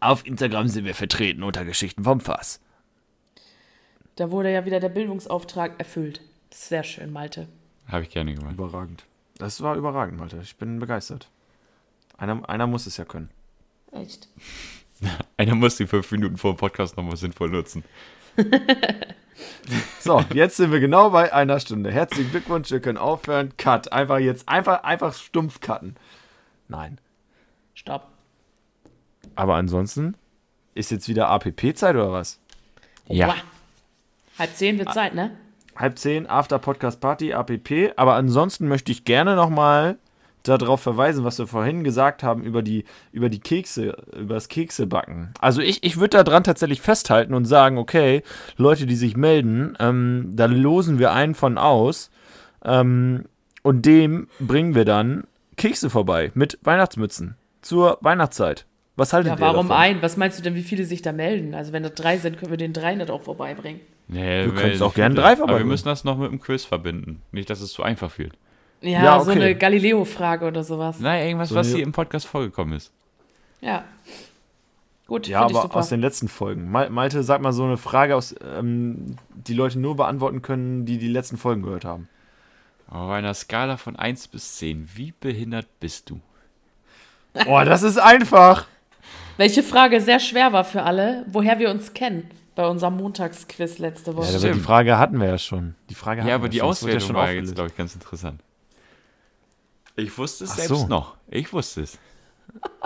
Auf 0.01 0.25
Instagram 0.25 0.67
sind 0.67 0.83
wir 0.85 0.93
vertreten 0.95 1.43
unter 1.43 1.63
Geschichten 1.63 2.03
vom 2.03 2.19
Fass. 2.19 2.59
Da 4.17 4.31
wurde 4.31 4.51
ja 4.51 4.65
wieder 4.65 4.79
der 4.79 4.89
Bildungsauftrag 4.89 5.79
erfüllt. 5.79 6.21
Sehr 6.51 6.83
schön, 6.83 7.11
Malte. 7.11 7.47
Habe 7.87 8.03
ich 8.03 8.09
gerne 8.09 8.33
gemacht. 8.33 8.53
Überragend. 8.53 9.03
Das 9.37 9.61
war 9.61 9.75
überragend, 9.75 10.19
Malte. 10.19 10.39
Ich 10.41 10.55
bin 10.55 10.79
begeistert. 10.79 11.29
Einer, 12.17 12.47
einer 12.49 12.67
muss 12.67 12.85
es 12.85 12.97
ja 12.97 13.05
können. 13.05 13.29
Echt. 13.91 14.29
Einer 15.37 15.55
muss 15.55 15.75
die 15.75 15.87
fünf 15.87 16.09
Minuten 16.11 16.37
vor 16.37 16.53
dem 16.53 16.57
Podcast 16.57 16.95
nochmal 16.95 17.17
sinnvoll 17.17 17.49
nutzen. 17.49 17.83
So, 19.99 20.23
jetzt 20.33 20.57
sind 20.57 20.71
wir 20.71 20.79
genau 20.79 21.09
bei 21.09 21.33
einer 21.33 21.59
Stunde. 21.59 21.91
Herzlichen 21.91 22.31
Glückwunsch, 22.31 22.71
wir 22.71 22.79
können 22.79 22.97
aufhören. 22.97 23.57
Cut. 23.57 23.91
Einfach 23.91 24.19
jetzt, 24.19 24.47
einfach, 24.47 24.83
einfach 24.83 25.13
stumpf 25.13 25.59
cutten. 25.59 25.95
Nein. 26.67 26.99
Stopp. 27.73 28.07
Aber 29.35 29.55
ansonsten 29.55 30.15
ist 30.75 30.91
jetzt 30.91 31.07
wieder 31.09 31.27
APP-Zeit 31.29 31.95
oder 31.95 32.11
was? 32.11 32.39
Ja. 33.07 33.27
Boah. 33.27 33.35
Halb 34.37 34.55
zehn 34.55 34.77
wird 34.77 34.93
Zeit, 34.93 35.15
ne? 35.15 35.35
Halb 35.75 35.97
zehn, 35.99 36.27
After 36.27 36.59
Podcast 36.59 37.01
Party, 37.01 37.33
APP. 37.33 37.93
Aber 37.97 38.15
ansonsten 38.15 38.67
möchte 38.67 38.91
ich 38.91 39.03
gerne 39.05 39.35
nochmal 39.35 39.97
darauf 40.43 40.79
verweisen, 40.81 41.23
was 41.25 41.39
wir 41.39 41.47
vorhin 41.47 41.83
gesagt 41.83 42.21
haben 42.21 42.43
über 42.43 42.61
die, 42.61 42.85
über 43.11 43.29
die 43.29 43.39
Kekse, 43.39 43.97
über 44.15 44.35
das 44.35 44.47
Keksebacken. 44.47 45.31
Also 45.41 45.61
ich, 45.61 45.83
ich 45.83 45.97
würde 45.97 46.23
daran 46.23 46.43
tatsächlich 46.43 46.81
festhalten 46.81 47.33
und 47.33 47.45
sagen, 47.45 47.77
okay, 47.79 48.21
Leute, 48.55 48.85
die 48.85 48.95
sich 48.95 49.17
melden, 49.17 49.75
ähm, 49.79 50.31
da 50.33 50.45
losen 50.45 50.99
wir 50.99 51.13
einen 51.13 51.33
von 51.33 51.57
aus 51.57 52.11
ähm, 52.63 53.25
und 53.63 53.85
dem 53.87 54.27
bringen 54.39 54.75
wir 54.75 54.85
dann 54.85 55.23
Kekse 55.57 55.89
vorbei 55.89 56.31
mit 56.35 56.59
Weihnachtsmützen 56.61 57.35
zur 57.63 57.97
Weihnachtszeit. 58.01 58.67
Was 58.97 59.13
haltet 59.13 59.31
Ja, 59.31 59.37
ihr 59.37 59.41
warum 59.41 59.67
davon? 59.69 59.81
ein? 59.81 60.01
Was 60.03 60.15
meinst 60.15 60.37
du 60.37 60.43
denn, 60.43 60.53
wie 60.55 60.61
viele 60.61 60.85
sich 60.85 61.01
da 61.01 61.11
melden? 61.11 61.55
Also 61.55 61.73
wenn 61.73 61.81
das 61.83 61.95
drei 61.95 62.17
sind, 62.17 62.37
können 62.37 62.51
wir 62.51 62.57
den 62.57 62.71
drei 62.73 62.93
nicht 62.93 63.09
auch 63.09 63.23
vorbeibringen. 63.23 63.81
Nee, 64.07 64.45
Du 64.45 64.51
könntest 64.53 64.81
auch 64.83 64.87
nicht 64.89 64.95
gern 64.95 65.13
viele. 65.13 65.23
drei 65.23 65.41
Aber 65.41 65.57
wir 65.57 65.65
müssen 65.65 65.87
das 65.87 66.03
noch 66.03 66.17
mit 66.17 66.31
dem 66.31 66.39
Quiz 66.39 66.63
verbinden. 66.65 67.21
Nicht, 67.31 67.49
dass 67.49 67.61
es 67.61 67.71
zu 67.73 67.81
einfach 67.83 68.17
wird. 68.17 68.33
Ja, 68.81 69.03
Ja, 69.03 69.19
so 69.21 69.31
okay. 69.31 69.41
eine 69.41 69.55
Galileo-Frage 69.55 70.45
oder 70.45 70.63
sowas. 70.63 70.99
Nein, 70.99 71.25
irgendwas, 71.27 71.49
So 71.49 71.55
was 71.55 71.67
hier 71.73 71.83
im 71.83 71.91
Podcast 71.91 72.27
vorgekommen 72.27 72.75
ist. 72.75 72.91
Ja. 73.61 73.83
Gut, 75.07 75.27
Ja, 75.27 75.39
finde 75.41 75.53
ich 75.53 75.57
aber 75.57 75.67
super. 75.69 75.79
aus 75.79 75.89
den 75.89 76.01
letzten 76.01 76.27
Folgen. 76.27 76.69
Mal, 76.71 76.89
Malte, 76.89 77.23
sag 77.23 77.41
mal 77.41 77.53
so 77.53 77.63
eine 77.63 77.77
Frage, 77.77 78.15
aus, 78.15 78.35
ähm, 78.57 79.15
die 79.33 79.53
Leute 79.53 79.79
nur 79.79 79.95
beantworten 79.95 80.41
können, 80.41 80.85
die 80.85 80.97
die 80.97 81.07
letzten 81.07 81.37
Folgen 81.37 81.61
gehört 81.63 81.85
haben. 81.85 82.07
Auf 82.87 83.09
einer 83.09 83.33
Skala 83.33 83.77
von 83.77 83.95
1 83.95 84.27
bis 84.27 84.57
10, 84.57 84.89
wie 84.95 85.13
behindert 85.19 85.67
bist 85.79 86.09
du? 86.11 86.19
Oh, 87.47 87.61
das 87.65 87.81
ist 87.83 87.97
einfach. 87.97 88.67
Welche 89.37 89.63
Frage 89.63 89.99
sehr 89.99 90.19
schwer 90.19 90.53
war 90.53 90.63
für 90.63 90.83
alle, 90.83 91.25
woher 91.27 91.59
wir 91.59 91.69
uns 91.71 91.93
kennen 91.93 92.29
bei 92.55 92.65
unserem 92.67 92.97
Montagsquiz 92.97 93.77
letzte 93.79 94.15
Woche. 94.15 94.31
Ja, 94.31 94.37
aber 94.37 94.51
die 94.51 94.59
Frage 94.59 94.97
hatten 94.97 95.19
wir 95.19 95.27
ja 95.27 95.37
schon. 95.37 95.75
Die 95.89 95.95
Frage 95.95 96.25
Ja, 96.27 96.35
aber 96.35 96.43
wir 96.45 96.49
die 96.49 96.59
schon. 96.59 96.69
Das 96.69 96.81
wurde 96.83 96.95
Auswertung 96.95 97.15
war 97.15 97.23
jetzt, 97.23 97.29
aufgelöst. 97.31 97.55
glaube 97.55 97.69
ich, 97.69 97.77
ganz 97.77 97.93
interessant. 97.95 98.41
Ich 99.97 100.17
wusste 100.17 100.43
es 100.45 100.51
Ach 100.51 100.55
selbst 100.55 100.69
so. 100.81 100.87
noch. 100.87 101.15
Ich 101.29 101.51
wusste 101.53 101.81
es. 101.81 101.97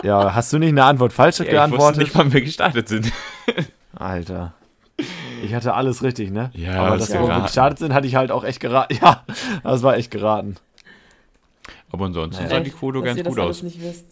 Ja, 0.03 0.33
hast 0.33 0.51
du 0.53 0.57
nicht 0.59 0.69
eine 0.69 0.83
Antwort 0.85 1.13
falsch 1.13 1.39
Ja, 1.39 1.45
ich 1.45 1.49
wusste 1.51 1.55
geantwortet? 1.55 2.01
nicht, 2.03 2.15
wann 2.15 2.33
wir 2.33 2.41
gestartet 2.41 2.87
sind. 2.87 3.11
Alter. 3.95 4.53
Ich 5.43 5.53
hatte 5.53 5.73
alles 5.73 6.03
richtig, 6.03 6.31
ne? 6.31 6.51
Ja, 6.53 6.83
aber 6.83 6.97
dass 6.97 7.11
wir 7.11 7.41
gestartet 7.41 7.79
sind, 7.79 7.93
hatte 7.93 8.07
ich 8.07 8.15
halt 8.15 8.31
auch 8.31 8.43
echt 8.43 8.59
geraten. 8.59 8.97
Ja, 9.01 9.23
das 9.63 9.83
war 9.83 9.95
echt 9.95 10.11
geraten. 10.11 10.55
Aber 11.91 12.05
ansonsten 12.05 12.43
Naja. 12.43 12.57
sah 12.57 12.61
die 12.63 12.71
Quote 12.71 13.01
ganz 13.01 13.17
ihr 13.17 13.23
das 13.23 13.33
gut 13.33 13.43
alles 13.43 13.57
aus. 13.57 13.63
nicht 13.63 13.81
wisst. 13.81 14.05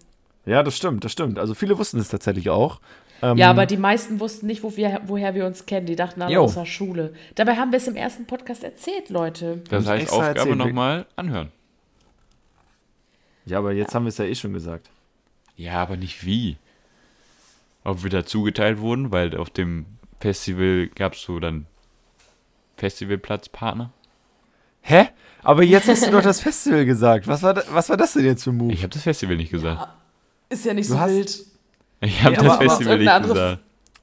Ja, 0.46 0.64
das 0.64 0.78
stimmt, 0.78 1.04
das 1.04 1.12
stimmt. 1.12 1.38
Also 1.40 1.54
viele 1.54 1.78
wussten 1.78 2.00
es 2.00 2.08
tatsächlich 2.10 2.50
auch. 2.50 2.80
Ähm, 3.22 3.38
Ja, 3.38 3.50
aber 3.50 3.66
die 3.66 3.78
meisten 3.78 4.20
wussten 4.20 4.46
nicht, 4.48 4.64
wo 4.64 4.76
wir, 4.78 5.02
woher 5.06 5.34
wir 5.36 5.46
uns 5.46 5.66
kennen. 5.66 5.86
Die 5.86 5.96
dachten 5.96 6.22
aus 6.22 6.54
der 6.56 6.66
Schule. 6.66 7.14
Dabei 7.36 7.56
haben 7.56 7.72
wir 7.72 7.78
es 7.78 7.88
im 7.88 7.96
ersten 7.96 8.26
Podcast 8.26 8.64
erzählt, 8.64 9.10
Leute. 9.10 9.62
Das 9.70 9.80
Uns 9.80 9.88
heißt, 9.90 10.12
Aufgabe 10.12 10.56
nochmal 10.56 11.06
anhören. 11.16 11.52
ja, 13.46 13.58
aber 13.58 13.72
jetzt 13.74 13.96
haben 13.96 14.06
wir 14.06 14.10
es 14.10 14.18
ja 14.18 14.26
eh 14.26 14.36
schon 14.36 14.54
gesagt. 14.54 14.90
Ja, 15.56 15.74
aber 15.82 15.98
nicht 15.98 16.26
wie. 16.26 16.58
Ob 17.84 18.04
wir 18.04 18.10
da 18.10 18.26
zugeteilt 18.26 18.80
wurden, 18.80 19.12
weil 19.12 19.36
auf 19.38 19.50
dem 19.50 19.86
Festival 20.20 20.88
gab 20.94 21.14
es 21.14 21.22
so 21.22 21.40
dann 21.40 21.66
Festivalplatzpartner. 22.78 23.92
Hä? 24.82 25.08
Aber 25.44 25.64
jetzt 25.64 25.88
hast 25.88 26.06
du 26.06 26.12
doch 26.12 26.22
das 26.22 26.42
Festival 26.42 26.86
gesagt. 26.86 27.28
Was 27.28 27.42
war, 27.44 27.54
da, 27.54 27.64
was 27.72 27.90
war 27.90 27.98
das 27.98 28.14
denn 28.14 28.26
jetzt 28.26 28.44
für 28.44 28.52
ein 28.52 28.58
Move? 28.58 28.74
Ich 28.74 28.84
habe 28.84 28.90
das 28.94 29.02
Festival 29.04 29.36
nicht 29.38 29.52
gesagt. 29.52 29.88
Ist 30.50 30.66
ja 30.66 30.74
nicht 30.74 30.90
Du 30.90 30.94
so 30.94 31.00
hast- 31.00 31.12
wild. 31.12 31.46
Ich 32.02 32.24
habe 32.24 32.36
Ja, 32.36 32.42
das 32.44 32.58
Festival 32.58 32.98
nicht 32.98 33.08
irgendeine 33.08 33.12
andere- 33.16 33.34
gesagt. 33.34 33.60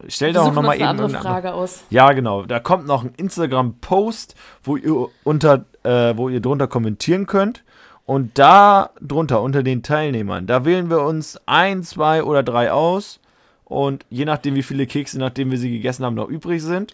Stell 0.09 0.33
doch 0.33 0.45
suchen 0.45 0.55
noch 0.57 0.63
mal 0.63 0.69
uns 0.71 0.77
eben 0.77 0.89
eine 0.89 1.03
andere 1.05 1.21
Frage 1.23 1.55
aus. 1.55 1.85
Ja, 1.91 2.13
genau. 2.13 2.43
Da 2.45 2.59
kommt 2.59 2.87
noch 2.87 3.05
ein 3.05 3.13
Instagram-Post, 3.17 4.35
wo 4.65 4.77
ihr 4.77 5.09
unter, 5.23 5.65
äh, 5.85 6.17
wo 6.17 6.29
ihr 6.29 6.41
drunter 6.41 6.67
kommentieren 6.67 7.27
könnt. 7.27 7.63
Und 8.05 8.39
da 8.39 8.91
drunter, 9.01 9.41
unter 9.41 9.63
den 9.63 9.83
Teilnehmern, 9.83 10.47
da 10.47 10.65
wählen 10.65 10.91
wir 10.91 11.03
uns 11.03 11.39
ein, 11.47 11.83
zwei 11.85 12.23
oder 12.25 12.43
drei 12.43 12.71
aus. 12.73 13.21
Und 13.65 14.05
je 14.11 14.25
nachdem, 14.27 14.57
wie 14.57 14.63
viele 14.63 14.87
Kekse, 14.87 15.19
nachdem 15.19 15.51
wir 15.51 15.59
sie 15.59 15.71
gegessen 15.71 16.05
haben, 16.05 16.15
noch 16.17 16.29
übrig 16.29 16.61
sind. 16.63 16.93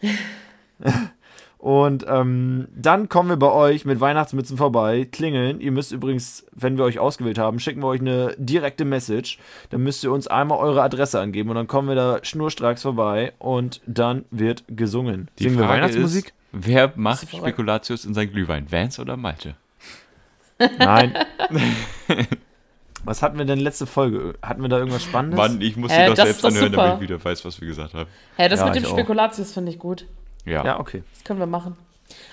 Und 1.61 2.07
ähm, 2.09 2.69
dann 2.75 3.11
kommen 3.11 3.29
wir 3.29 3.37
bei 3.37 3.53
euch 3.53 3.85
mit 3.85 4.01
Weihnachtsmützen 4.01 4.57
vorbei, 4.57 5.07
klingeln. 5.13 5.61
Ihr 5.61 5.73
müsst 5.73 5.93
übrigens, 5.93 6.47
wenn 6.53 6.79
wir 6.79 6.85
euch 6.85 6.99
ausgewählt 6.99 7.37
haben, 7.37 7.61
schicken 7.61 7.83
wir 7.83 7.89
euch 7.89 8.01
eine 8.01 8.35
direkte 8.39 8.87
Message. 8.87 9.39
Dann 9.69 9.83
müsst 9.83 10.03
ihr 10.03 10.11
uns 10.11 10.27
einmal 10.27 10.57
eure 10.57 10.83
Adresse 10.83 11.21
angeben 11.21 11.51
und 11.51 11.57
dann 11.57 11.67
kommen 11.67 11.87
wir 11.89 11.95
da 11.97 12.21
schnurstracks 12.23 12.81
vorbei 12.81 13.35
und 13.39 13.83
dann 13.87 14.25
wird 14.31 14.65
gesungen. 14.69 15.29
Die 15.39 15.43
Singen 15.43 15.59
wir 15.59 15.67
Frage 15.67 15.83
Weihnachtsmusik? 15.83 16.29
Ist, 16.29 16.35
wer 16.53 16.93
macht. 16.97 17.29
Spekulatius 17.29 18.07
in 18.07 18.15
sein 18.15 18.31
Glühwein? 18.31 18.73
Vance 18.73 18.99
oder 19.03 19.19
Malte? 19.19 19.55
Nein. 20.79 21.13
Was 23.05 23.23
hatten 23.23 23.39
wir 23.39 23.45
denn 23.45 23.59
letzte 23.61 23.87
Folge? 23.87 24.35
Hatten 24.43 24.63
wir 24.63 24.69
da 24.69 24.79
irgendwas 24.79 25.03
Spannendes? 25.03 25.37
Mann, 25.39 25.61
ich 25.61 25.77
muss 25.77 25.91
sie 25.91 25.97
Äh, 25.97 26.07
doch 26.09 26.15
das 26.15 26.25
selbst 26.25 26.45
anhören, 26.45 26.71
super. 26.73 26.83
damit 26.85 27.03
ich 27.03 27.09
wieder 27.09 27.23
weiß, 27.23 27.45
was 27.45 27.61
wir 27.61 27.69
gesagt 27.69 27.95
haben. 27.95 28.09
Hä, 28.37 28.49
das 28.49 28.61
Ja, 28.61 28.67
mit 28.67 28.77
dem. 28.77 28.85
Spekulatius 28.85 29.53
finde 29.53 29.73
ich 29.73 29.79
gut. 29.79 30.07
Ja. 30.45 30.65
Ja, 30.65 30.81
okay. 30.81 31.03
Das 31.15 31.25
können 31.25 31.39
wir 31.41 31.47
machen. 31.47 31.77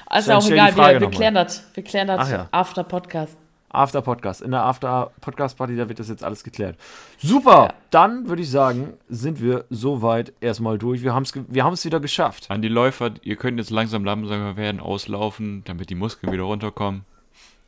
Also 0.05 0.31
Dann 0.31 0.41
auch 0.41 0.49
egal, 0.49 0.75
wir, 0.75 1.01
wir 1.01 1.09
klären 1.09 1.35
das. 1.35 1.63
Wir 1.73 1.83
klären 1.83 2.07
das 2.07 2.29
ja. 2.31 2.47
after 2.51 2.83
Podcast. 2.83 3.37
After 3.69 4.01
Podcast. 4.01 4.41
In 4.41 4.51
der 4.51 4.63
After 4.63 5.11
Podcast 5.19 5.57
Party, 5.57 5.75
da 5.75 5.89
wird 5.89 5.99
das 5.99 6.07
jetzt 6.07 6.23
alles 6.23 6.43
geklärt. 6.43 6.77
Super! 7.17 7.51
Ja. 7.51 7.73
Dann 7.91 8.29
würde 8.29 8.41
ich 8.41 8.49
sagen, 8.49 8.93
sind 9.09 9.41
wir 9.41 9.65
soweit 9.69 10.31
erstmal 10.39 10.77
durch. 10.77 11.03
Wir 11.03 11.13
haben 11.13 11.23
es 11.23 11.33
wir 11.35 11.63
haben's 11.65 11.83
wieder 11.83 11.99
geschafft. 11.99 12.49
An 12.49 12.61
die 12.61 12.69
Läufer, 12.69 13.11
ihr 13.23 13.35
könnt 13.35 13.59
jetzt 13.59 13.69
langsam 13.69 14.05
langsam 14.05 14.55
werden, 14.55 14.79
auslaufen, 14.79 15.63
damit 15.65 15.89
die 15.89 15.95
Muskeln 15.95 16.31
wieder 16.31 16.43
runterkommen. 16.43 17.03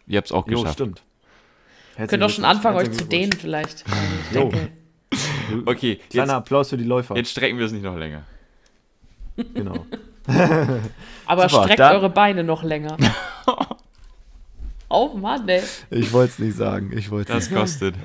Ihr 0.07 0.17
habt 0.17 0.27
es 0.27 0.31
auch 0.31 0.47
Jo, 0.47 0.59
geschafft. 0.59 0.75
stimmt. 0.75 1.03
Ihr 1.97 2.07
könnt 2.07 2.23
auch 2.23 2.29
schon 2.29 2.45
anfangen, 2.45 2.77
euch 2.77 2.91
zu 2.91 3.05
dehnen 3.05 3.33
vielleicht. 3.33 3.83
Ich 4.31 4.35
Jo. 4.35 4.51
Okay, 5.65 5.95
Kleiner 6.11 6.33
jetzt, 6.33 6.37
Applaus 6.37 6.69
für 6.69 6.77
die 6.77 6.83
Läufer. 6.83 7.15
jetzt 7.15 7.31
strecken 7.31 7.57
wir 7.57 7.65
es 7.65 7.71
nicht 7.71 7.83
noch 7.83 7.97
länger. 7.97 8.23
Genau. 9.55 9.85
Aber 11.25 11.49
Super, 11.49 11.63
streckt 11.63 11.80
dann- 11.80 11.95
eure 11.95 12.09
Beine 12.09 12.43
noch 12.43 12.63
länger. 12.63 12.97
oh 14.89 15.09
Mann, 15.15 15.47
ey. 15.49 15.63
Ich 15.89 16.11
wollte 16.13 16.34
es 16.34 16.39
nicht 16.39 16.57
sagen. 16.57 16.91
Ich 16.97 17.11
wollte 17.11 17.34
Das 17.34 17.49
nicht. 17.49 17.59
kostet. 17.59 17.95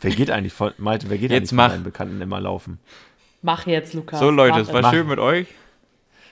Wer 0.00 0.10
geht 0.12 0.30
eigentlich 0.30 0.52
von 0.52 0.72
Malte, 0.78 1.10
wer 1.10 1.18
geht 1.18 1.30
Jetzt 1.30 1.38
eigentlich 1.40 1.48
von 1.50 1.56
mach. 1.56 1.68
deinen 1.70 1.84
Bekannten 1.84 2.20
immer 2.20 2.40
laufen? 2.40 2.78
Mach 3.42 3.66
jetzt, 3.66 3.94
Lukas. 3.94 4.18
So 4.20 4.30
Leute, 4.30 4.60
es 4.60 4.72
war 4.72 4.82
Mach. 4.82 4.92
schön 4.92 5.06
mit 5.06 5.18
euch. 5.18 5.46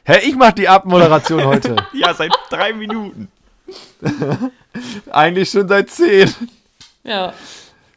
Hä, 0.05 0.21
ich 0.27 0.37
mach 0.37 0.53
die 0.53 0.69
Abmoderation 0.69 1.45
heute. 1.47 1.77
Ja, 1.93 2.15
seit 2.15 2.33
drei 2.51 2.73
Minuten. 2.73 3.29
Eigentlich 5.11 5.51
schon 5.51 5.69
seit 5.69 5.91
10. 5.91 6.33
Ja. 7.05 7.33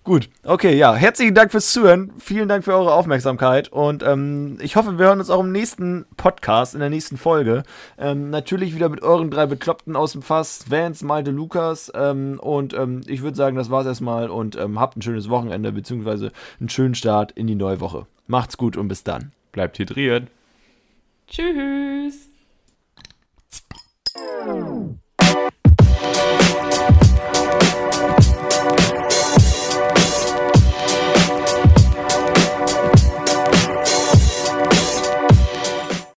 Gut, 0.04 0.30
okay, 0.44 0.76
ja. 0.76 0.96
Herzlichen 0.96 1.36
Dank 1.36 1.52
fürs 1.52 1.72
Zuhören. 1.72 2.12
Vielen 2.18 2.50
Dank 2.50 2.64
für 2.64 2.74
eure 2.74 2.92
Aufmerksamkeit. 2.92 3.72
Und 3.72 4.02
ähm, 4.02 4.58
ich 4.60 4.76
hoffe, 4.76 4.98
wir 4.98 5.06
hören 5.06 5.20
uns 5.20 5.30
auch 5.30 5.42
im 5.42 5.52
nächsten 5.52 6.06
Podcast, 6.18 6.74
in 6.74 6.80
der 6.80 6.90
nächsten 6.90 7.18
Folge. 7.18 7.62
Ähm, 8.00 8.32
natürlich 8.32 8.74
wieder 8.74 8.90
mit 8.90 9.04
euren 9.04 9.30
drei 9.30 9.46
Bekloppten 9.46 9.96
aus 9.96 10.14
dem 10.14 10.24
Fass: 10.24 10.72
Vance, 10.72 11.06
Malte, 11.06 11.30
Lukas. 11.30 11.92
Ähm, 11.94 12.40
und 12.40 12.74
ähm, 12.74 13.02
ich 13.06 13.22
würde 13.22 13.38
sagen, 13.38 13.56
das 13.56 13.70
war's 13.70 13.86
erstmal. 13.86 14.32
Und 14.32 14.56
ähm, 14.56 14.80
habt 14.80 14.98
ein 14.98 15.04
schönes 15.04 15.30
Wochenende, 15.30 15.72
beziehungsweise 15.72 16.32
einen 16.60 16.70
schönen 16.70 16.96
Start 16.96 17.34
in 17.34 17.46
die 17.46 17.56
neue 17.56 17.80
Woche. 17.80 18.08
Macht's 18.26 18.58
gut 18.58 18.78
und 18.78 18.88
bis 18.88 19.04
dann. 19.04 19.34
Bleibt 19.52 19.78
hydriert. 19.78 20.30
Tschüss. 21.28 22.28